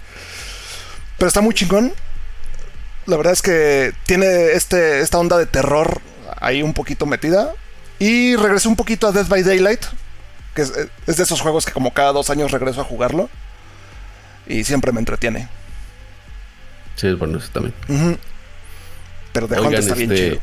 Pero 1.18 1.28
está 1.28 1.42
muy 1.42 1.54
chingón. 1.54 1.94
La 3.08 3.18
verdad 3.18 3.34
es 3.34 3.42
que 3.42 3.94
tiene 4.06 4.52
este, 4.52 5.02
esta 5.02 5.18
onda 5.18 5.38
de 5.38 5.46
terror 5.46 6.02
ahí 6.40 6.62
un 6.62 6.74
poquito 6.74 7.06
metida. 7.06 7.52
Y 8.00 8.36
regresé 8.36 8.68
un 8.68 8.76
poquito 8.76 9.08
a 9.08 9.12
Death 9.12 9.28
by 9.28 9.44
Daylight. 9.44 9.84
Que 10.54 10.62
es, 10.62 10.72
de 10.72 11.24
esos 11.24 11.42
juegos 11.42 11.66
que 11.66 11.72
como 11.72 11.94
cada 11.94 12.12
dos 12.12 12.30
años 12.30 12.52
regreso 12.52 12.82
a 12.82 12.86
jugarlo. 12.86 13.30
Y 14.48 14.64
siempre 14.64 14.92
me 14.92 15.00
entretiene. 15.00 15.48
Sí, 16.96 17.08
es 17.08 17.18
bueno 17.18 17.38
eso 17.38 17.50
también. 17.52 17.74
Pero 19.34 19.48
de 19.48 19.58
Oigan, 19.58 19.74
está 19.76 19.96
bien 19.96 20.12
este, 20.12 20.30
chido. 20.30 20.42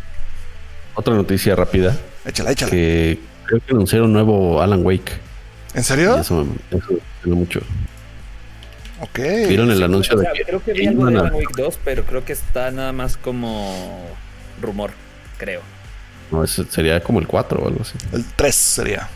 Otra 0.95 1.15
noticia 1.15 1.57
rápida. 1.57 1.97
Échala, 2.25 2.53
échala. 2.53 2.71
Que 2.71 3.19
creo 3.47 3.61
que 3.61 3.73
anunciaron 3.73 4.09
un 4.09 4.13
nuevo 4.13 4.61
Alan 4.61 4.85
Wake. 4.85 5.13
¿En 5.75 5.85
serio? 5.85 6.19
eso, 6.19 6.47
eso 6.71 7.01
mucho. 7.25 7.61
Ok. 9.01 9.19
Vieron 9.49 9.71
el 9.71 9.83
anuncio 9.83 10.17
de 10.17 10.29
que. 10.35 10.45
Creo 10.45 10.63
que 10.63 10.73
vi 10.73 10.87
algo 10.87 11.07
de 11.07 11.19
Alan 11.19 11.35
Wake 11.35 11.55
2, 11.57 11.79
pero 11.85 12.05
creo 12.05 12.25
que 12.25 12.33
está 12.33 12.71
nada 12.71 12.93
más 12.93 13.17
como 13.17 14.07
rumor, 14.61 14.91
creo. 15.39 15.63
No, 16.31 16.45
ese 16.45 16.65
sería 16.65 17.01
como 17.03 17.19
el 17.19 17.27
4 17.27 17.61
o 17.61 17.69
algo 17.69 17.83
así. 17.83 17.95
El 18.13 18.25
3 18.25 18.55
sería. 18.55 19.09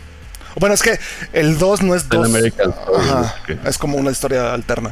Bueno, 0.59 0.73
es 0.73 0.81
que 0.81 0.99
el 1.33 1.57
2 1.57 1.83
no 1.83 1.95
es 1.95 2.09
2. 2.09 2.35
Ajá, 2.97 3.35
es 3.65 3.77
como 3.77 3.97
una 3.97 4.11
historia 4.11 4.53
alterna. 4.53 4.91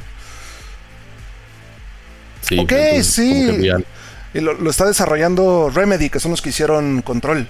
Sí, 2.42 2.60
ok, 2.60 2.74
sí. 3.02 3.50
Y 4.34 4.42
lo, 4.42 4.70
está 4.70 4.86
desarrollando 4.86 5.72
Remedy, 5.74 6.10
que 6.10 6.20
son 6.20 6.32
los 6.32 6.42
que 6.42 6.50
hicieron 6.50 7.02
Control. 7.02 7.48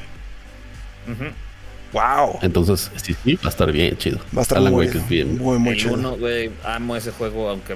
Wow. 1.92 2.40
Entonces, 2.42 2.92
sí, 3.02 3.16
sí, 3.24 3.36
va 3.36 3.48
a 3.48 3.50
estar 3.50 3.72
bien 3.72 3.98
chido. 3.98 4.20
Va 4.36 4.40
a 4.40 4.44
estar 4.44 4.62
muy, 4.62 4.88
bien. 5.10 5.38
muy, 5.38 5.58
muy 5.58 5.78
chido. 5.78 5.94
Uno, 5.94 6.18
güey, 6.18 6.52
amo 6.64 6.96
ese 6.96 7.12
juego, 7.12 7.50
aunque 7.50 7.76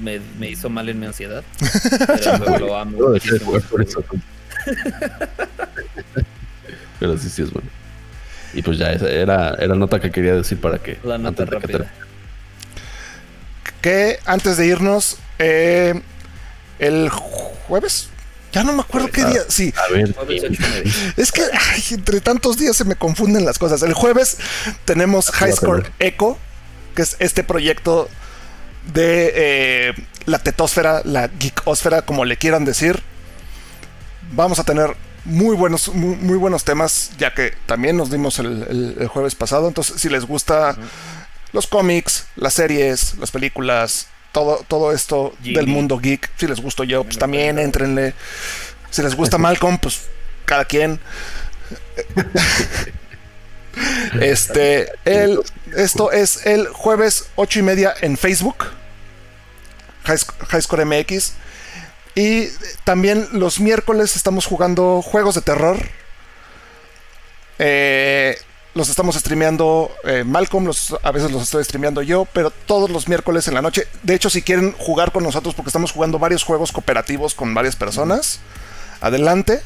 me, 0.00 0.20
me, 0.38 0.50
hizo 0.50 0.68
mal 0.70 0.88
en 0.88 1.00
mi 1.00 1.06
ansiedad. 1.06 1.42
Pero 2.06 2.58
lo 2.58 2.76
amo. 2.76 2.98
No, 2.98 3.06
por 3.70 3.82
eso. 3.82 4.04
pero 6.98 7.16
sí, 7.18 7.28
sí 7.28 7.42
es 7.42 7.52
bueno. 7.52 7.68
Y 8.54 8.62
pues 8.62 8.78
ya, 8.78 8.92
esa 8.92 9.08
era, 9.08 9.54
era 9.58 9.74
nota 9.74 10.00
que 10.00 10.10
quería 10.10 10.34
decir 10.34 10.60
para 10.60 10.78
que. 10.78 10.98
La 11.04 11.18
nota 11.18 11.44
rápida. 11.44 11.90
Que, 13.80 14.18
antes 14.24 14.56
de 14.56 14.66
irnos, 14.66 15.18
eh, 15.38 16.00
el 16.78 17.08
jueves. 17.10 18.08
Ya 18.52 18.64
no 18.64 18.72
me 18.72 18.80
acuerdo 18.80 19.08
qué 19.08 19.24
día. 19.24 19.42
Sí. 19.48 19.74
A 19.76 19.92
ver. 19.92 20.14
Es 21.16 21.30
que 21.30 21.42
entre 21.90 22.20
tantos 22.20 22.56
días 22.56 22.76
se 22.76 22.84
me 22.84 22.96
confunden 22.96 23.44
las 23.44 23.58
cosas. 23.58 23.82
El 23.82 23.92
jueves 23.92 24.38
tenemos 24.84 25.30
High 25.30 25.52
Score 25.52 25.92
Echo, 25.98 26.38
que 26.94 27.02
es 27.02 27.16
este 27.18 27.44
proyecto 27.44 28.08
de 28.94 29.32
eh, 29.34 29.94
la 30.24 30.38
tetosfera, 30.38 31.02
la 31.04 31.28
geekosfera, 31.38 32.02
como 32.02 32.24
le 32.24 32.36
quieran 32.36 32.64
decir. 32.64 33.02
Vamos 34.32 34.58
a 34.58 34.64
tener 34.64 34.96
muy 35.26 35.56
buenos, 35.56 35.88
muy, 35.88 36.38
buenos 36.38 36.64
temas, 36.64 37.10
ya 37.18 37.34
que 37.34 37.52
también 37.66 37.96
nos 37.96 38.10
dimos 38.10 38.38
el, 38.38 39.08
jueves 39.12 39.34
pasado. 39.34 39.68
Entonces, 39.68 40.00
si 40.00 40.08
les 40.08 40.24
gusta 40.24 40.76
los 41.52 41.66
cómics, 41.66 42.26
las 42.36 42.54
series, 42.54 43.16
las 43.18 43.30
películas, 43.30 44.08
todo, 44.32 44.64
todo 44.68 44.92
esto 44.92 45.34
del 45.40 45.66
mundo 45.66 45.98
geek, 45.98 46.30
si 46.36 46.46
les 46.46 46.60
gusto 46.60 46.84
yo, 46.84 47.04
pues 47.04 47.18
también 47.18 47.58
entrenle. 47.58 48.14
Si 48.90 49.02
les 49.02 49.14
gusta 49.14 49.38
Malcolm, 49.38 49.78
pues 49.78 50.02
cada 50.44 50.64
quien. 50.64 51.00
este, 54.20 54.92
el, 55.04 55.40
esto 55.76 56.12
es 56.12 56.46
el 56.46 56.68
jueves 56.68 57.28
8 57.34 57.58
y 57.58 57.62
media 57.62 57.94
en 58.00 58.16
Facebook, 58.16 58.66
Highscore 60.06 60.84
MX. 60.84 61.34
Y 62.16 62.48
también 62.84 63.28
los 63.32 63.60
miércoles 63.60 64.16
estamos 64.16 64.46
jugando 64.46 65.02
juegos 65.02 65.34
de 65.34 65.42
terror. 65.42 65.76
Eh, 67.58 68.38
los 68.74 68.88
estamos 68.88 69.16
streameando 69.16 69.90
eh, 70.02 70.24
Malcolm, 70.24 70.64
los, 70.64 70.96
a 71.02 71.10
veces 71.10 71.30
los 71.30 71.42
estoy 71.42 71.62
streameando 71.62 72.00
yo, 72.00 72.26
pero 72.32 72.50
todos 72.50 72.88
los 72.88 73.06
miércoles 73.06 73.48
en 73.48 73.54
la 73.54 73.60
noche. 73.60 73.86
De 74.02 74.14
hecho, 74.14 74.30
si 74.30 74.40
quieren 74.40 74.72
jugar 74.72 75.12
con 75.12 75.24
nosotros, 75.24 75.54
porque 75.54 75.68
estamos 75.68 75.92
jugando 75.92 76.18
varios 76.18 76.42
juegos 76.42 76.72
cooperativos 76.72 77.34
con 77.34 77.52
varias 77.52 77.76
personas, 77.76 78.40
adelante. 79.02 79.60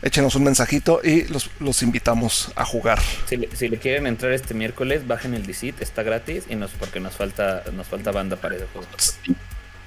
Échenos 0.00 0.36
un 0.36 0.44
mensajito 0.44 1.00
y 1.02 1.24
los, 1.24 1.82
invitamos 1.82 2.52
a 2.54 2.64
jugar. 2.64 3.00
Si 3.26 3.36
le, 3.36 3.78
quieren 3.78 4.06
entrar 4.06 4.30
este 4.30 4.54
miércoles, 4.54 5.08
bajen 5.08 5.34
el 5.34 5.44
Dicit, 5.44 5.82
está 5.82 6.04
gratis 6.04 6.44
y 6.48 6.54
nos, 6.54 6.70
porque 6.70 7.00
nos 7.00 7.14
falta, 7.14 7.64
nos 7.72 7.88
falta 7.88 8.12
banda 8.12 8.36
para 8.36 8.54
ese 8.54 8.66
juego. 8.72 8.86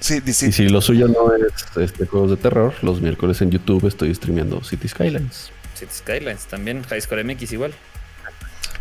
Sí, 0.01 0.19
Y 0.25 0.33
si 0.33 0.67
lo 0.67 0.81
suyo 0.81 1.07
no 1.07 1.31
es 1.35 1.53
este 1.77 2.07
juegos 2.07 2.31
de 2.31 2.37
terror, 2.37 2.73
los 2.81 3.01
miércoles 3.01 3.39
en 3.41 3.51
YouTube 3.51 3.87
estoy 3.87 4.13
streameando 4.15 4.63
City 4.63 4.87
Skylines. 4.87 5.51
City 5.75 5.93
Skylines, 5.93 6.45
también 6.45 6.83
High 6.83 7.01
Score 7.01 7.23
MX 7.23 7.53
igual. 7.53 7.75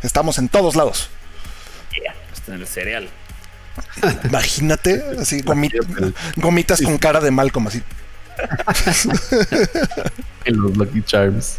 Estamos 0.03 0.39
en 0.39 0.49
todos 0.49 0.77
lados. 0.77 1.11
Está 2.33 2.55
en 2.55 2.63
el 2.63 2.67
cereal. 2.67 3.09
Imagínate, 4.25 5.05
así 5.21 5.43
gomitas 6.37 6.81
con 6.81 6.97
cara 6.97 7.21
de 7.21 7.31
mal 7.31 7.53
como 7.53 7.69
así. 7.69 7.83
en 10.47 10.57
los 10.57 10.75
Lucky 10.79 11.03
Charms. 11.03 11.59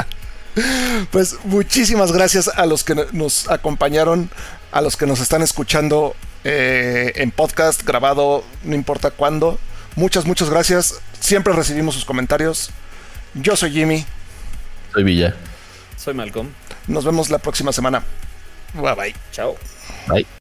pues 1.10 1.38
muchísimas 1.44 2.12
gracias 2.12 2.48
a 2.48 2.66
los 2.66 2.84
que 2.84 2.94
nos 3.12 3.48
acompañaron, 3.48 4.28
a 4.70 4.82
los 4.82 4.98
que 4.98 5.06
nos 5.06 5.20
están 5.20 5.40
escuchando 5.40 6.14
eh, 6.44 7.12
en 7.16 7.30
podcast, 7.30 7.82
grabado, 7.82 8.44
no 8.62 8.74
importa 8.74 9.10
cuándo. 9.10 9.58
Muchas, 9.96 10.26
muchas 10.26 10.50
gracias. 10.50 11.00
Siempre 11.18 11.52
recibimos 11.52 11.94
sus 11.94 12.04
comentarios. 12.04 12.70
Yo 13.34 13.56
soy 13.56 13.72
Jimmy. 13.72 14.04
Soy 14.92 15.04
Villa. 15.04 15.34
Soy 15.96 16.14
Malcolm. 16.14 16.48
Nos 16.86 17.04
vemos 17.04 17.30
la 17.30 17.38
próxima 17.38 17.72
semana. 17.72 18.02
Bye 18.74 18.94
bye. 18.94 19.14
Chao. 19.32 19.56
Bye. 20.06 20.26